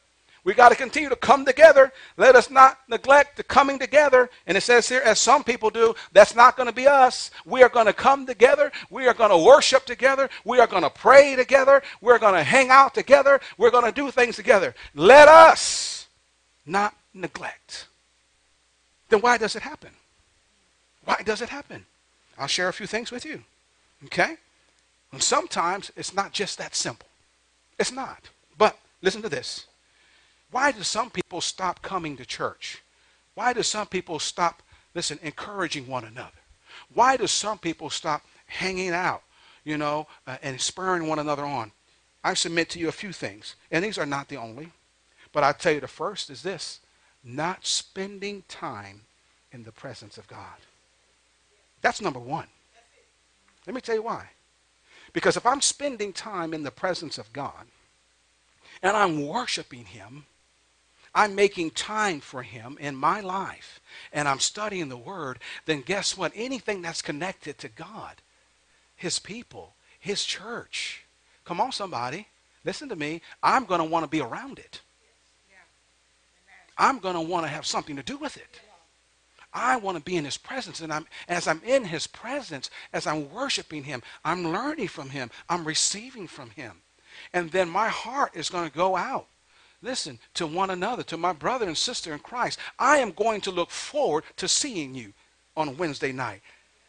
We 0.44 0.54
got 0.54 0.70
to 0.70 0.74
continue 0.74 1.08
to 1.08 1.16
come 1.16 1.44
together. 1.44 1.92
Let 2.16 2.34
us 2.34 2.50
not 2.50 2.78
neglect 2.88 3.36
the 3.36 3.42
coming 3.42 3.78
together. 3.78 4.30
And 4.46 4.56
it 4.56 4.62
says 4.62 4.88
here, 4.88 5.02
as 5.04 5.20
some 5.20 5.44
people 5.44 5.70
do, 5.70 5.94
that's 6.12 6.34
not 6.34 6.56
going 6.56 6.68
to 6.68 6.74
be 6.74 6.86
us. 6.86 7.30
We 7.44 7.62
are 7.62 7.68
going 7.68 7.86
to 7.86 7.92
come 7.92 8.26
together. 8.26 8.72
We 8.90 9.06
are 9.06 9.14
going 9.14 9.30
to 9.30 9.38
worship 9.38 9.84
together. 9.84 10.30
We 10.44 10.58
are 10.58 10.66
going 10.66 10.82
to 10.82 10.90
pray 10.90 11.36
together. 11.36 11.82
We're 12.00 12.18
going 12.18 12.34
to 12.34 12.42
hang 12.42 12.70
out 12.70 12.94
together. 12.94 13.40
We're 13.58 13.70
going 13.70 13.84
to 13.84 13.92
do 13.92 14.10
things 14.10 14.36
together. 14.36 14.74
Let 14.94 15.28
us 15.28 16.08
not 16.64 16.94
neglect. 17.12 17.86
Then 19.10 19.20
why 19.20 19.36
does 19.36 19.56
it 19.56 19.62
happen? 19.62 19.90
Why 21.04 21.20
does 21.24 21.42
it 21.42 21.48
happen? 21.48 21.84
I'll 22.38 22.46
share 22.46 22.68
a 22.68 22.72
few 22.72 22.86
things 22.86 23.10
with 23.10 23.26
you. 23.26 23.42
Okay? 24.06 24.36
And 25.12 25.22
sometimes 25.22 25.90
it's 25.96 26.14
not 26.14 26.32
just 26.32 26.56
that 26.58 26.74
simple. 26.74 27.08
It's 27.78 27.92
not. 27.92 28.28
But 28.56 28.78
listen 29.02 29.20
to 29.22 29.28
this. 29.28 29.66
Why 30.50 30.72
do 30.72 30.82
some 30.82 31.10
people 31.10 31.40
stop 31.40 31.82
coming 31.82 32.16
to 32.16 32.24
church? 32.24 32.82
Why 33.34 33.52
do 33.52 33.62
some 33.62 33.86
people 33.86 34.18
stop, 34.18 34.62
listen, 34.94 35.18
encouraging 35.22 35.86
one 35.86 36.04
another? 36.04 36.30
Why 36.92 37.16
do 37.16 37.26
some 37.26 37.58
people 37.58 37.90
stop 37.90 38.24
hanging 38.46 38.90
out, 38.90 39.22
you 39.64 39.78
know, 39.78 40.08
uh, 40.26 40.38
and 40.42 40.60
spurring 40.60 41.06
one 41.06 41.18
another 41.18 41.44
on? 41.44 41.72
I 42.22 42.34
submit 42.34 42.68
to 42.70 42.78
you 42.78 42.88
a 42.88 42.92
few 42.92 43.12
things, 43.12 43.54
and 43.70 43.84
these 43.84 43.96
are 43.98 44.06
not 44.06 44.28
the 44.28 44.36
only, 44.36 44.70
but 45.32 45.44
I'll 45.44 45.54
tell 45.54 45.72
you 45.72 45.80
the 45.80 45.88
first 45.88 46.30
is 46.30 46.42
this 46.42 46.80
not 47.22 47.66
spending 47.66 48.42
time 48.48 49.02
in 49.52 49.62
the 49.64 49.72
presence 49.72 50.18
of 50.18 50.26
God. 50.26 50.56
That's 51.82 52.00
number 52.00 52.18
one. 52.18 52.46
Let 53.66 53.74
me 53.74 53.80
tell 53.80 53.94
you 53.94 54.02
why. 54.02 54.30
Because 55.12 55.36
if 55.36 55.46
I'm 55.46 55.60
spending 55.60 56.12
time 56.12 56.54
in 56.54 56.62
the 56.62 56.70
presence 56.70 57.18
of 57.18 57.32
God 57.32 57.66
and 58.82 58.96
I'm 58.96 59.26
worshiping 59.26 59.84
Him, 59.84 60.24
I'm 61.14 61.34
making 61.34 61.72
time 61.72 62.20
for 62.20 62.42
him 62.42 62.76
in 62.80 62.94
my 62.94 63.20
life 63.20 63.80
and 64.12 64.28
I'm 64.28 64.38
studying 64.38 64.88
the 64.88 64.96
word, 64.96 65.38
then 65.66 65.82
guess 65.82 66.16
what? 66.16 66.32
Anything 66.34 66.82
that's 66.82 67.02
connected 67.02 67.58
to 67.58 67.68
God, 67.68 68.16
his 68.96 69.18
people, 69.18 69.74
his 69.98 70.24
church, 70.24 71.04
come 71.44 71.60
on, 71.60 71.72
somebody, 71.72 72.28
listen 72.64 72.88
to 72.88 72.96
me, 72.96 73.22
I'm 73.42 73.64
going 73.64 73.80
to 73.80 73.86
want 73.86 74.04
to 74.04 74.10
be 74.10 74.20
around 74.20 74.58
it. 74.58 74.80
I'm 76.78 76.98
going 76.98 77.14
to 77.14 77.20
want 77.20 77.44
to 77.44 77.50
have 77.50 77.66
something 77.66 77.96
to 77.96 78.02
do 78.02 78.16
with 78.16 78.36
it. 78.36 78.60
I 79.52 79.76
want 79.76 79.98
to 79.98 80.02
be 80.02 80.16
in 80.16 80.24
his 80.24 80.38
presence. 80.38 80.80
And 80.80 80.92
I'm, 80.92 81.06
as 81.28 81.48
I'm 81.48 81.60
in 81.66 81.84
his 81.84 82.06
presence, 82.06 82.70
as 82.92 83.06
I'm 83.06 83.30
worshiping 83.32 83.84
him, 83.84 84.02
I'm 84.24 84.52
learning 84.52 84.88
from 84.88 85.10
him. 85.10 85.30
I'm 85.48 85.64
receiving 85.64 86.26
from 86.26 86.50
him. 86.50 86.80
And 87.32 87.50
then 87.50 87.68
my 87.68 87.88
heart 87.88 88.30
is 88.34 88.48
going 88.48 88.70
to 88.70 88.74
go 88.74 88.96
out 88.96 89.26
listen, 89.82 90.18
to 90.34 90.46
one 90.46 90.70
another, 90.70 91.02
to 91.04 91.16
my 91.16 91.32
brother 91.32 91.66
and 91.66 91.76
sister 91.76 92.12
in 92.12 92.18
Christ. 92.20 92.58
I 92.78 92.98
am 92.98 93.12
going 93.12 93.40
to 93.42 93.50
look 93.50 93.70
forward 93.70 94.24
to 94.36 94.48
seeing 94.48 94.94
you 94.94 95.12
on 95.56 95.76
Wednesday 95.76 96.12
night. 96.12 96.40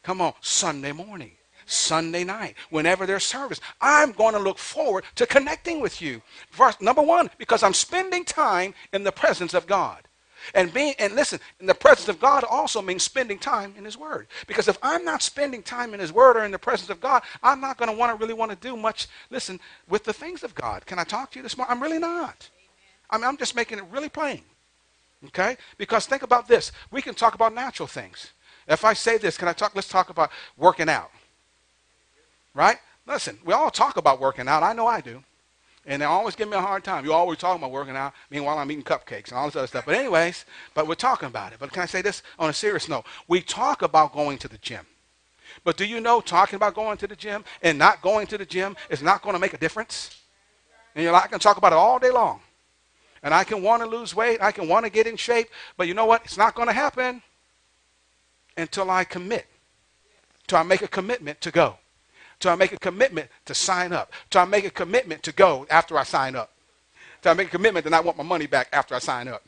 Come 0.03 0.21
on, 0.21 0.33
Sunday 0.41 0.91
morning. 0.91 1.31
Sunday 1.65 2.23
night, 2.23 2.55
whenever 2.69 3.05
there's 3.05 3.23
service. 3.23 3.61
I'm 3.79 4.11
going 4.11 4.33
to 4.33 4.39
look 4.39 4.57
forward 4.57 5.05
to 5.15 5.25
connecting 5.25 5.79
with 5.79 6.01
you. 6.01 6.21
First, 6.49 6.81
number 6.81 7.01
one, 7.01 7.29
because 7.37 7.63
I'm 7.63 7.73
spending 7.73 8.25
time 8.25 8.73
in 8.91 9.03
the 9.03 9.11
presence 9.11 9.53
of 9.53 9.67
God. 9.67 10.07
And 10.55 10.73
being 10.73 10.95
and 10.97 11.15
listen, 11.15 11.39
in 11.59 11.67
the 11.67 11.75
presence 11.75 12.09
of 12.09 12.19
God 12.19 12.43
also 12.43 12.81
means 12.81 13.03
spending 13.03 13.37
time 13.37 13.75
in 13.77 13.85
His 13.85 13.95
Word. 13.95 14.27
Because 14.47 14.67
if 14.67 14.77
I'm 14.81 15.05
not 15.05 15.21
spending 15.21 15.61
time 15.61 15.93
in 15.93 15.99
His 15.99 16.11
Word 16.11 16.35
or 16.35 16.43
in 16.43 16.51
the 16.51 16.59
presence 16.59 16.89
of 16.89 16.99
God, 16.99 17.21
I'm 17.43 17.61
not 17.61 17.77
going 17.77 17.91
to 17.91 17.95
want 17.95 18.11
to 18.11 18.21
really 18.21 18.33
want 18.33 18.51
to 18.51 18.57
do 18.57 18.75
much, 18.75 19.07
listen, 19.29 19.59
with 19.87 20.03
the 20.03 20.13
things 20.13 20.43
of 20.43 20.55
God. 20.55 20.85
Can 20.87 20.97
I 20.97 21.03
talk 21.03 21.31
to 21.31 21.39
you 21.39 21.43
this 21.43 21.57
morning? 21.57 21.71
I'm 21.71 21.83
really 21.83 21.99
not. 21.99 22.49
I 23.11 23.17
mean, 23.17 23.25
I'm 23.25 23.37
just 23.37 23.55
making 23.55 23.77
it 23.77 23.85
really 23.91 24.09
plain. 24.09 24.41
Okay? 25.27 25.57
Because 25.77 26.05
think 26.05 26.23
about 26.23 26.47
this. 26.47 26.71
We 26.89 27.01
can 27.01 27.13
talk 27.13 27.35
about 27.35 27.53
natural 27.53 27.87
things. 27.87 28.31
If 28.67 28.85
I 28.85 28.93
say 28.93 29.17
this, 29.17 29.37
can 29.37 29.47
I 29.47 29.53
talk? 29.53 29.75
Let's 29.75 29.89
talk 29.89 30.09
about 30.09 30.31
working 30.57 30.89
out. 30.89 31.11
Right? 32.53 32.77
Listen, 33.05 33.37
we 33.45 33.53
all 33.53 33.71
talk 33.71 33.97
about 33.97 34.19
working 34.19 34.47
out. 34.47 34.63
I 34.63 34.73
know 34.73 34.87
I 34.87 35.01
do. 35.01 35.23
And 35.85 36.01
they 36.01 36.05
always 36.05 36.35
give 36.35 36.47
me 36.47 36.55
a 36.55 36.61
hard 36.61 36.83
time. 36.83 37.05
You 37.05 37.13
always 37.13 37.39
talking 37.39 37.61
about 37.61 37.71
working 37.71 37.95
out. 37.95 38.13
Meanwhile, 38.29 38.59
I'm 38.59 38.71
eating 38.71 38.83
cupcakes 38.83 39.29
and 39.29 39.37
all 39.37 39.47
this 39.47 39.55
other 39.55 39.67
stuff. 39.67 39.85
But 39.85 39.95
anyways, 39.95 40.45
but 40.75 40.87
we're 40.87 40.95
talking 40.95 41.27
about 41.27 41.53
it. 41.53 41.59
But 41.59 41.71
can 41.71 41.81
I 41.81 41.87
say 41.87 42.03
this 42.03 42.21
on 42.37 42.49
a 42.49 42.53
serious 42.53 42.87
note? 42.87 43.05
We 43.27 43.41
talk 43.41 43.81
about 43.81 44.13
going 44.13 44.37
to 44.39 44.47
the 44.47 44.59
gym. 44.59 44.85
But 45.63 45.77
do 45.77 45.85
you 45.85 45.99
know 45.99 46.21
talking 46.21 46.55
about 46.55 46.75
going 46.75 46.97
to 46.99 47.07
the 47.07 47.15
gym 47.15 47.43
and 47.63 47.79
not 47.79 48.01
going 48.01 48.27
to 48.27 48.37
the 48.37 48.45
gym 48.45 48.75
is 48.89 49.01
not 49.01 49.23
going 49.23 49.33
to 49.33 49.39
make 49.39 49.53
a 49.53 49.57
difference? 49.57 50.17
And 50.93 51.03
you're 51.03 51.13
like, 51.13 51.25
I 51.25 51.27
can 51.27 51.39
talk 51.39 51.57
about 51.57 51.73
it 51.73 51.77
all 51.77 51.97
day 51.97 52.11
long. 52.11 52.41
And 53.23 53.33
I 53.33 53.43
can 53.43 53.61
want 53.61 53.83
to 53.83 53.87
lose 53.87 54.15
weight. 54.15 54.41
I 54.41 54.51
can 54.51 54.67
want 54.67 54.85
to 54.85 54.91
get 54.91 55.07
in 55.07 55.15
shape. 55.15 55.49
But 55.77 55.87
you 55.87 55.93
know 55.93 56.05
what? 56.05 56.23
It's 56.25 56.37
not 56.37 56.55
going 56.55 56.67
to 56.67 56.73
happen 56.73 57.21
until 58.57 58.89
I 58.89 59.03
commit. 59.03 59.45
Till 60.47 60.57
I 60.57 60.63
make 60.63 60.81
a 60.81 60.87
commitment 60.87 61.39
to 61.41 61.51
go. 61.51 61.75
Till 62.39 62.51
I 62.51 62.55
make 62.55 62.73
a 62.73 62.79
commitment 62.79 63.29
to 63.45 63.53
sign 63.53 63.93
up. 63.93 64.11
Till 64.29 64.41
I 64.41 64.45
make 64.45 64.65
a 64.65 64.71
commitment 64.71 65.21
to 65.23 65.31
go 65.31 65.67
after 65.69 65.97
I 65.97 66.03
sign 66.03 66.35
up. 66.35 66.51
Till 67.21 67.31
I 67.31 67.35
make 67.35 67.49
a 67.49 67.51
commitment 67.51 67.83
to 67.85 67.91
not 67.91 68.03
want 68.03 68.17
my 68.17 68.23
money 68.23 68.47
back 68.47 68.67
after 68.73 68.95
I 68.95 68.99
sign 68.99 69.27
up. 69.27 69.43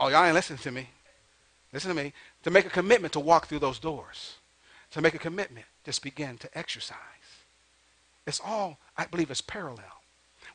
Oh, 0.00 0.08
y'all 0.08 0.24
ain't 0.24 0.34
listening 0.34 0.58
to 0.58 0.72
me. 0.72 0.88
Listen 1.72 1.94
to 1.94 2.02
me. 2.02 2.12
To 2.42 2.50
make 2.50 2.66
a 2.66 2.70
commitment 2.70 3.12
to 3.12 3.20
walk 3.20 3.46
through 3.46 3.60
those 3.60 3.78
doors. 3.78 4.38
To 4.90 5.00
make 5.00 5.14
a 5.14 5.18
commitment, 5.18 5.66
just 5.84 6.02
begin 6.02 6.36
to 6.38 6.58
exercise. 6.58 6.98
It's 8.26 8.40
all, 8.44 8.78
I 8.96 9.06
believe, 9.06 9.30
is 9.30 9.40
parallel. 9.40 10.02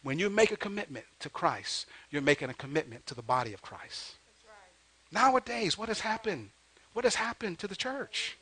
When 0.04 0.18
you 0.18 0.30
make 0.30 0.52
a 0.52 0.58
commitment 0.58 1.06
to 1.20 1.30
Christ, 1.30 1.86
you're 2.10 2.22
making 2.22 2.50
a 2.50 2.54
commitment 2.54 3.06
to 3.08 3.16
the 3.16 3.22
body 3.22 3.54
of 3.54 3.62
Christ. 3.62 4.16
Right. 4.48 5.22
Nowadays, 5.22 5.78
what 5.78 5.90
has 5.90 6.00
happened? 6.00 6.50
What 6.94 7.06
has 7.06 7.16
happened 7.16 7.60
to 7.60 7.68
the 7.68 7.76
church? 7.76 8.38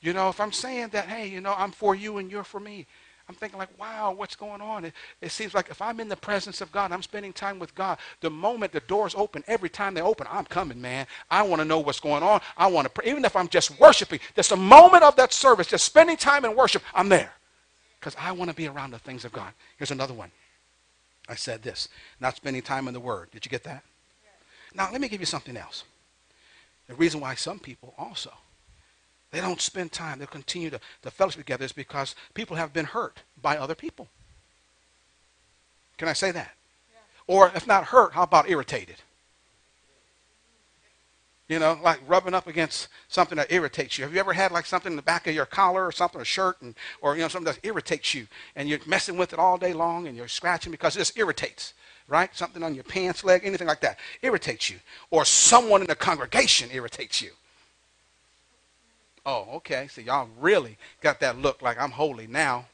You 0.00 0.12
know, 0.12 0.28
if 0.28 0.40
I'm 0.40 0.52
saying 0.52 0.88
that, 0.88 1.08
hey, 1.08 1.28
you 1.28 1.40
know, 1.40 1.54
I'm 1.56 1.72
for 1.72 1.94
you 1.94 2.18
and 2.18 2.30
you're 2.30 2.44
for 2.44 2.60
me, 2.60 2.86
I'm 3.28 3.34
thinking 3.34 3.58
like, 3.58 3.76
wow, 3.78 4.12
what's 4.12 4.36
going 4.36 4.60
on? 4.60 4.84
It, 4.84 4.92
it, 5.20 5.32
seems 5.32 5.52
like 5.52 5.68
if 5.68 5.82
I'm 5.82 5.98
in 5.98 6.08
the 6.08 6.16
presence 6.16 6.60
of 6.60 6.70
God, 6.70 6.92
I'm 6.92 7.02
spending 7.02 7.32
time 7.32 7.58
with 7.58 7.74
God. 7.74 7.98
The 8.20 8.30
moment 8.30 8.72
the 8.72 8.80
doors 8.80 9.16
open, 9.16 9.42
every 9.48 9.68
time 9.68 9.94
they 9.94 10.00
open, 10.00 10.28
I'm 10.30 10.44
coming, 10.44 10.80
man. 10.80 11.08
I 11.28 11.42
want 11.42 11.60
to 11.60 11.64
know 11.64 11.80
what's 11.80 11.98
going 11.98 12.22
on. 12.22 12.40
I 12.56 12.68
want 12.68 12.84
to 12.86 12.90
pray. 12.90 13.10
Even 13.10 13.24
if 13.24 13.34
I'm 13.34 13.48
just 13.48 13.80
worshiping, 13.80 14.20
just 14.36 14.52
a 14.52 14.56
moment 14.56 15.02
of 15.02 15.16
that 15.16 15.32
service, 15.32 15.66
just 15.66 15.84
spending 15.84 16.16
time 16.16 16.44
in 16.44 16.54
worship, 16.54 16.82
I'm 16.94 17.08
there. 17.08 17.32
Because 17.98 18.14
I 18.16 18.30
want 18.30 18.48
to 18.50 18.56
be 18.56 18.68
around 18.68 18.92
the 18.92 19.00
things 19.00 19.24
of 19.24 19.32
God. 19.32 19.52
Here's 19.76 19.90
another 19.90 20.14
one. 20.14 20.30
I 21.28 21.34
said 21.34 21.62
this, 21.62 21.88
not 22.20 22.36
spending 22.36 22.62
time 22.62 22.88
in 22.88 22.94
the 22.94 23.00
Word. 23.00 23.30
Did 23.32 23.44
you 23.44 23.50
get 23.50 23.64
that? 23.64 23.82
Now, 24.74 24.90
let 24.92 25.00
me 25.00 25.08
give 25.08 25.20
you 25.20 25.26
something 25.26 25.56
else. 25.56 25.84
The 26.88 26.94
reason 26.94 27.20
why 27.20 27.34
some 27.34 27.58
people 27.58 27.94
also, 27.98 28.30
they 29.32 29.40
don't 29.40 29.60
spend 29.60 29.90
time, 29.90 30.18
they 30.18 30.26
continue 30.26 30.70
to, 30.70 30.80
to 31.02 31.10
fellowship 31.10 31.40
together 31.40 31.64
is 31.64 31.72
because 31.72 32.14
people 32.34 32.56
have 32.56 32.72
been 32.72 32.84
hurt 32.84 33.22
by 33.42 33.56
other 33.56 33.74
people. 33.74 34.08
Can 35.98 36.08
I 36.08 36.12
say 36.12 36.30
that? 36.30 36.52
Yeah. 36.92 37.34
Or 37.34 37.50
if 37.54 37.66
not 37.66 37.84
hurt, 37.84 38.12
how 38.12 38.22
about 38.22 38.48
irritated? 38.48 38.96
You 41.48 41.60
know, 41.60 41.78
like 41.82 42.00
rubbing 42.08 42.34
up 42.34 42.48
against 42.48 42.88
something 43.08 43.36
that 43.36 43.52
irritates 43.52 43.96
you. 43.96 44.04
Have 44.04 44.12
you 44.12 44.18
ever 44.18 44.32
had 44.32 44.50
like 44.50 44.66
something 44.66 44.92
in 44.92 44.96
the 44.96 45.02
back 45.02 45.28
of 45.28 45.34
your 45.34 45.46
collar 45.46 45.86
or 45.86 45.92
something, 45.92 46.20
a 46.20 46.24
shirt, 46.24 46.60
and, 46.60 46.74
or 47.00 47.14
you 47.14 47.22
know 47.22 47.28
something 47.28 47.52
that 47.52 47.60
irritates 47.64 48.14
you, 48.14 48.26
and 48.56 48.68
you're 48.68 48.80
messing 48.84 49.16
with 49.16 49.32
it 49.32 49.38
all 49.38 49.56
day 49.56 49.72
long, 49.72 50.08
and 50.08 50.16
you're 50.16 50.26
scratching 50.26 50.72
because 50.72 50.96
it 50.96 51.00
just 51.00 51.16
irritates, 51.16 51.72
right? 52.08 52.34
Something 52.34 52.64
on 52.64 52.74
your 52.74 52.82
pants 52.82 53.22
leg, 53.22 53.42
anything 53.44 53.68
like 53.68 53.80
that, 53.82 53.98
irritates 54.22 54.68
you. 54.68 54.78
Or 55.12 55.24
someone 55.24 55.82
in 55.82 55.86
the 55.86 55.94
congregation 55.94 56.68
irritates 56.72 57.22
you. 57.22 57.30
Oh, 59.24 59.46
okay. 59.54 59.86
So 59.88 60.00
y'all 60.00 60.28
really 60.40 60.76
got 61.00 61.20
that 61.20 61.38
look 61.38 61.62
like 61.62 61.80
I'm 61.80 61.92
holy 61.92 62.26
now. 62.26 62.66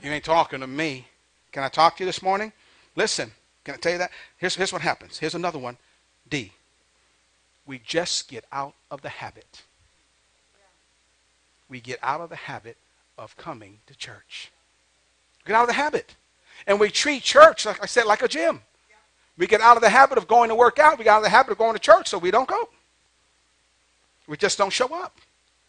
You 0.00 0.12
ain't 0.12 0.24
talking 0.24 0.60
to 0.60 0.68
me. 0.68 1.06
Can 1.50 1.64
I 1.64 1.68
talk 1.68 1.96
to 1.96 2.04
you 2.04 2.06
this 2.06 2.22
morning? 2.22 2.52
Listen, 2.94 3.32
can 3.64 3.74
I 3.74 3.78
tell 3.78 3.92
you 3.92 3.98
that? 3.98 4.12
Here's, 4.36 4.54
here's 4.54 4.72
what 4.72 4.82
happens. 4.82 5.18
Here's 5.18 5.34
another 5.34 5.58
one. 5.58 5.76
D 6.28 6.52
we 7.68 7.78
just 7.78 8.28
get 8.28 8.44
out 8.50 8.74
of 8.90 9.02
the 9.02 9.10
habit. 9.10 9.62
We 11.68 11.80
get 11.80 11.98
out 12.02 12.22
of 12.22 12.30
the 12.30 12.36
habit 12.36 12.78
of 13.18 13.36
coming 13.36 13.78
to 13.86 13.94
church. 13.94 14.50
Get 15.44 15.54
out 15.54 15.62
of 15.62 15.68
the 15.68 15.74
habit. 15.74 16.16
And 16.66 16.80
we 16.80 16.88
treat 16.88 17.22
church, 17.22 17.66
like 17.66 17.82
I 17.82 17.86
said, 17.86 18.06
like 18.06 18.22
a 18.22 18.28
gym. 18.28 18.62
We 19.36 19.46
get 19.46 19.60
out 19.60 19.76
of 19.76 19.82
the 19.82 19.90
habit 19.90 20.16
of 20.18 20.26
going 20.26 20.48
to 20.48 20.54
work 20.54 20.78
out. 20.78 20.98
We 20.98 21.04
get 21.04 21.10
out 21.10 21.18
of 21.18 21.24
the 21.24 21.28
habit 21.28 21.52
of 21.52 21.58
going 21.58 21.74
to 21.74 21.78
church, 21.78 22.08
so 22.08 22.16
we 22.16 22.30
don't 22.30 22.48
go. 22.48 22.70
We 24.26 24.38
just 24.38 24.56
don't 24.56 24.72
show 24.72 24.92
up. 24.94 25.20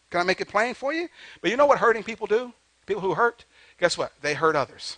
Can 0.09 0.21
I 0.21 0.23
make 0.23 0.41
it 0.41 0.47
plain 0.47 0.73
for 0.73 0.93
you? 0.93 1.09
But 1.41 1.51
you 1.51 1.57
know 1.57 1.65
what 1.65 1.79
hurting 1.79 2.03
people 2.03 2.27
do? 2.27 2.53
People 2.85 3.01
who 3.01 3.13
hurt, 3.13 3.43
guess 3.77 3.97
what? 3.97 4.13
They 4.21 4.33
hurt 4.33 4.55
others. 4.55 4.97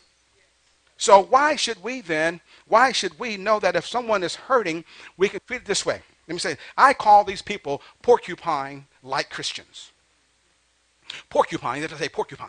So 0.98 1.20
why 1.24 1.56
should 1.56 1.84
we 1.84 2.02
then, 2.02 2.42
why 2.68 2.92
should 2.92 3.20
we 3.20 3.36
know 3.36 3.60
that 3.60 3.76
if 3.76 3.88
someone 3.88 4.24
is 4.24 4.36
hurting, 4.36 4.86
we 5.18 5.30
can 5.30 5.42
treat 5.48 5.62
it 5.62 5.66
this 5.66 5.84
way? 5.84 6.04
Let 6.32 6.36
me 6.36 6.40
say, 6.40 6.58
I 6.78 6.94
call 6.94 7.26
these 7.26 7.42
people 7.42 7.82
porcupine 8.02 8.86
like 9.04 9.30
Christians. 9.30 9.92
Porcupine, 11.30 11.76
they 11.76 11.82
have 11.82 11.92
to 11.92 11.98
say 11.98 12.08
porcupine. 12.08 12.48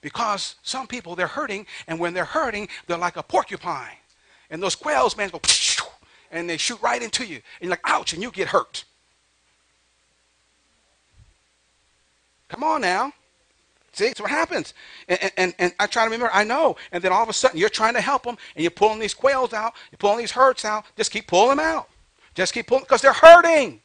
Because 0.00 0.54
some 0.62 0.86
people, 0.86 1.14
they're 1.14 1.26
hurting, 1.26 1.66
and 1.86 2.00
when 2.00 2.14
they're 2.14 2.24
hurting, 2.24 2.68
they're 2.86 2.96
like 2.96 3.18
a 3.18 3.22
porcupine. 3.22 3.98
And 4.48 4.62
those 4.62 4.74
quails, 4.74 5.18
man, 5.18 5.28
go, 5.28 5.40
and 6.30 6.48
they 6.48 6.56
shoot 6.56 6.80
right 6.80 7.02
into 7.02 7.26
you. 7.26 7.36
And 7.36 7.42
you're 7.62 7.70
like, 7.70 7.80
ouch, 7.84 8.14
and 8.14 8.22
you 8.22 8.30
get 8.30 8.48
hurt. 8.48 8.84
Come 12.48 12.64
on 12.64 12.80
now. 12.80 13.12
See, 13.92 14.06
that's 14.06 14.20
what 14.20 14.30
happens. 14.30 14.72
And, 15.08 15.32
and, 15.36 15.54
and 15.58 15.74
I 15.78 15.86
try 15.88 16.04
to 16.04 16.10
remember, 16.10 16.30
I 16.32 16.44
know. 16.44 16.76
And 16.90 17.04
then 17.04 17.12
all 17.12 17.22
of 17.22 17.28
a 17.28 17.34
sudden, 17.34 17.58
you're 17.58 17.68
trying 17.68 17.94
to 17.94 18.00
help 18.00 18.22
them, 18.22 18.38
and 18.54 18.62
you're 18.62 18.70
pulling 18.70 18.98
these 18.98 19.12
quails 19.12 19.52
out, 19.52 19.74
you're 19.90 19.98
pulling 19.98 20.18
these 20.18 20.32
hurts 20.32 20.64
out. 20.64 20.86
Just 20.96 21.10
keep 21.10 21.26
pulling 21.26 21.58
them 21.58 21.60
out. 21.60 21.90
Just 22.36 22.52
keep 22.52 22.66
pulling 22.66 22.84
because 22.84 23.00
they're 23.00 23.12
hurting. 23.12 23.80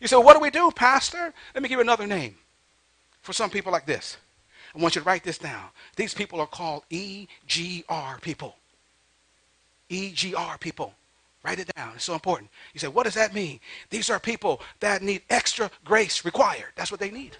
You 0.00 0.08
say, 0.08 0.16
what 0.16 0.34
do 0.34 0.40
we 0.40 0.50
do, 0.50 0.70
Pastor? 0.70 1.32
Let 1.54 1.62
me 1.62 1.68
give 1.68 1.76
you 1.76 1.82
another 1.82 2.06
name 2.06 2.34
for 3.22 3.32
some 3.32 3.50
people 3.50 3.70
like 3.72 3.86
this. 3.86 4.16
I 4.74 4.80
want 4.80 4.96
you 4.96 5.00
to 5.00 5.06
write 5.06 5.24
this 5.24 5.38
down. 5.38 5.64
These 5.96 6.12
people 6.12 6.40
are 6.40 6.46
called 6.46 6.82
EGR 6.90 8.20
people. 8.20 8.56
EGR 9.90 10.60
people. 10.60 10.94
Write 11.42 11.58
it 11.58 11.70
down. 11.74 11.92
It's 11.94 12.04
so 12.04 12.14
important. 12.14 12.50
You 12.74 12.80
say, 12.80 12.88
what 12.88 13.04
does 13.04 13.14
that 13.14 13.32
mean? 13.32 13.60
These 13.90 14.10
are 14.10 14.18
people 14.18 14.60
that 14.80 15.02
need 15.02 15.22
extra 15.30 15.70
grace 15.84 16.24
required. 16.24 16.72
That's 16.76 16.90
what 16.90 17.00
they 17.00 17.10
need. 17.10 17.36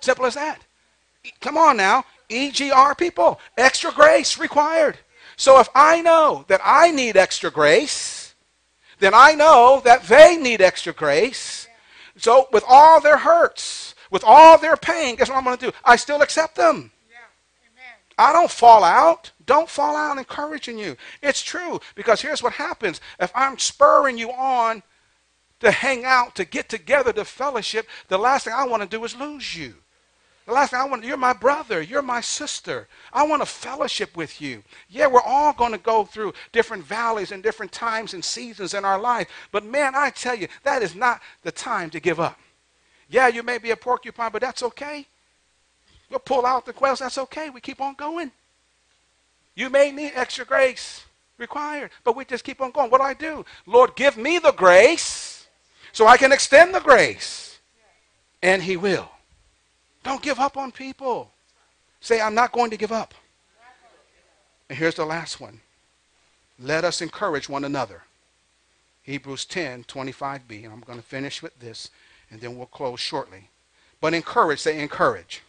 Simple 0.00 0.26
as 0.26 0.34
that. 0.34 0.60
Come 1.40 1.56
on 1.58 1.76
now. 1.76 2.04
EGR 2.30 2.96
people. 2.96 3.40
Extra 3.56 3.92
grace 3.92 4.38
required. 4.38 4.98
So 5.36 5.60
if 5.60 5.68
I 5.74 6.00
know 6.02 6.44
that 6.48 6.60
I 6.64 6.90
need 6.90 7.16
extra 7.16 7.50
grace, 7.50 8.15
then 8.98 9.12
I 9.14 9.32
know 9.34 9.82
that 9.84 10.04
they 10.04 10.36
need 10.36 10.60
extra 10.60 10.92
grace. 10.92 11.68
So, 12.16 12.48
with 12.52 12.64
all 12.66 13.00
their 13.00 13.18
hurts, 13.18 13.94
with 14.10 14.24
all 14.24 14.58
their 14.58 14.76
pain, 14.76 15.16
guess 15.16 15.28
what 15.28 15.36
I'm 15.36 15.44
going 15.44 15.58
to 15.58 15.66
do? 15.66 15.72
I 15.84 15.96
still 15.96 16.22
accept 16.22 16.56
them. 16.56 16.92
I 18.18 18.32
don't 18.32 18.50
fall 18.50 18.82
out. 18.82 19.32
Don't 19.44 19.68
fall 19.68 19.94
out 19.94 20.18
encouraging 20.18 20.78
you. 20.78 20.96
It's 21.22 21.42
true 21.42 21.80
because 21.94 22.22
here's 22.22 22.42
what 22.42 22.54
happens. 22.54 23.00
If 23.20 23.30
I'm 23.34 23.58
spurring 23.58 24.16
you 24.18 24.30
on 24.32 24.82
to 25.60 25.70
hang 25.70 26.04
out, 26.04 26.34
to 26.36 26.44
get 26.44 26.68
together, 26.68 27.12
to 27.12 27.24
fellowship, 27.24 27.86
the 28.08 28.18
last 28.18 28.44
thing 28.44 28.54
I 28.56 28.66
want 28.66 28.82
to 28.82 28.88
do 28.88 29.04
is 29.04 29.16
lose 29.16 29.56
you. 29.56 29.74
The 30.46 30.52
last 30.52 30.70
thing 30.70 30.78
I 30.78 30.84
want, 30.84 31.04
you're 31.04 31.16
my 31.16 31.32
brother, 31.32 31.82
you're 31.82 32.02
my 32.02 32.20
sister. 32.20 32.86
I 33.12 33.26
want 33.26 33.42
to 33.42 33.46
fellowship 33.46 34.16
with 34.16 34.40
you. 34.40 34.62
Yeah, 34.88 35.08
we're 35.08 35.20
all 35.20 35.52
going 35.52 35.72
to 35.72 35.78
go 35.78 36.04
through 36.04 36.34
different 36.52 36.84
valleys 36.84 37.32
and 37.32 37.42
different 37.42 37.72
times 37.72 38.14
and 38.14 38.24
seasons 38.24 38.72
in 38.72 38.84
our 38.84 38.98
life. 38.98 39.28
But 39.50 39.64
man, 39.64 39.96
I 39.96 40.10
tell 40.10 40.36
you, 40.36 40.46
that 40.62 40.82
is 40.82 40.94
not 40.94 41.20
the 41.42 41.50
time 41.50 41.90
to 41.90 42.00
give 42.00 42.20
up. 42.20 42.38
Yeah, 43.08 43.26
you 43.26 43.42
may 43.42 43.58
be 43.58 43.72
a 43.72 43.76
porcupine, 43.76 44.30
but 44.32 44.40
that's 44.40 44.62
okay. 44.62 45.06
We'll 46.10 46.20
pull 46.20 46.46
out 46.46 46.64
the 46.64 46.72
quails, 46.72 47.00
that's 47.00 47.18
okay. 47.18 47.50
We 47.50 47.60
keep 47.60 47.80
on 47.80 47.94
going. 47.94 48.30
You 49.56 49.68
may 49.68 49.90
need 49.90 50.12
extra 50.14 50.44
grace 50.44 51.04
required, 51.38 51.90
but 52.04 52.14
we 52.14 52.24
just 52.24 52.44
keep 52.44 52.60
on 52.60 52.70
going. 52.70 52.88
What 52.90 53.00
do 53.00 53.04
I 53.04 53.14
do? 53.14 53.44
Lord, 53.66 53.96
give 53.96 54.16
me 54.16 54.38
the 54.38 54.52
grace 54.52 55.48
so 55.90 56.06
I 56.06 56.16
can 56.16 56.30
extend 56.30 56.72
the 56.72 56.80
grace. 56.80 57.58
And 58.42 58.62
he 58.62 58.76
will. 58.76 59.10
Don't 60.06 60.22
give 60.22 60.38
up 60.38 60.56
on 60.56 60.70
people. 60.70 61.32
Say, 62.00 62.20
I'm 62.20 62.36
not 62.36 62.52
going 62.52 62.70
to 62.70 62.76
give 62.76 62.92
up. 62.92 63.12
And 64.68 64.78
here's 64.78 64.94
the 64.94 65.04
last 65.04 65.40
one. 65.40 65.58
Let 66.60 66.84
us 66.84 67.02
encourage 67.02 67.48
one 67.48 67.64
another. 67.64 68.02
Hebrews 69.02 69.44
10, 69.46 69.82
25b. 69.82 70.62
And 70.62 70.72
I'm 70.72 70.82
going 70.82 71.00
to 71.00 71.04
finish 71.04 71.42
with 71.42 71.58
this, 71.58 71.90
and 72.30 72.40
then 72.40 72.56
we'll 72.56 72.66
close 72.66 73.00
shortly. 73.00 73.48
But 74.00 74.14
encourage, 74.14 74.60
say 74.60 74.80
encourage. 74.80 75.42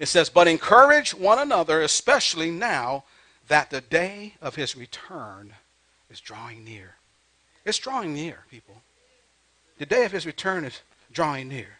It 0.00 0.06
says, 0.06 0.28
but 0.28 0.48
encourage 0.48 1.14
one 1.14 1.38
another, 1.38 1.80
especially 1.80 2.50
now 2.50 3.04
that 3.46 3.70
the 3.70 3.80
day 3.80 4.34
of 4.42 4.56
his 4.56 4.76
return 4.76 5.52
is 6.10 6.18
drawing 6.20 6.64
near. 6.64 6.96
It's 7.64 7.78
drawing 7.78 8.14
near, 8.14 8.40
people. 8.50 8.82
The 9.78 9.86
day 9.86 10.04
of 10.04 10.10
his 10.10 10.26
return 10.26 10.64
is 10.64 10.80
drawing 11.12 11.48
near. 11.48 11.78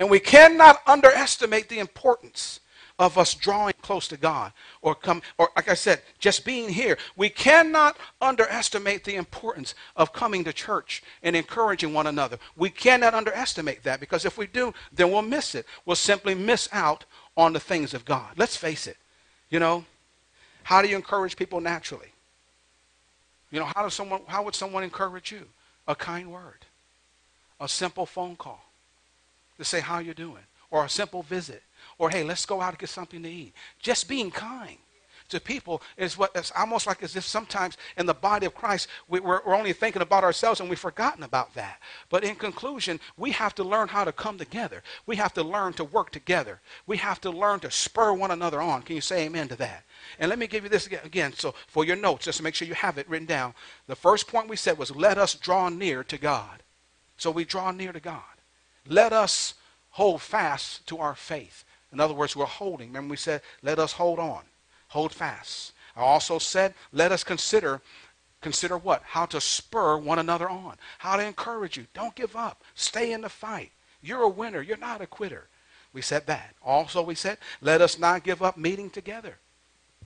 And 0.00 0.10
we 0.10 0.18
cannot 0.18 0.80
underestimate 0.86 1.68
the 1.68 1.78
importance 1.78 2.58
of 2.98 3.16
us 3.16 3.34
drawing 3.34 3.74
close 3.80 4.08
to 4.08 4.16
God 4.16 4.52
or 4.82 4.94
come 4.94 5.22
or 5.38 5.50
like 5.54 5.68
I 5.68 5.74
said 5.74 6.02
just 6.18 6.44
being 6.44 6.68
here. 6.68 6.98
We 7.16 7.30
cannot 7.30 7.96
underestimate 8.20 9.04
the 9.04 9.14
importance 9.14 9.74
of 9.96 10.12
coming 10.12 10.42
to 10.44 10.52
church 10.52 11.02
and 11.22 11.36
encouraging 11.36 11.94
one 11.94 12.08
another. 12.08 12.38
We 12.56 12.70
cannot 12.70 13.14
underestimate 13.14 13.84
that 13.84 14.00
because 14.00 14.24
if 14.24 14.36
we 14.36 14.48
do 14.48 14.74
then 14.92 15.12
we'll 15.12 15.22
miss 15.22 15.54
it. 15.54 15.66
We'll 15.86 15.96
simply 15.96 16.34
miss 16.34 16.68
out 16.72 17.04
on 17.36 17.52
the 17.52 17.60
things 17.60 17.94
of 17.94 18.04
God. 18.04 18.32
Let's 18.36 18.56
face 18.56 18.88
it 18.88 18.96
you 19.50 19.58
know? 19.58 19.84
How 20.62 20.80
do 20.80 20.88
you 20.88 20.96
encourage 20.96 21.36
people 21.36 21.60
naturally? 21.60 22.12
You 23.50 23.58
know 23.58 23.66
how 23.66 23.82
does 23.82 23.94
someone 23.94 24.22
how 24.28 24.44
would 24.44 24.54
someone 24.54 24.84
encourage 24.84 25.32
you? 25.32 25.42
A 25.88 25.94
kind 25.94 26.30
word 26.30 26.66
a 27.58 27.68
simple 27.68 28.06
phone 28.06 28.36
call 28.36 28.64
to 29.60 29.64
say 29.64 29.80
how 29.80 29.98
you're 29.98 30.14
doing? 30.14 30.42
Or 30.70 30.84
a 30.84 30.88
simple 30.88 31.22
visit. 31.22 31.62
Or 31.98 32.10
hey 32.10 32.24
let's 32.24 32.46
go 32.46 32.60
out 32.60 32.70
and 32.70 32.78
get 32.78 32.88
something 32.88 33.22
to 33.22 33.28
eat. 33.28 33.54
Just 33.78 34.08
being 34.08 34.30
kind 34.30 34.78
to 35.28 35.40
people 35.40 35.80
is 35.96 36.18
what 36.18 36.32
it's 36.34 36.52
almost 36.56 36.86
like 36.86 37.02
as 37.02 37.16
if 37.16 37.24
sometimes 37.24 37.76
in 37.96 38.06
the 38.06 38.14
body 38.14 38.46
of 38.46 38.54
christ 38.54 38.88
we, 39.08 39.20
are 39.20 39.54
only 39.54 39.72
thinking 39.72 40.02
about 40.02 40.24
ourselves 40.24 40.60
and 40.60 40.68
we've 40.68 40.78
forgotten 40.78 41.22
about 41.22 41.54
that. 41.54 41.80
But 42.08 42.24
in 42.24 42.34
conclusion 42.34 43.00
we 43.16 43.30
have 43.32 43.54
to 43.56 43.64
learn 43.64 43.88
how 43.88 44.04
to 44.04 44.12
come 44.12 44.38
together. 44.38 44.82
We 45.06 45.16
have 45.16 45.32
to 45.34 45.42
learn 45.42 45.72
to 45.74 45.84
work 45.84 46.10
together. 46.10 46.60
We 46.86 46.96
have 46.98 47.20
to 47.22 47.30
learn 47.30 47.60
to 47.60 47.70
spur 47.70 48.12
one 48.12 48.30
another 48.30 48.60
on. 48.60 48.82
Can 48.82 48.96
you 48.96 49.02
say 49.02 49.26
amen 49.26 49.48
to 49.48 49.56
that? 49.56 49.84
And 50.18 50.28
let 50.28 50.38
me 50.38 50.46
give 50.46 50.64
you 50.64 50.70
this 50.70 50.86
again 50.86 51.32
so 51.32 51.54
for 51.68 51.84
your 51.84 51.96
notes 51.96 52.24
just 52.24 52.38
to 52.38 52.44
make 52.44 52.54
sure 52.54 52.68
you 52.68 52.74
have 52.74 52.98
it 52.98 53.08
written 53.08 53.26
down. 53.26 53.54
The 53.86 53.96
first 53.96 54.26
point 54.26 54.48
we 54.48 54.56
said 54.56 54.78
was 54.78 54.94
let 54.94 55.18
us 55.18 55.34
draw 55.34 55.68
near 55.68 56.04
to 56.04 56.18
god. 56.18 56.62
So 57.16 57.30
we 57.30 57.44
draw 57.44 57.70
near 57.70 57.92
to 57.92 58.00
god 58.00 58.22
let 58.90 59.14
us 59.14 59.54
hold 59.90 60.20
fast 60.20 60.86
to 60.88 60.98
our 60.98 61.14
faith. 61.14 61.64
In 61.92 62.00
other 62.00 62.12
words, 62.12 62.36
we're 62.36 62.44
holding. 62.44 62.88
Remember, 62.88 63.12
we 63.12 63.16
said, 63.16 63.40
let 63.62 63.78
us 63.78 63.92
hold 63.92 64.18
on, 64.18 64.42
hold 64.88 65.12
fast. 65.12 65.72
I 65.96 66.00
also 66.00 66.38
said, 66.38 66.74
let 66.92 67.12
us 67.12 67.24
consider. 67.24 67.80
Consider 68.40 68.78
what? 68.78 69.02
How 69.04 69.26
to 69.26 69.40
spur 69.40 69.96
one 69.98 70.18
another 70.18 70.48
on. 70.48 70.76
How 70.98 71.16
to 71.16 71.24
encourage 71.24 71.76
you. 71.76 71.86
Don't 71.94 72.14
give 72.14 72.34
up. 72.36 72.62
Stay 72.74 73.12
in 73.12 73.20
the 73.20 73.28
fight. 73.28 73.70
You're 74.02 74.22
a 74.22 74.28
winner. 74.28 74.62
You're 74.62 74.76
not 74.76 75.02
a 75.02 75.06
quitter. 75.06 75.48
We 75.92 76.02
said 76.02 76.26
that. 76.26 76.54
Also, 76.64 77.02
we 77.02 77.14
said, 77.14 77.38
let 77.60 77.80
us 77.80 77.98
not 77.98 78.24
give 78.24 78.42
up 78.42 78.56
meeting 78.56 78.90
together. 78.90 79.36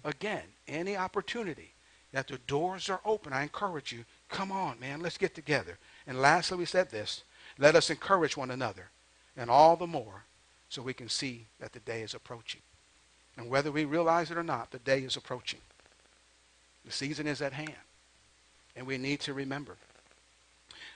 Again, 0.02 0.42
any 0.66 0.96
opportunity 0.96 1.74
that 2.12 2.28
the 2.28 2.38
doors 2.46 2.88
are 2.88 3.00
open, 3.04 3.32
I 3.32 3.42
encourage 3.42 3.92
you, 3.92 4.04
come 4.28 4.50
on, 4.50 4.80
man, 4.80 5.00
let's 5.00 5.18
get 5.18 5.34
together. 5.34 5.78
And 6.06 6.20
lastly, 6.20 6.59
we 6.59 6.64
said 6.64 6.90
this 6.90 7.24
let 7.59 7.76
us 7.76 7.90
encourage 7.90 8.36
one 8.36 8.50
another, 8.50 8.88
and 9.36 9.50
all 9.50 9.76
the 9.76 9.86
more 9.86 10.24
so 10.68 10.82
we 10.82 10.94
can 10.94 11.09
see 11.09 11.46
that 11.61 11.72
the 11.72 11.80
day 11.80 12.02
is 12.02 12.14
approaching. 12.14 12.61
And 13.36 13.48
whether 13.50 13.70
we 13.70 13.84
realize 13.84 14.30
it 14.30 14.38
or 14.38 14.42
not, 14.42 14.70
the 14.70 14.78
day 14.78 15.00
is 15.00 15.16
approaching. 15.16 15.61
The 16.84 16.92
season 16.92 17.26
is 17.26 17.42
at 17.42 17.52
hand. 17.52 17.74
And 18.76 18.86
we 18.86 18.98
need 18.98 19.20
to 19.20 19.32
remember 19.32 19.76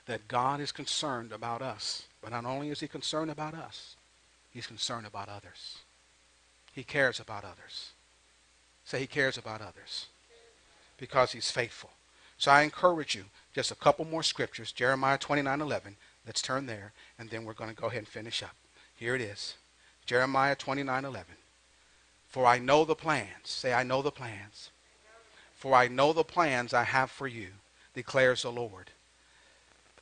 that 0.06 0.28
God 0.28 0.60
is 0.60 0.72
concerned 0.72 1.32
about 1.32 1.62
us. 1.62 2.04
But 2.22 2.32
not 2.32 2.44
only 2.44 2.70
is 2.70 2.80
he 2.80 2.88
concerned 2.88 3.30
about 3.30 3.54
us, 3.54 3.94
he's 4.50 4.66
concerned 4.66 5.06
about 5.06 5.28
others. 5.28 5.78
He 6.72 6.82
cares 6.82 7.20
about 7.20 7.44
others. 7.44 7.92
Say 8.84 9.00
he 9.00 9.06
cares 9.06 9.38
about 9.38 9.60
others 9.60 10.06
because 10.96 11.32
he's 11.32 11.50
faithful. 11.50 11.90
So 12.38 12.50
I 12.50 12.62
encourage 12.62 13.14
you, 13.14 13.24
just 13.54 13.70
a 13.70 13.76
couple 13.76 14.04
more 14.04 14.22
scriptures. 14.22 14.72
Jeremiah 14.72 15.18
29 15.18 15.60
11. 15.60 15.96
Let's 16.28 16.42
turn 16.42 16.66
there, 16.66 16.92
and 17.18 17.30
then 17.30 17.46
we're 17.46 17.54
going 17.54 17.70
to 17.74 17.80
go 17.80 17.86
ahead 17.86 18.00
and 18.00 18.06
finish 18.06 18.42
up. 18.42 18.54
Here 18.94 19.14
it 19.14 19.22
is 19.22 19.54
Jeremiah 20.04 20.54
29 20.54 21.06
11. 21.06 21.24
For 22.28 22.44
I 22.44 22.58
know 22.58 22.84
the 22.84 22.94
plans. 22.94 23.28
Say, 23.44 23.72
I 23.72 23.82
know 23.82 24.02
the 24.02 24.10
plans. 24.10 24.68
For 25.54 25.74
I 25.74 25.88
know 25.88 26.12
the 26.12 26.24
plans 26.24 26.74
I 26.74 26.84
have 26.84 27.10
for 27.10 27.26
you, 27.26 27.48
declares 27.94 28.42
the 28.42 28.52
Lord. 28.52 28.90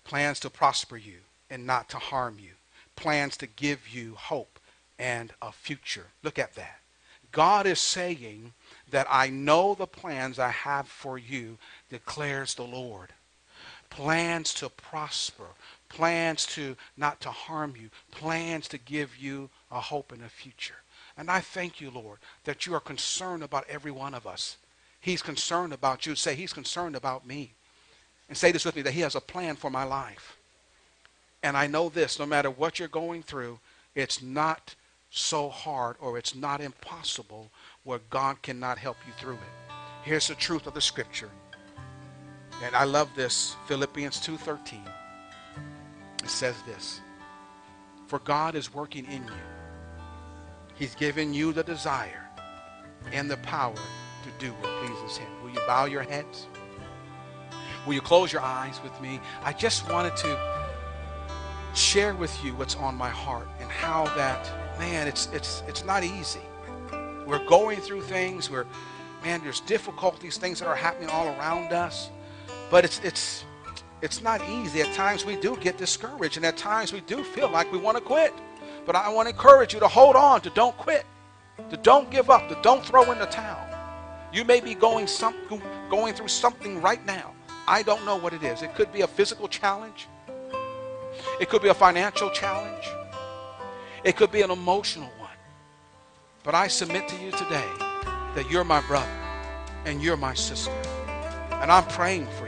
Plans 0.03 0.41
to 0.41 0.51
prosper 0.51 0.97
you 0.97 1.19
and 1.49 1.65
not 1.65 1.89
to 1.91 1.99
harm 1.99 2.39
you. 2.41 2.55
Plans 2.97 3.37
to 3.37 3.47
give 3.47 3.87
you 3.89 4.17
hope 4.17 4.59
and 4.99 5.33
a 5.41 5.53
future. 5.53 6.07
Look 6.25 6.41
at 6.41 6.57
that. 6.57 6.81
God 7.31 7.67
is 7.67 7.79
saying 7.79 8.53
that 8.91 9.07
I 9.09 9.29
know 9.29 9.75
the 9.75 9.87
plans 9.87 10.41
I 10.41 10.51
have 10.51 10.89
for 10.89 11.19
you, 11.19 11.59
declares 11.89 12.57
the 12.57 12.65
Lord. 12.65 13.11
Plans 13.91 14.53
to 14.55 14.69
prosper, 14.69 15.47
plans 15.89 16.47
to 16.47 16.77
not 16.97 17.21
to 17.23 17.31
harm 17.31 17.75
you, 17.77 17.91
plans 18.11 18.69
to 18.69 18.79
give 18.79 19.17
you 19.17 19.51
a 19.71 19.81
hope 19.81 20.13
and 20.13 20.23
a 20.23 20.29
future. 20.29 20.75
And 21.17 21.31
I 21.31 21.41
thank 21.41 21.81
you, 21.81 21.91
Lord, 21.91 22.19
that 22.45 22.67
you 22.67 22.75
are 22.75 22.81
concerned 22.81 23.43
about 23.43 23.65
every 23.69 23.91
one 23.91 24.15
of 24.15 24.27
us. 24.27 24.59
He's 25.01 25.23
concerned 25.23 25.73
about 25.73 26.05
you. 26.05 26.15
Say, 26.15 26.35
He's 26.35 26.53
concerned 26.53 26.97
about 26.97 27.27
me. 27.27 27.53
And 28.29 28.37
say 28.37 28.53
this 28.53 28.65
with 28.65 28.77
me 28.77 28.83
that 28.83 28.93
He 28.93 29.01
has 29.01 29.15
a 29.15 29.21
plan 29.21 29.57
for 29.57 29.71
my 29.71 29.85
life. 29.85 30.37
And 31.43 31.57
I 31.57 31.67
know 31.67 31.89
this 31.89 32.19
no 32.19 32.27
matter 32.27 32.51
what 32.51 32.79
you're 32.79 32.89
going 32.89 33.23
through, 33.23 33.61
it's 33.95 34.21
not 34.21 34.75
so 35.11 35.49
hard 35.49 35.97
or 36.01 36.19
it's 36.19 36.35
not 36.35 36.61
impossible 36.61 37.51
where 37.85 38.01
God 38.11 38.43
cannot 38.43 38.79
help 38.79 38.97
you 39.07 39.13
through 39.19 39.35
it. 39.35 39.73
Here's 40.03 40.29
the 40.29 40.35
truth 40.35 40.67
of 40.67 40.75
the 40.75 40.81
scripture. 40.81 41.31
And 42.63 42.75
I 42.75 42.85
love 42.85 43.11
this 43.15 43.55
Philippians 43.67 44.21
2:13. 44.21 45.06
It 46.27 46.31
says 46.31 46.61
this. 46.63 47.03
For 48.09 48.19
God 48.19 48.57
is 48.57 48.75
working 48.75 49.05
in 49.05 49.23
you. 49.23 49.43
He's 50.75 50.97
given 50.97 51.33
you 51.33 51.53
the 51.53 51.63
desire 51.63 52.29
and 53.13 53.31
the 53.31 53.37
power 53.37 53.77
to 53.77 54.45
do 54.45 54.51
what 54.55 54.85
pleases 54.85 55.19
him. 55.19 55.29
Will 55.45 55.51
you 55.51 55.61
bow 55.69 55.85
your 55.85 56.03
heads? 56.03 56.49
Will 57.87 57.95
you 57.95 58.01
close 58.01 58.33
your 58.33 58.43
eyes 58.43 58.81
with 58.83 59.01
me? 59.01 59.21
I 59.45 59.53
just 59.53 59.89
wanted 59.89 60.17
to 60.17 60.37
share 61.77 62.17
with 62.17 62.37
you 62.45 62.57
what's 62.57 62.75
on 62.75 62.97
my 62.97 63.11
heart 63.11 63.47
and 63.61 63.71
how 63.71 64.07
that 64.17 64.51
man 64.81 65.07
it's 65.07 65.29
it's 65.33 65.63
it's 65.69 65.85
not 65.85 66.03
easy 66.03 66.41
we're 67.27 67.47
going 67.47 67.79
through 67.79 68.01
things 68.01 68.51
we're 68.51 68.65
man 69.23 69.43
there's 69.43 69.61
difficulties 69.61 70.39
things 70.39 70.59
that 70.59 70.67
are 70.67 70.75
happening 70.75 71.11
all 71.11 71.29
around 71.29 71.75
us 71.75 72.09
but 72.71 72.83
it's 72.83 72.99
it's 73.05 73.45
it's 74.03 74.23
not 74.23 74.41
easy 74.49 74.83
at 74.83 74.93
times 74.95 75.25
we 75.25 75.37
do 75.37 75.57
get 75.57 75.77
discouraged 75.79 76.37
and 76.37 76.47
at 76.47 76.57
times 76.57 76.93
we 76.93 77.01
do 77.01 77.23
feel 77.23 77.51
like 77.51 77.71
we 77.73 77.79
want 77.79 77.97
to 77.97 78.03
quit 78.03 78.35
but 78.85 78.95
i 78.95 79.09
want 79.09 79.27
to 79.29 79.35
encourage 79.35 79.73
you 79.73 79.81
to 79.81 79.89
hold 79.89 80.17
on 80.17 80.41
to 80.41 80.51
don't 80.51 80.77
quit 80.77 81.05
to 81.71 81.77
don't 81.79 82.11
give 82.11 82.31
up 82.31 82.49
to 82.49 82.59
don't 82.63 82.85
throw 82.85 83.11
in 83.13 83.19
the 83.19 83.27
towel 83.27 83.67
you 84.33 84.45
may 84.45 84.61
be 84.61 84.75
going 84.75 85.07
some 85.07 85.35
going 85.89 86.13
through 86.15 86.29
something 86.29 86.81
right 86.83 87.05
now 87.07 87.33
i 87.67 87.83
don't 87.83 88.05
know 88.05 88.17
what 88.17 88.33
it 88.33 88.43
is 88.43 88.63
it 88.63 88.75
could 88.75 88.93
be 88.93 89.01
a 89.01 89.07
physical 89.07 89.49
challenge 89.49 90.09
it 91.41 91.49
could 91.49 91.63
be 91.63 91.69
a 91.69 91.75
financial 91.75 92.31
challenge. 92.31 92.89
It 94.05 94.17
could 94.17 94.31
be 94.31 94.43
an 94.43 94.51
emotional 94.51 95.11
one. 95.19 95.31
But 96.43 96.55
I 96.55 96.69
submit 96.69 97.09
to 97.09 97.17
you 97.17 97.31
today 97.33 97.69
that 98.35 98.47
you're 98.51 98.65
my 98.65 98.81
brother 98.87 99.07
and 99.85 100.03
you're 100.03 100.17
my 100.17 100.35
sister. 100.35 100.73
And 101.51 101.71
I'm 101.71 101.87
praying 101.89 102.27
for. 102.39 102.46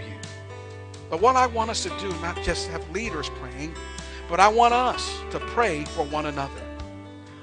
But 1.11 1.21
what 1.21 1.37
I 1.37 1.47
want 1.47 1.71
us 1.71 1.83
to 1.85 1.91
do, 2.01 2.09
not 2.21 2.43
just 2.43 2.69
have 2.69 2.89
leaders 2.91 3.31
praying, 3.41 3.75
but 4.29 4.41
I 4.41 4.49
want 4.49 4.75
us 4.75 5.21
to 5.31 5.41
pray 5.41 5.85
for 5.85 6.05
one 6.05 6.27
another. 6.27 6.63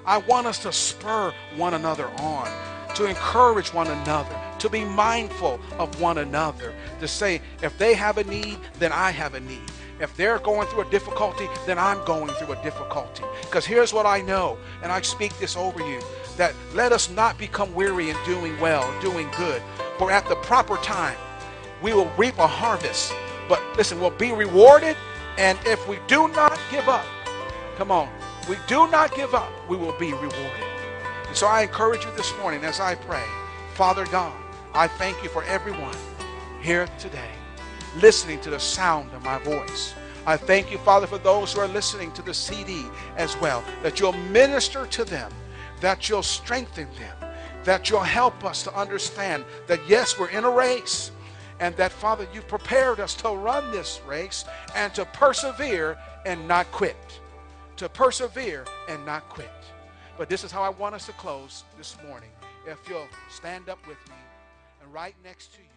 I 0.06 0.20
want 0.20 0.46
us 0.46 0.60
to 0.60 0.72
spur 0.72 1.34
one 1.56 1.74
another 1.74 2.08
on, 2.20 2.48
to 2.96 3.06
encourage 3.06 3.74
one 3.74 3.88
another, 3.88 4.40
to 4.60 4.70
be 4.70 4.86
mindful 4.86 5.60
of 5.80 6.00
one 6.00 6.20
another, 6.20 6.74
to 7.00 7.08
say, 7.08 7.42
if 7.64 7.76
they 7.80 7.96
have 7.96 8.20
a 8.20 8.24
need, 8.24 8.60
then 8.78 8.92
I 8.92 9.10
have 9.10 9.34
a 9.34 9.40
need. 9.40 9.72
If 10.00 10.16
they're 10.16 10.40
going 10.40 10.68
through 10.68 10.82
a 10.82 10.92
difficulty, 10.92 11.48
then 11.66 11.80
I'm 11.80 12.04
going 12.06 12.28
through 12.36 12.54
a 12.54 12.64
difficulty. 12.64 13.24
Because 13.42 13.66
here's 13.66 13.94
what 13.94 14.06
I 14.06 14.22
know, 14.22 14.58
and 14.84 14.92
I 14.92 15.02
speak 15.02 15.38
this 15.40 15.56
over 15.56 15.80
you 15.80 16.02
that 16.38 16.54
let 16.74 16.92
us 16.92 17.10
not 17.10 17.38
become 17.38 17.74
weary 17.74 18.10
in 18.10 18.18
doing 18.26 18.60
well, 18.60 18.94
doing 19.02 19.30
good. 19.38 19.62
For 19.98 20.12
at 20.12 20.28
the 20.28 20.36
proper 20.36 20.76
time, 20.78 21.18
we 21.82 21.94
will 21.94 22.12
reap 22.18 22.38
a 22.38 22.48
harvest. 22.48 23.14
But 23.48 23.62
listen, 23.78 24.00
we'll 24.00 24.12
be 24.12 24.32
rewarded. 24.32 24.96
And 25.38 25.60
if 25.66 25.88
we 25.88 26.00
do 26.08 26.28
not 26.30 26.58
give 26.72 26.88
up, 26.88 27.06
come 27.76 27.92
on, 27.92 28.10
we 28.50 28.58
do 28.68 28.90
not 28.90 29.14
give 29.16 29.34
up, 29.34 29.52
we 29.70 29.76
will 29.76 29.98
be 30.00 30.14
rewarded. 30.14 30.64
And 31.28 31.36
so 31.36 31.48
I 31.48 31.64
encourage 31.64 32.06
you 32.06 32.12
this 32.16 32.34
morning 32.38 32.64
as 32.64 32.80
I 32.80 32.96
pray, 32.96 33.24
Father 33.74 34.06
God, 34.06 34.34
I 34.74 34.88
thank 34.88 35.22
you 35.24 35.30
for 35.30 35.44
everyone 35.44 35.96
here 36.62 36.88
today 37.00 37.32
listening 37.98 38.40
to 38.42 38.50
the 38.50 38.60
sound 38.60 39.12
of 39.14 39.24
my 39.24 39.40
voice. 39.40 39.94
I 40.26 40.38
thank 40.38 40.72
you, 40.72 40.78
Father, 40.80 41.08
for 41.08 41.18
those 41.18 41.54
who 41.54 41.62
are 41.62 41.68
listening 41.68 42.12
to 42.14 42.22
the 42.22 42.34
CD 42.34 42.86
as 43.16 43.40
well, 43.40 43.64
that 43.84 44.00
you'll 44.00 44.14
minister 44.14 44.86
to 44.88 45.06
them, 45.06 45.32
that 45.82 46.10
you'll 46.10 46.24
strengthen 46.24 46.88
them, 47.00 47.32
that 47.64 47.90
you'll 47.90 48.00
help 48.00 48.44
us 48.44 48.64
to 48.64 48.74
understand 48.76 49.46
that, 49.68 49.80
yes, 49.88 50.18
we're 50.18 50.30
in 50.30 50.44
a 50.44 50.50
race, 50.50 51.12
and 51.60 51.76
that, 51.78 51.92
Father, 51.92 52.28
you've 52.34 52.48
prepared 52.48 53.00
us 53.00 53.14
to 53.16 53.30
run 53.30 53.72
this 53.72 54.02
race 54.08 54.46
and 54.76 54.94
to 54.96 55.06
persevere 55.06 55.98
and 56.26 56.48
not 56.48 56.70
quit. 56.72 56.98
To 57.78 57.90
persevere 57.90 58.66
and 58.90 59.06
not 59.06 59.28
quit. 59.30 59.50
But 60.18 60.30
this 60.30 60.44
is 60.44 60.52
how 60.52 60.64
I 60.64 60.70
want 60.70 60.96
us 60.96 61.06
to 61.08 61.12
close 61.14 61.64
this 61.78 61.96
morning. 62.08 62.30
If 62.68 62.78
you'll 62.90 63.08
stand 63.30 63.70
up 63.70 63.80
with 63.88 63.98
me 64.10 64.16
and 64.82 64.94
right 64.94 65.16
next 65.24 65.54
to 65.54 65.60
you. 65.62 65.75